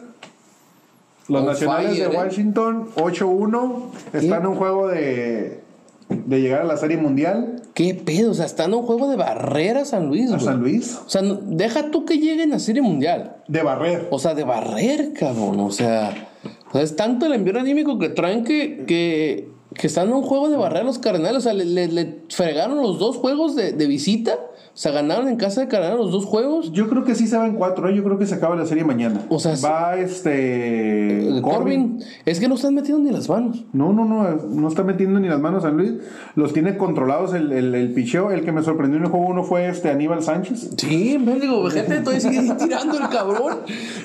los 1.29 1.41
On 1.41 1.47
Nacionales 1.47 1.91
fire, 1.93 2.09
de 2.09 2.13
eh. 2.13 2.17
Washington, 2.17 2.89
8-1, 2.97 3.91
están 4.13 4.41
en 4.41 4.47
un 4.47 4.55
juego 4.55 4.87
de 4.89 5.61
de 6.09 6.41
llegar 6.41 6.61
a 6.61 6.65
la 6.65 6.77
Serie 6.77 6.97
Mundial. 6.97 7.61
¿Qué 7.73 7.93
pedo? 7.93 8.31
O 8.31 8.33
sea, 8.33 8.45
están 8.45 8.71
en 8.71 8.79
un 8.79 8.85
juego 8.85 9.09
de 9.09 9.15
barrera 9.15 9.85
San 9.85 10.07
Luis, 10.07 10.31
¿A 10.31 10.39
San 10.39 10.59
Luis? 10.59 10.99
O 11.05 11.09
sea, 11.09 11.21
deja 11.21 11.91
tú 11.91 12.05
que 12.05 12.17
lleguen 12.17 12.53
a 12.53 12.59
Serie 12.59 12.81
Mundial. 12.81 13.37
De 13.47 13.61
barrer. 13.61 14.07
O 14.09 14.19
sea, 14.19 14.33
de 14.33 14.43
barrer, 14.43 15.13
cabrón. 15.13 15.59
O 15.59 15.71
sea, 15.71 16.29
es 16.73 16.95
tanto 16.95 17.27
el 17.27 17.33
envío 17.33 17.57
anímico 17.59 17.99
que 17.99 18.09
traen 18.09 18.43
que, 18.43 18.85
que, 18.87 19.48
que 19.79 19.87
están 19.87 20.09
en 20.09 20.13
un 20.13 20.23
juego 20.23 20.49
de 20.49 20.57
barrer 20.57 20.83
los 20.83 20.99
Cardenales. 20.99 21.37
O 21.37 21.41
sea, 21.41 21.53
le, 21.53 21.87
le, 21.87 22.19
fregaron 22.29 22.81
los 22.81 22.99
dos 22.99 23.15
juegos 23.15 23.55
de, 23.55 23.71
de 23.71 23.87
visita 23.87 24.37
o 24.79 24.81
sea, 24.81 24.93
ganaron 24.93 25.27
en 25.27 25.35
casa 25.35 25.59
de 25.59 25.67
Canadá 25.67 25.95
los 25.95 26.09
dos 26.09 26.23
juegos. 26.23 26.71
Yo 26.71 26.87
creo 26.87 27.03
que 27.03 27.13
sí 27.13 27.27
se 27.27 27.35
van 27.35 27.55
cuatro, 27.55 27.89
¿eh? 27.89 27.95
yo 27.95 28.01
creo 28.01 28.17
que 28.17 28.25
se 28.25 28.35
acaba 28.35 28.55
la 28.55 28.65
serie 28.65 28.85
mañana. 28.85 29.25
O 29.27 29.37
sea, 29.37 29.55
va 29.61 29.97
este. 29.97 31.37
Eh, 31.37 31.41
Corbin. 31.41 32.01
Es 32.25 32.39
que 32.39 32.47
no 32.47 32.55
están 32.55 32.75
metiendo 32.75 33.03
ni 33.03 33.11
las 33.11 33.27
manos. 33.27 33.65
No, 33.73 33.91
no, 33.91 34.05
no, 34.05 34.23
no 34.37 34.67
está 34.69 34.83
metiendo 34.83 35.19
ni 35.19 35.27
las 35.27 35.41
manos 35.41 35.63
San 35.63 35.75
Luis. 35.75 35.95
Los 36.35 36.53
tiene 36.53 36.77
controlados 36.77 37.33
el, 37.33 37.51
el, 37.51 37.75
el 37.75 37.93
picheo. 37.93 38.31
El 38.31 38.45
que 38.45 38.53
me 38.53 38.63
sorprendió 38.63 38.99
en 38.99 39.03
el 39.03 39.09
juego 39.09 39.25
uno 39.25 39.43
fue 39.43 39.67
este 39.67 39.89
Aníbal 39.89 40.23
Sánchez. 40.23 40.69
Sí, 40.77 41.17
me 41.19 41.37
digo, 41.41 41.69
gente, 41.69 41.97
estoy 41.97 42.19
tirando 42.57 42.99
el 42.99 43.09
cabrón. 43.09 43.57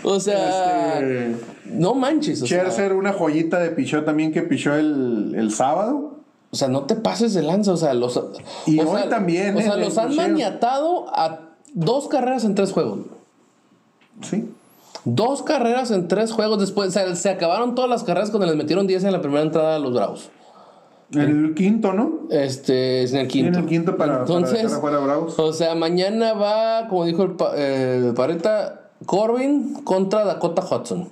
O 0.03 0.19
sea. 0.19 0.99
Este, 0.99 1.37
no 1.75 1.95
manches. 1.95 2.43
O 2.43 2.47
Scherzer, 2.47 2.93
una 2.93 3.13
joyita 3.13 3.59
de 3.61 3.71
picheo 3.71 4.05
también 4.05 4.33
que 4.33 4.43
pichó 4.43 4.75
el, 4.75 5.35
el 5.37 5.51
sábado. 5.51 6.19
O 6.51 6.57
sea, 6.57 6.69
no 6.69 6.85
te 6.85 6.95
pases 6.95 7.35
de 7.35 7.43
lanza. 7.43 7.73
O 7.73 7.77
sea, 7.77 7.95
los. 7.95 8.21
Y 8.67 8.81
hoy 8.81 9.03
también. 9.09 9.57
O 9.57 9.61
sea, 9.61 9.77
los 9.77 9.99
han 9.99 10.15
maniatado 10.15 11.07
a 11.09 11.41
dos 11.73 12.09
carreras 12.09 12.45
en 12.45 12.55
tres 12.55 12.73
juegos. 12.73 13.01
Sí. 14.23 14.49
Dos 15.05 15.43
carreras 15.43 15.91
en 15.91 16.09
tres 16.09 16.33
juegos 16.33 16.61
después. 16.61 16.89
O 16.89 16.93
sea, 16.93 17.15
se 17.15 17.29
acabaron 17.29 17.75
todas 17.75 17.91
las 17.91 18.05
carreras 18.05 18.31
cuando 18.31 18.47
les 18.47 18.57
metieron 18.57 18.87
10 18.87 19.05
en 19.05 19.13
la 19.13 19.21
primera 19.21 19.43
entrada 19.43 19.77
a 19.77 19.79
los 19.79 19.93
Bravos. 19.93 20.31
El 21.13 21.55
quinto, 21.55 21.93
¿no? 21.93 22.21
Este, 22.31 23.03
es 23.03 23.13
en 23.13 23.21
el 23.21 23.29
quinto. 23.29 23.59
En 23.59 23.65
el 23.65 23.69
quinto 23.69 23.97
para, 23.97 24.21
Entonces, 24.21 24.73
para 24.75 24.99
Bravos. 24.99 25.39
O 25.39 25.53
sea, 25.53 25.75
mañana 25.75 26.33
va, 26.33 26.89
como 26.89 27.05
dijo 27.05 27.25
el, 27.25 27.61
el 27.61 28.15
Pareta, 28.15 28.91
Corbin 29.05 29.75
contra 29.85 30.25
Dakota 30.25 30.63
Hudson. 30.65 31.11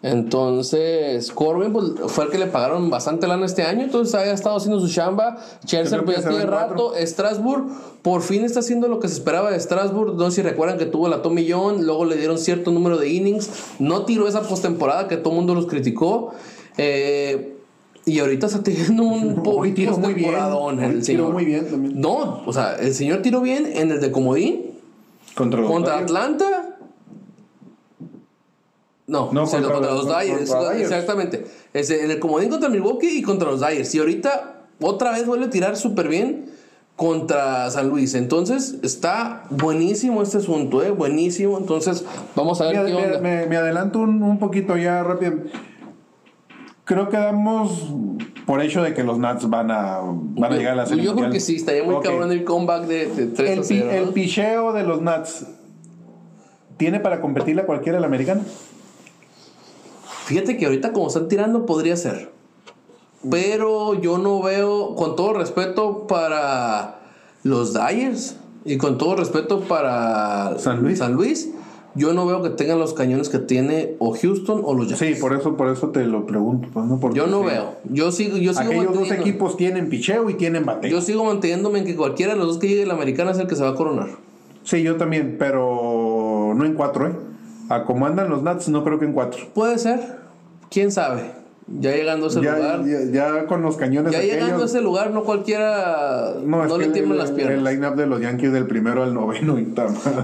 Entonces, 0.00 1.32
Corbin 1.32 1.72
pues, 1.72 1.86
fue 2.06 2.26
el 2.26 2.30
que 2.30 2.38
le 2.38 2.46
pagaron 2.46 2.88
bastante 2.88 3.26
lana 3.26 3.46
este 3.46 3.62
año, 3.62 3.82
entonces 3.82 4.14
ha 4.14 4.24
estado 4.32 4.56
haciendo 4.56 4.78
su 4.80 4.88
chamba. 4.88 5.38
Chelsea 5.64 6.00
pues, 6.04 6.22
ya 6.22 6.28
tiene 6.28 6.46
rato. 6.46 6.92
Strasbourg 6.96 7.66
por 8.02 8.22
fin 8.22 8.44
está 8.44 8.60
haciendo 8.60 8.86
lo 8.86 9.00
que 9.00 9.08
se 9.08 9.14
esperaba 9.14 9.50
de 9.50 9.58
Strasbourg. 9.58 10.14
No 10.14 10.30
sé 10.30 10.36
si 10.36 10.42
recuerdan 10.42 10.78
que 10.78 10.86
tuvo 10.86 11.08
la 11.08 11.20
tomillón, 11.20 11.84
luego 11.84 12.04
le 12.04 12.16
dieron 12.16 12.38
cierto 12.38 12.70
número 12.70 12.96
de 12.96 13.08
innings. 13.08 13.50
No 13.80 14.04
tiró 14.04 14.28
esa 14.28 14.42
postemporada 14.42 15.08
que 15.08 15.16
todo 15.16 15.30
el 15.30 15.36
mundo 15.36 15.54
los 15.54 15.66
criticó. 15.66 16.32
Eh, 16.76 17.56
y 18.04 18.20
ahorita 18.20 18.46
está 18.46 18.62
teniendo 18.62 19.02
un 19.02 19.42
Hoy 19.44 19.72
tiró 19.72 19.98
muy 19.98 20.14
bien. 20.14 20.32
El 20.80 21.02
tiró 21.02 21.30
muy 21.30 21.44
bien 21.44 21.68
también. 21.68 22.00
No, 22.00 22.42
o 22.46 22.52
sea, 22.52 22.76
el 22.76 22.94
señor 22.94 23.22
tiró 23.22 23.40
bien 23.40 23.66
en 23.74 23.90
el 23.90 24.00
de 24.00 24.12
Comodín. 24.12 24.78
Contra, 25.34 25.62
contra 25.62 25.98
Atlanta 25.98 26.67
no, 29.08 29.30
no 29.32 29.46
contra, 29.46 29.80
los 29.80 30.06
Dyers. 30.06 30.54
Exactamente. 30.80 31.46
en 31.72 32.10
el 32.10 32.18
comodín 32.20 32.50
contra 32.50 32.68
Milwaukee 32.68 33.18
y 33.18 33.22
contra 33.22 33.50
los 33.50 33.60
Dyers. 33.60 33.94
Y 33.94 33.98
ahorita 33.98 34.66
otra 34.80 35.12
vez 35.12 35.26
vuelve 35.26 35.46
a 35.46 35.50
tirar 35.50 35.76
súper 35.76 36.08
bien 36.08 36.50
contra 36.94 37.70
San 37.70 37.88
Luis. 37.88 38.14
Entonces 38.14 38.76
está 38.82 39.44
buenísimo 39.48 40.20
este 40.22 40.36
asunto, 40.36 40.82
¿eh? 40.82 40.90
Buenísimo. 40.90 41.56
Entonces 41.56 42.04
vamos 42.36 42.60
a 42.60 42.66
ver 42.66 42.84
me, 42.84 42.86
qué 42.86 42.94
onda. 42.94 43.20
Me, 43.20 43.56
adelanto 43.56 43.98
un, 43.98 44.38
poquito 44.38 44.76
ya 44.76 45.02
rápido. 45.02 45.38
Creo 46.84 47.08
que 47.08 47.16
damos 47.16 47.94
por 48.46 48.60
hecho 48.60 48.82
de 48.82 48.92
que 48.92 49.04
los 49.04 49.18
Nats 49.18 49.48
van 49.48 49.70
a, 49.70 50.00
van 50.02 50.52
a 50.52 50.56
llegar 50.56 50.74
a 50.74 50.76
la 50.76 50.86
serie. 50.86 51.02
Yo 51.02 51.14
creo 51.14 51.30
que 51.30 51.40
sí, 51.40 51.56
estaría 51.56 51.82
muy 51.82 52.02
cabrón 52.02 52.30
el 52.30 52.44
comeback 52.44 52.84
de, 52.84 53.06
de 53.06 53.26
3 53.26 53.50
el, 53.58 53.64
0, 53.64 53.90
el 53.90 54.08
picheo 54.08 54.72
de 54.74 54.82
los 54.82 55.00
Nats 55.00 55.46
tiene 56.76 57.00
para 57.00 57.20
competirle 57.20 57.62
a 57.62 57.66
cualquiera 57.66 57.98
el 57.98 58.04
americano. 58.04 58.42
Fíjate 60.28 60.58
que 60.58 60.66
ahorita 60.66 60.92
como 60.92 61.06
están 61.06 61.26
tirando 61.26 61.64
podría 61.64 61.96
ser. 61.96 62.28
Pero 63.30 63.94
yo 63.94 64.18
no 64.18 64.42
veo, 64.42 64.94
con 64.94 65.16
todo 65.16 65.32
respeto 65.32 66.06
para 66.06 67.00
los 67.44 67.72
Dyers 67.72 68.36
y 68.66 68.76
con 68.76 68.98
todo 68.98 69.16
respeto 69.16 69.60
para 69.60 70.58
San 70.58 70.82
Luis. 70.82 70.98
San 70.98 71.14
Luis, 71.14 71.48
yo 71.94 72.12
no 72.12 72.26
veo 72.26 72.42
que 72.42 72.50
tengan 72.50 72.78
los 72.78 72.92
cañones 72.92 73.30
que 73.30 73.38
tiene 73.38 73.96
o 74.00 74.14
Houston 74.14 74.60
o 74.62 74.74
los 74.74 74.90
Yankees. 74.90 75.16
Sí, 75.16 75.18
por 75.18 75.32
eso, 75.32 75.56
por 75.56 75.68
eso 75.68 75.88
te 75.88 76.04
lo 76.04 76.26
pregunto. 76.26 76.68
Pues, 76.74 76.84
¿no? 76.84 77.14
yo 77.14 77.26
no 77.26 77.42
veo. 77.42 77.76
Yo 77.90 78.12
sigo, 78.12 78.36
yo 78.36 78.52
sigo 78.52 78.68
Aquellos 78.68 78.94
dos 78.94 79.10
equipos 79.10 79.56
tienen 79.56 79.88
picheo 79.88 80.28
y 80.28 80.34
tienen 80.34 80.66
bateo. 80.66 80.90
Yo 80.90 81.00
sigo 81.00 81.24
manteniéndome 81.24 81.78
en 81.78 81.86
que 81.86 81.96
cualquiera 81.96 82.34
de 82.34 82.38
los 82.38 82.48
dos 82.48 82.58
que 82.58 82.68
llegue 82.68 82.84
la 82.84 82.92
americana 82.92 83.30
es 83.30 83.38
el 83.38 83.46
que 83.46 83.56
se 83.56 83.62
va 83.62 83.70
a 83.70 83.74
coronar. 83.74 84.10
Sí, 84.64 84.82
yo 84.82 84.96
también, 84.96 85.36
pero 85.38 86.52
no 86.54 86.66
en 86.66 86.74
cuatro, 86.74 87.08
¿eh? 87.08 87.12
A 87.70 87.84
como 87.84 88.06
andan 88.06 88.30
los 88.30 88.42
Nats, 88.42 88.68
no 88.68 88.84
creo 88.84 88.98
que 88.98 89.04
en 89.06 89.12
cuatro. 89.14 89.46
Puede 89.54 89.78
ser. 89.78 90.17
¿Quién 90.70 90.92
sabe? 90.92 91.38
Ya 91.80 91.94
llegando 91.94 92.26
a 92.26 92.28
ese 92.30 92.40
lugar. 92.40 92.84
Ya, 93.12 93.46
con 93.46 93.62
los 93.62 93.76
cañones. 93.76 94.12
Ya 94.12 94.22
llegando 94.22 94.62
a 94.62 94.66
ese 94.66 94.80
lugar, 94.80 95.10
no 95.10 95.24
cualquiera. 95.24 96.34
No, 96.42 96.78
le 96.78 96.88
tiemblan 96.88 97.18
las 97.18 97.30
piernas. 97.30 97.58
El 97.58 97.64
line-up 97.64 97.94
de 97.94 98.06
los 98.06 98.20
Yankees 98.20 98.52
del 98.52 98.66
primero 98.66 99.02
al 99.02 99.12
noveno 99.12 99.58
y 99.58 99.74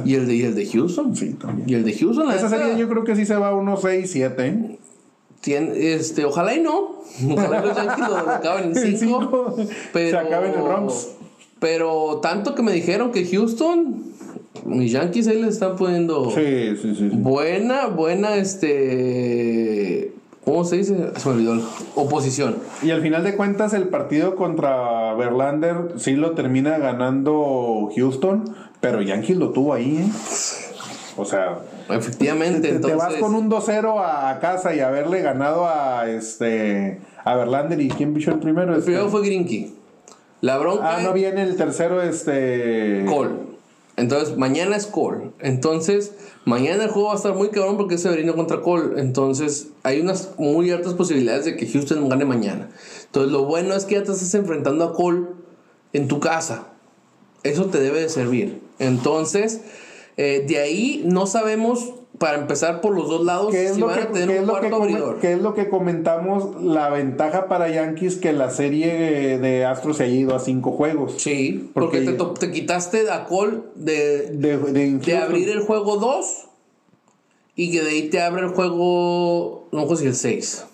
¿Y 0.04 0.14
el 0.14 0.26
de, 0.26 0.34
y 0.34 0.42
el 0.42 0.54
de 0.54 0.66
Houston? 0.66 1.14
Sí, 1.14 1.34
también. 1.34 1.68
Y 1.68 1.74
el 1.74 1.84
de 1.84 1.92
Houston, 1.92 2.30
Esa 2.30 2.48
serie 2.48 2.78
yo 2.78 2.88
creo 2.88 3.04
que 3.04 3.14
sí 3.14 3.26
se 3.26 3.36
va 3.36 3.48
a 3.48 3.54
unos 3.54 3.82
6, 3.82 4.10
7. 4.10 4.78
Tiene, 5.42 5.92
este, 5.92 6.24
ojalá 6.24 6.54
y 6.54 6.60
no. 6.60 7.02
Ojalá 7.30 7.60
los 7.64 7.76
Yankees 7.76 8.08
lo 8.08 8.16
acaben 8.16 8.72
en 8.74 8.98
5. 8.98 9.56
Se 9.92 10.16
acaben 10.16 10.54
en 10.54 10.64
Bronx. 10.64 11.08
Pero 11.60 12.20
tanto 12.22 12.54
que 12.54 12.62
me 12.62 12.72
dijeron 12.72 13.12
que 13.12 13.26
Houston 13.26 14.14
mis 14.64 14.92
Yankees 14.92 15.28
ahí 15.28 15.42
les 15.42 15.54
están 15.54 15.76
poniendo 15.76 16.30
sí, 16.30 16.76
sí, 16.80 16.94
sí, 16.94 17.10
buena, 17.12 17.88
buena, 17.88 18.36
este, 18.36 20.13
¿cómo 20.44 20.64
se 20.64 20.76
dice? 20.76 21.12
Se 21.16 21.28
me 21.28 21.34
olvidó, 21.34 21.68
oposición. 21.94 22.56
Y 22.82 22.90
al 22.90 23.02
final 23.02 23.24
de 23.24 23.36
cuentas 23.36 23.72
el 23.72 23.88
partido 23.88 24.36
contra 24.36 25.14
Verlander 25.14 25.94
sí 25.96 26.16
lo 26.16 26.32
termina 26.32 26.78
ganando 26.78 27.90
Houston, 27.94 28.54
pero 28.80 29.02
Yankees 29.02 29.36
lo 29.36 29.50
tuvo 29.50 29.74
ahí, 29.74 29.98
¿eh? 29.98 30.10
O 31.16 31.24
sea, 31.24 31.58
efectivamente, 31.90 32.60
te, 32.60 32.74
entonces... 32.74 32.98
te 32.98 33.04
vas 33.04 33.14
con 33.14 33.34
un 33.34 33.48
2-0 33.48 34.02
a 34.04 34.40
casa 34.40 34.74
y 34.74 34.80
haberle 34.80 35.22
ganado 35.22 35.66
a 35.66 36.10
este 36.10 37.00
a 37.24 37.34
Verlander 37.34 37.80
y 37.80 37.88
quién 37.88 38.14
pichó 38.14 38.32
el 38.32 38.38
primero? 38.38 38.74
El 38.74 38.82
primero 38.82 39.06
este 39.06 39.10
fue 39.10 39.26
Grinky. 39.26 39.74
La 40.40 40.58
bronca. 40.58 40.96
Ah, 40.96 41.00
no 41.02 41.12
viene 41.12 41.42
el 41.42 41.56
tercero, 41.56 42.02
este. 42.02 43.04
Cole. 43.08 43.30
Entonces, 43.96 44.36
mañana 44.36 44.76
es 44.76 44.86
Cole. 44.86 45.30
Entonces, 45.38 46.12
mañana 46.44 46.84
el 46.84 46.90
juego 46.90 47.08
va 47.08 47.14
a 47.14 47.16
estar 47.16 47.34
muy 47.34 47.48
cabrón 47.48 47.76
porque 47.76 47.96
es 47.96 48.02
Severino 48.02 48.34
contra 48.34 48.60
Cole. 48.60 49.00
Entonces, 49.00 49.68
hay 49.82 50.00
unas 50.00 50.30
muy 50.38 50.70
altas 50.70 50.94
posibilidades 50.94 51.44
de 51.44 51.56
que 51.56 51.66
Houston 51.66 52.08
gane 52.08 52.24
mañana. 52.24 52.70
Entonces, 53.06 53.32
lo 53.32 53.44
bueno 53.44 53.74
es 53.74 53.84
que 53.84 53.94
ya 53.94 54.04
te 54.04 54.12
estás 54.12 54.34
enfrentando 54.34 54.84
a 54.84 54.94
Cole 54.94 55.26
en 55.92 56.08
tu 56.08 56.20
casa. 56.20 56.68
Eso 57.42 57.66
te 57.66 57.80
debe 57.80 58.00
de 58.00 58.08
servir. 58.08 58.60
Entonces, 58.78 59.60
eh, 60.16 60.44
de 60.46 60.58
ahí 60.58 61.02
no 61.04 61.26
sabemos 61.26 61.94
para 62.18 62.38
empezar 62.38 62.80
por 62.80 62.94
los 62.94 63.08
dos 63.08 63.24
lados, 63.24 63.52
si 63.52 63.80
van 63.82 63.98
a 63.98 64.12
tener 64.12 64.40
un 64.40 64.46
cuarto 64.46 64.76
abridor. 64.76 65.18
¿Qué 65.18 65.32
es 65.32 65.40
lo 65.40 65.54
que 65.54 65.68
comentamos? 65.68 66.62
La 66.62 66.88
ventaja 66.88 67.48
para 67.48 67.68
Yankees 67.68 68.16
que 68.16 68.32
la 68.32 68.50
serie 68.50 69.38
de 69.38 69.64
Astros 69.64 69.96
se 69.96 70.04
ha 70.04 70.06
ido 70.06 70.34
a 70.34 70.38
cinco 70.38 70.72
juegos. 70.72 71.14
Sí, 71.18 71.70
porque, 71.74 72.00
te, 72.38 72.50
quitaste 72.52 73.10
a 73.10 73.24
Cole 73.24 73.58
de, 73.74 74.28
de, 74.30 75.16
abrir 75.16 75.48
el 75.48 75.60
juego 75.60 75.96
2 75.96 76.46
y 77.56 77.72
que 77.72 77.82
de 77.82 77.90
ahí 77.90 78.08
te 78.08 78.20
abre 78.20 78.42
el 78.42 78.50
juego, 78.50 79.68
no 79.72 79.88
sé 79.88 79.96
si 79.96 80.06
el 80.06 80.14
6. 80.14 80.66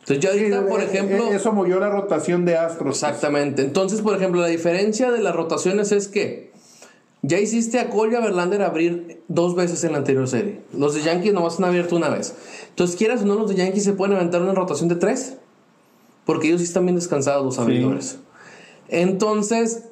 Entonces 0.00 0.18
ya 0.20 0.30
ahorita, 0.30 0.66
por 0.66 0.82
ejemplo... 0.82 1.30
Eso 1.30 1.52
movió 1.52 1.78
la 1.78 1.90
rotación 1.90 2.44
de 2.44 2.56
Astros. 2.56 3.02
Exactamente. 3.02 3.62
Entonces, 3.62 4.00
por 4.00 4.16
ejemplo, 4.16 4.40
la 4.40 4.48
diferencia 4.48 5.10
de 5.10 5.20
las 5.20 5.36
rotaciones 5.36 5.92
es 5.92 6.08
que 6.08 6.49
ya 7.22 7.38
hiciste 7.38 7.78
a 7.78 7.90
Cole 7.90 8.12
y 8.12 8.16
a 8.16 8.20
Verlander 8.20 8.62
abrir 8.62 9.22
dos 9.28 9.54
veces 9.54 9.84
en 9.84 9.92
la 9.92 9.98
anterior 9.98 10.26
serie. 10.26 10.62
Los 10.72 10.94
de 10.94 11.02
Yankees 11.02 11.34
nomás 11.34 11.58
han 11.58 11.64
abierto 11.64 11.96
una 11.96 12.08
vez. 12.08 12.34
Entonces, 12.70 12.96
quieras 12.96 13.22
o 13.22 13.26
no, 13.26 13.34
los 13.34 13.50
de 13.50 13.56
Yankees 13.56 13.84
se 13.84 13.92
pueden 13.92 14.16
aventar 14.16 14.40
una 14.40 14.54
rotación 14.54 14.88
de 14.88 14.96
tres. 14.96 15.36
Porque 16.24 16.48
ellos 16.48 16.60
sí 16.60 16.66
están 16.66 16.86
bien 16.86 16.96
descansados, 16.96 17.44
los 17.44 17.58
abridores. 17.58 18.18
Entonces, 18.88 19.84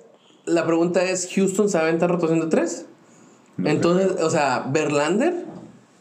la 0.44 0.64
pregunta 0.66 1.04
es: 1.04 1.28
¿Houston 1.34 1.68
se 1.68 1.78
aventa 1.78 2.06
rotación 2.06 2.40
de 2.40 2.46
tres? 2.46 2.86
Entonces, 3.64 4.22
o 4.22 4.30
sea, 4.30 4.66
Verlander, 4.70 5.44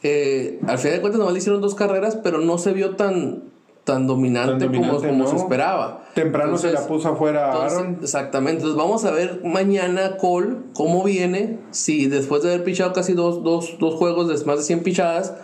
eh, 0.03 0.59
al 0.67 0.77
final 0.77 0.97
de 0.97 1.01
cuentas, 1.01 1.19
nomás 1.19 1.33
le 1.33 1.39
hicieron 1.39 1.59
dos 1.59 1.73
carreras, 1.73 2.15
pero 2.15 2.37
no 2.37 2.57
se 2.59 2.71
vio 2.71 2.95
tan, 2.95 3.45
tan 3.87 4.05
dominante, 4.05 4.67
como, 4.67 5.01
como 5.01 5.27
se 5.27 5.37
esperaba. 5.37 6.03
Temprano 6.13 6.57
se 6.57 6.73
la 6.73 6.85
puso 6.85 7.07
afuera 7.07 7.53
Aaron. 7.53 7.99
Exactamente. 8.01 8.57
Entonces 8.57 8.77
vamos 8.77 9.05
a 9.05 9.11
ver 9.11 9.39
mañana 9.45 10.17
Cole 10.17 10.57
cómo 10.73 11.05
viene. 11.05 11.57
Si 11.71 12.07
después 12.07 12.43
de 12.43 12.49
haber 12.49 12.65
pichado 12.65 12.91
casi 12.91 13.13
dos, 13.13 13.43
dos, 13.43 13.77
dos 13.79 13.95
juegos 13.95 14.27
de 14.27 14.45
más 14.45 14.57
de 14.57 14.65
100 14.65 14.83
pichadas, 14.83 15.35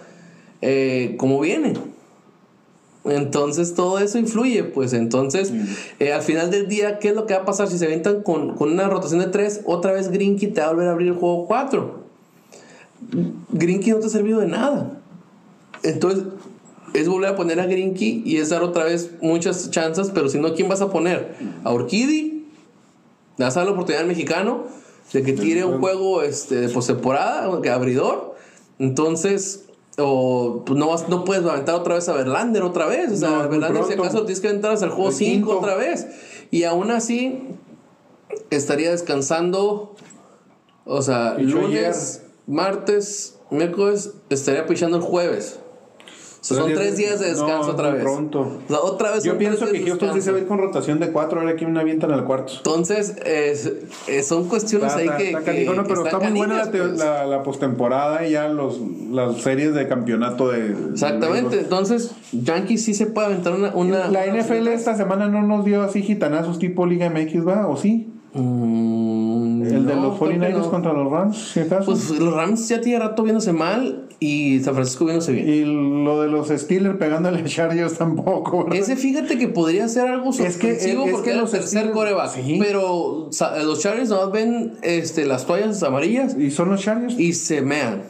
eh, 0.62 1.16
cómo 1.18 1.40
viene. 1.40 1.76
Entonces 3.06 3.76
todo 3.76 4.00
eso 4.00 4.18
influye, 4.18 4.66
pues 4.66 4.92
entonces 4.92 5.54
eh, 6.00 6.12
al 6.12 6.22
final 6.22 6.52
del 6.52 6.68
día, 6.68 7.00
¿qué 7.00 7.10
es 7.10 7.16
lo 7.16 7.26
que 7.26 7.36
va 7.36 7.44
a 7.44 7.46
pasar 7.46 7.70
si 7.70 7.78
se 7.78 7.86
aventan 7.86 8.24
con, 8.24 8.56
con 8.56 8.74
una 8.74 8.90
rotación 8.90 9.22
de 9.22 9.28
3? 9.28 9.62
Otra 9.66 9.94
vez 9.94 10.12
Grinky 10.12 10.48
te 10.48 10.60
va 10.60 10.68
a 10.68 10.70
volver 10.72 10.90
a 10.90 10.92
abrir 10.92 11.08
el 11.08 11.16
juego 11.16 11.46
4. 11.48 12.04
Grinky 13.52 13.92
no 13.92 14.00
te 14.00 14.08
ha 14.08 14.10
servido 14.10 14.42
de 14.42 14.48
nada. 14.48 15.00
Entonces 15.84 16.24
es 16.94 17.08
volver 17.08 17.30
a 17.30 17.36
poner 17.36 17.60
a 17.60 17.66
Grinky 17.66 18.22
y 18.26 18.38
es 18.38 18.50
dar 18.50 18.64
otra 18.64 18.86
vez 18.86 19.12
muchas 19.22 19.72
chances, 19.72 20.12
pero 20.14 20.30
si 20.30 20.40
no, 20.40 20.54
¿quién 20.54 20.70
vas 20.70 20.82
a 20.82 20.90
poner? 20.90 21.36
¿A? 21.64 21.74
¿Le 21.74 23.46
vas 23.46 23.58
a 23.58 23.62
dar 23.62 23.68
la 23.68 23.74
oportunidad 23.74 24.04
al 24.04 24.08
mexicano 24.08 24.66
de 25.12 25.24
que 25.24 25.34
tire 25.34 25.66
un 25.66 25.80
juego 25.80 26.22
este, 26.22 26.56
de 26.56 26.70
postemporada, 26.70 27.62
que 27.62 27.70
abridor? 27.70 28.36
Entonces, 28.78 29.66
o 29.98 30.64
pues 30.66 30.78
no, 30.78 30.88
vas, 30.88 31.10
no 31.10 31.24
puedes 31.26 31.44
aventar 31.46 31.76
otra 31.76 31.96
vez 31.96 32.08
a 32.10 32.14
Verlander 32.14 32.62
otra 32.62 32.86
vez. 32.86 33.12
O 33.12 33.18
sea, 33.18 33.48
Verlander, 33.48 33.84
si 33.86 33.94
acaso 33.94 34.20
tienes 34.20 34.40
que 34.40 34.50
aventar 34.50 34.72
hasta 34.72 34.86
el 34.86 34.92
juego 34.92 35.12
5 35.12 35.58
otra 35.58 35.76
vez. 35.76 36.08
Y 36.52 36.64
aún 36.64 36.92
así, 36.92 37.48
estaría 38.52 38.92
descansando. 38.92 39.96
O 40.86 41.02
sea, 41.02 41.38
lunes, 41.40 42.22
martes, 42.46 43.40
miércoles, 43.50 44.12
estaría 44.30 44.68
pichando 44.68 44.98
el 44.98 45.04
jueves 45.04 45.60
son 46.44 46.74
tres 46.74 46.98
días 46.98 47.20
de 47.20 47.30
descanso 47.30 47.72
otra 47.72 47.92
vez. 47.92 48.04
Pronto. 48.04 48.60
otra 48.82 49.12
vez 49.12 49.24
Yo 49.24 49.38
pienso 49.38 49.66
que 49.66 49.82
Houston 49.84 50.14
sí 50.14 50.22
se 50.22 50.32
va 50.32 50.38
a 50.38 50.42
ir 50.42 50.48
con 50.48 50.58
rotación 50.58 51.00
de 51.00 51.12
cuatro, 51.12 51.40
ahora 51.40 51.54
aquí 51.54 51.66
me 51.66 51.80
avientan 51.80 52.12
al 52.12 52.26
cuarto. 52.26 52.54
Entonces, 52.58 53.16
son 54.24 54.48
cuestiones 54.48 54.94
ahí 54.94 55.10
que. 55.18 55.28
Está 55.30 55.44
que, 55.44 55.72
pero 55.88 56.06
está 56.06 56.20
muy 56.20 56.38
buena 56.38 56.66
la, 56.66 56.72
pues. 56.72 56.98
la, 56.98 57.44
postemporada 57.44 58.28
y 58.28 58.32
ya 58.32 58.48
los, 58.48 58.80
las 59.12 59.42
series 59.42 59.74
de 59.74 59.88
campeonato 59.88 60.50
de. 60.50 60.76
Exactamente. 60.92 61.60
Entonces, 61.60 62.12
Yankees 62.32 62.84
sí 62.84 62.94
se 62.94 63.06
puede 63.08 63.28
aventar 63.28 63.54
una. 63.54 63.74
una 63.74 64.08
la 64.10 64.26
NFL 64.26 64.68
esta 64.68 64.96
semana 64.96 65.28
no 65.28 65.42
nos 65.44 65.66
dio 65.66 65.82
así 65.84 66.02
gitanazos 66.02 66.60
tipo 66.60 66.86
Liga 66.86 67.10
MX, 67.10 67.48
¿va? 67.48 67.68
¿O 67.68 67.78
sí? 67.78 68.14
Mm, 68.34 69.13
el 69.84 69.96
de 69.96 70.02
los 70.02 70.20
49ers 70.20 70.70
contra 70.70 70.94
los 70.94 71.12
Rams, 71.12 71.38
si 71.38 71.60
acaso. 71.60 71.86
Pues 71.86 72.10
los 72.10 72.34
Rams 72.34 72.68
ya 72.68 72.82
tiene 72.82 73.00
rato 73.00 73.24
viéndose 73.24 73.54
mal 73.54 74.08
y 74.20 74.60
San 74.62 74.74
Francisco 74.74 75.06
viéndose 75.06 75.34
bien. 75.34 75.50
Y 75.50 75.66
lo 76.06 76.22
de 76.22 76.30
los 76.30 76.48
Steelers 76.48 76.98
pegándole 76.98 77.42
a 77.42 77.44
Chargers 77.46 77.98
tampoco. 77.98 78.68
Ese 78.72 78.96
fíjate 78.96 79.38
que 79.38 79.48
podría 79.48 79.88
ser 79.88 80.08
algo 80.08 80.32
es 80.32 80.58
que, 80.58 80.72
es, 80.72 80.96
porque 81.12 81.32
es 81.32 81.38
los 81.38 81.54
el 81.54 81.60
tercer 81.60 81.92
coreback. 81.92 82.32
Pero 82.60 83.30
los 83.64 83.80
Chargers 83.80 84.10
no 84.10 84.32
ven 84.32 84.74
este, 84.82 85.26
las 85.26 85.46
toallas 85.46 85.84
amarillas. 85.84 86.36
¿Y 86.38 86.52
son 86.52 86.70
los 86.70 86.82
Chargers? 86.82 87.20
Y 87.20 87.34
se 87.34 87.62
mean. 87.62 88.04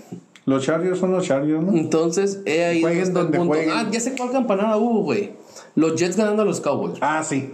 Los 0.45 0.65
Chargers 0.65 0.99
son 0.99 1.11
los 1.11 1.25
Chargers, 1.25 1.63
¿no? 1.63 1.73
Entonces, 1.73 2.41
he 2.45 2.65
ahí. 2.65 2.81
Jueguen 2.81 3.13
donde 3.13 3.37
jueguen. 3.39 3.69
Ah, 3.71 3.87
ya 3.89 3.99
sé 3.99 4.13
cuál 4.15 4.31
campanada 4.31 4.77
hubo, 4.77 5.03
güey. 5.03 5.31
Los 5.75 5.95
Jets 5.95 6.17
ganando 6.17 6.41
a 6.41 6.45
los 6.45 6.59
Cowboys. 6.59 6.97
Ah, 7.01 7.23
sí. 7.23 7.49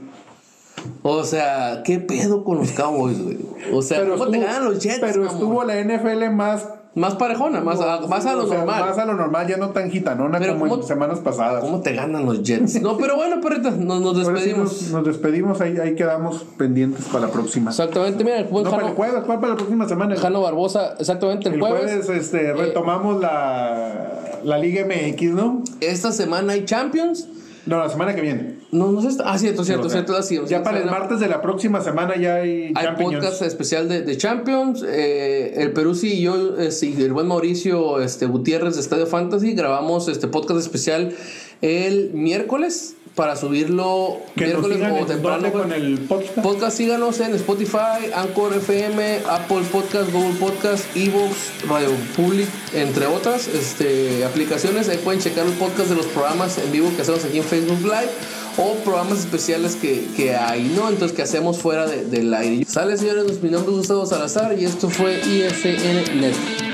O 1.04 1.24
sea, 1.24 1.82
¿qué 1.84 2.00
pedo 2.00 2.44
con 2.44 2.58
los 2.58 2.72
Cowboys, 2.72 3.22
güey? 3.22 3.38
O 3.74 3.82
sea, 3.82 4.08
¿cómo 4.08 4.28
te 4.28 4.40
ganan 4.40 4.66
los 4.66 4.80
Jets? 4.80 5.00
Pero 5.00 5.26
estuvo 5.26 5.64
la 5.64 5.82
NFL 5.82 6.30
más 6.32 6.68
más 6.96 7.16
parejona, 7.16 7.62
más, 7.62 7.80
a, 7.80 8.02
más 8.08 8.26
a 8.26 8.34
lo 8.34 8.46
normal. 8.46 8.82
Más 8.82 8.98
a 8.98 9.06
lo 9.06 9.14
normal, 9.14 9.48
ya 9.48 9.58
no 9.58 9.70
tan 9.70 9.90
gitanona 9.90 10.40
como 10.46 10.76
en 10.76 10.84
semanas 10.84 11.20
pasadas. 11.20 11.62
¿Cómo 11.62 11.82
te 11.82 11.94
ganan 11.94 12.26
los 12.26 12.44
Jets? 12.44 12.82
No, 12.82 12.98
pero 12.98 13.16
bueno, 13.16 13.40
perrita, 13.40 13.72
nos, 13.72 14.02
nos 14.02 14.18
despedimos. 14.18 14.92
nos, 14.92 15.06
despedimos, 15.06 15.62
ahí, 15.62 15.78
ahí 15.78 15.96
quedamos 15.96 16.44
pendientes 16.58 17.06
para 17.06 17.28
la 17.28 17.32
próxima. 17.32 17.70
Exactamente, 17.70 18.24
mira, 18.24 18.40
el 18.40 18.52
no, 18.52 18.64
para 18.64 18.88
el 18.88 18.94
jueves, 18.94 19.24
¿cuál 19.26 19.40
para 19.40 19.54
la 19.54 19.56
próxima 19.56 19.88
semana? 19.88 20.16
Jano 20.18 20.42
Barbosa, 20.42 20.96
exactamente, 21.00 21.48
el, 21.48 21.56
el 21.56 21.62
jueves. 21.62 22.10
este, 22.10 22.48
eh, 22.48 22.54
retomamos 22.54 23.22
la, 23.22 24.40
la 24.44 24.58
Liga 24.58 24.86
MX, 24.86 25.22
¿no? 25.32 25.64
Esta 25.80 26.12
semana 26.12 26.54
hay 26.54 26.66
Champions. 26.66 27.29
No, 27.66 27.78
la 27.78 27.90
semana 27.90 28.16
que 28.16 28.22
viene. 28.22 28.56
No, 28.72 28.92
no 28.92 29.02
sé. 29.02 29.18
Ah, 29.24 29.38
cierto, 29.38 29.64
cierto, 29.64 29.90
cierto. 29.90 30.16
Así, 30.16 30.40
ya 30.48 30.64
para 30.64 30.80
el 30.80 30.86
martes 30.86 31.20
de 31.20 31.28
la 31.28 31.42
próxima 31.42 31.82
semana 31.82 32.16
ya 32.18 32.36
hay. 32.36 32.74
Hay 32.76 32.88
podcast 33.02 33.42
especial 33.42 33.88
de, 33.90 34.02
de 34.02 34.18
Champions. 34.18 34.84
Eh, 34.88 35.54
el 35.62 35.74
Perú 35.74 35.96
sí 35.96 36.14
y 36.14 36.22
yo, 36.22 36.58
eh, 36.58 36.72
sí, 36.72 36.96
el 36.98 37.14
buen 37.14 37.28
Mauricio 37.28 38.02
este, 38.02 38.26
Gutiérrez 38.26 38.76
de 38.76 38.82
Estadio 38.82 39.08
Fantasy, 39.08 39.54
grabamos 39.54 40.08
este 40.08 40.28
podcast 40.28 40.60
especial 40.60 41.14
el 41.62 42.12
miércoles 42.14 42.96
para 43.20 43.36
subirlo 43.36 44.16
miércoles 44.34 44.80
o 45.02 45.06
temprano. 45.06 45.52
Con 45.52 45.74
el 45.74 46.00
podcast? 46.08 46.40
podcast. 46.40 46.78
síganos 46.78 47.20
en 47.20 47.36
Spotify, 47.36 48.14
Anchor 48.16 48.54
FM, 48.54 49.24
Apple 49.30 49.64
Podcast, 49.70 50.10
Google 50.14 50.40
Podcast, 50.40 50.86
Evox, 50.96 51.36
Radio 51.68 51.90
Public, 52.16 52.48
entre 52.74 53.08
otras 53.08 53.50
este, 53.50 54.24
aplicaciones. 54.24 54.88
Ahí 54.88 55.00
pueden 55.00 55.20
checar 55.20 55.46
el 55.46 55.52
podcast 55.52 55.90
de 55.90 55.96
los 55.96 56.06
programas 56.06 56.60
en 56.60 56.72
vivo 56.72 56.90
que 56.96 57.02
hacemos 57.02 57.26
aquí 57.26 57.40
en 57.40 57.44
Facebook 57.44 57.82
Live 57.82 58.10
o 58.56 58.76
programas 58.86 59.20
especiales 59.20 59.76
que, 59.76 60.08
que 60.16 60.38
hay, 60.38 60.72
¿no? 60.74 60.88
Entonces, 60.88 61.14
que 61.14 61.24
hacemos 61.24 61.58
fuera 61.58 61.88
de, 61.88 62.06
del 62.06 62.34
aire. 62.34 62.64
Sale, 62.64 62.98
señores, 62.98 63.44
mi 63.44 63.50
nombre 63.50 63.74
es 63.74 63.80
Gustavo 63.80 64.06
Salazar 64.06 64.58
y 64.58 64.64
esto 64.64 64.90
fue 64.90 65.20
ISN 65.20 66.22
Net. 66.22 66.69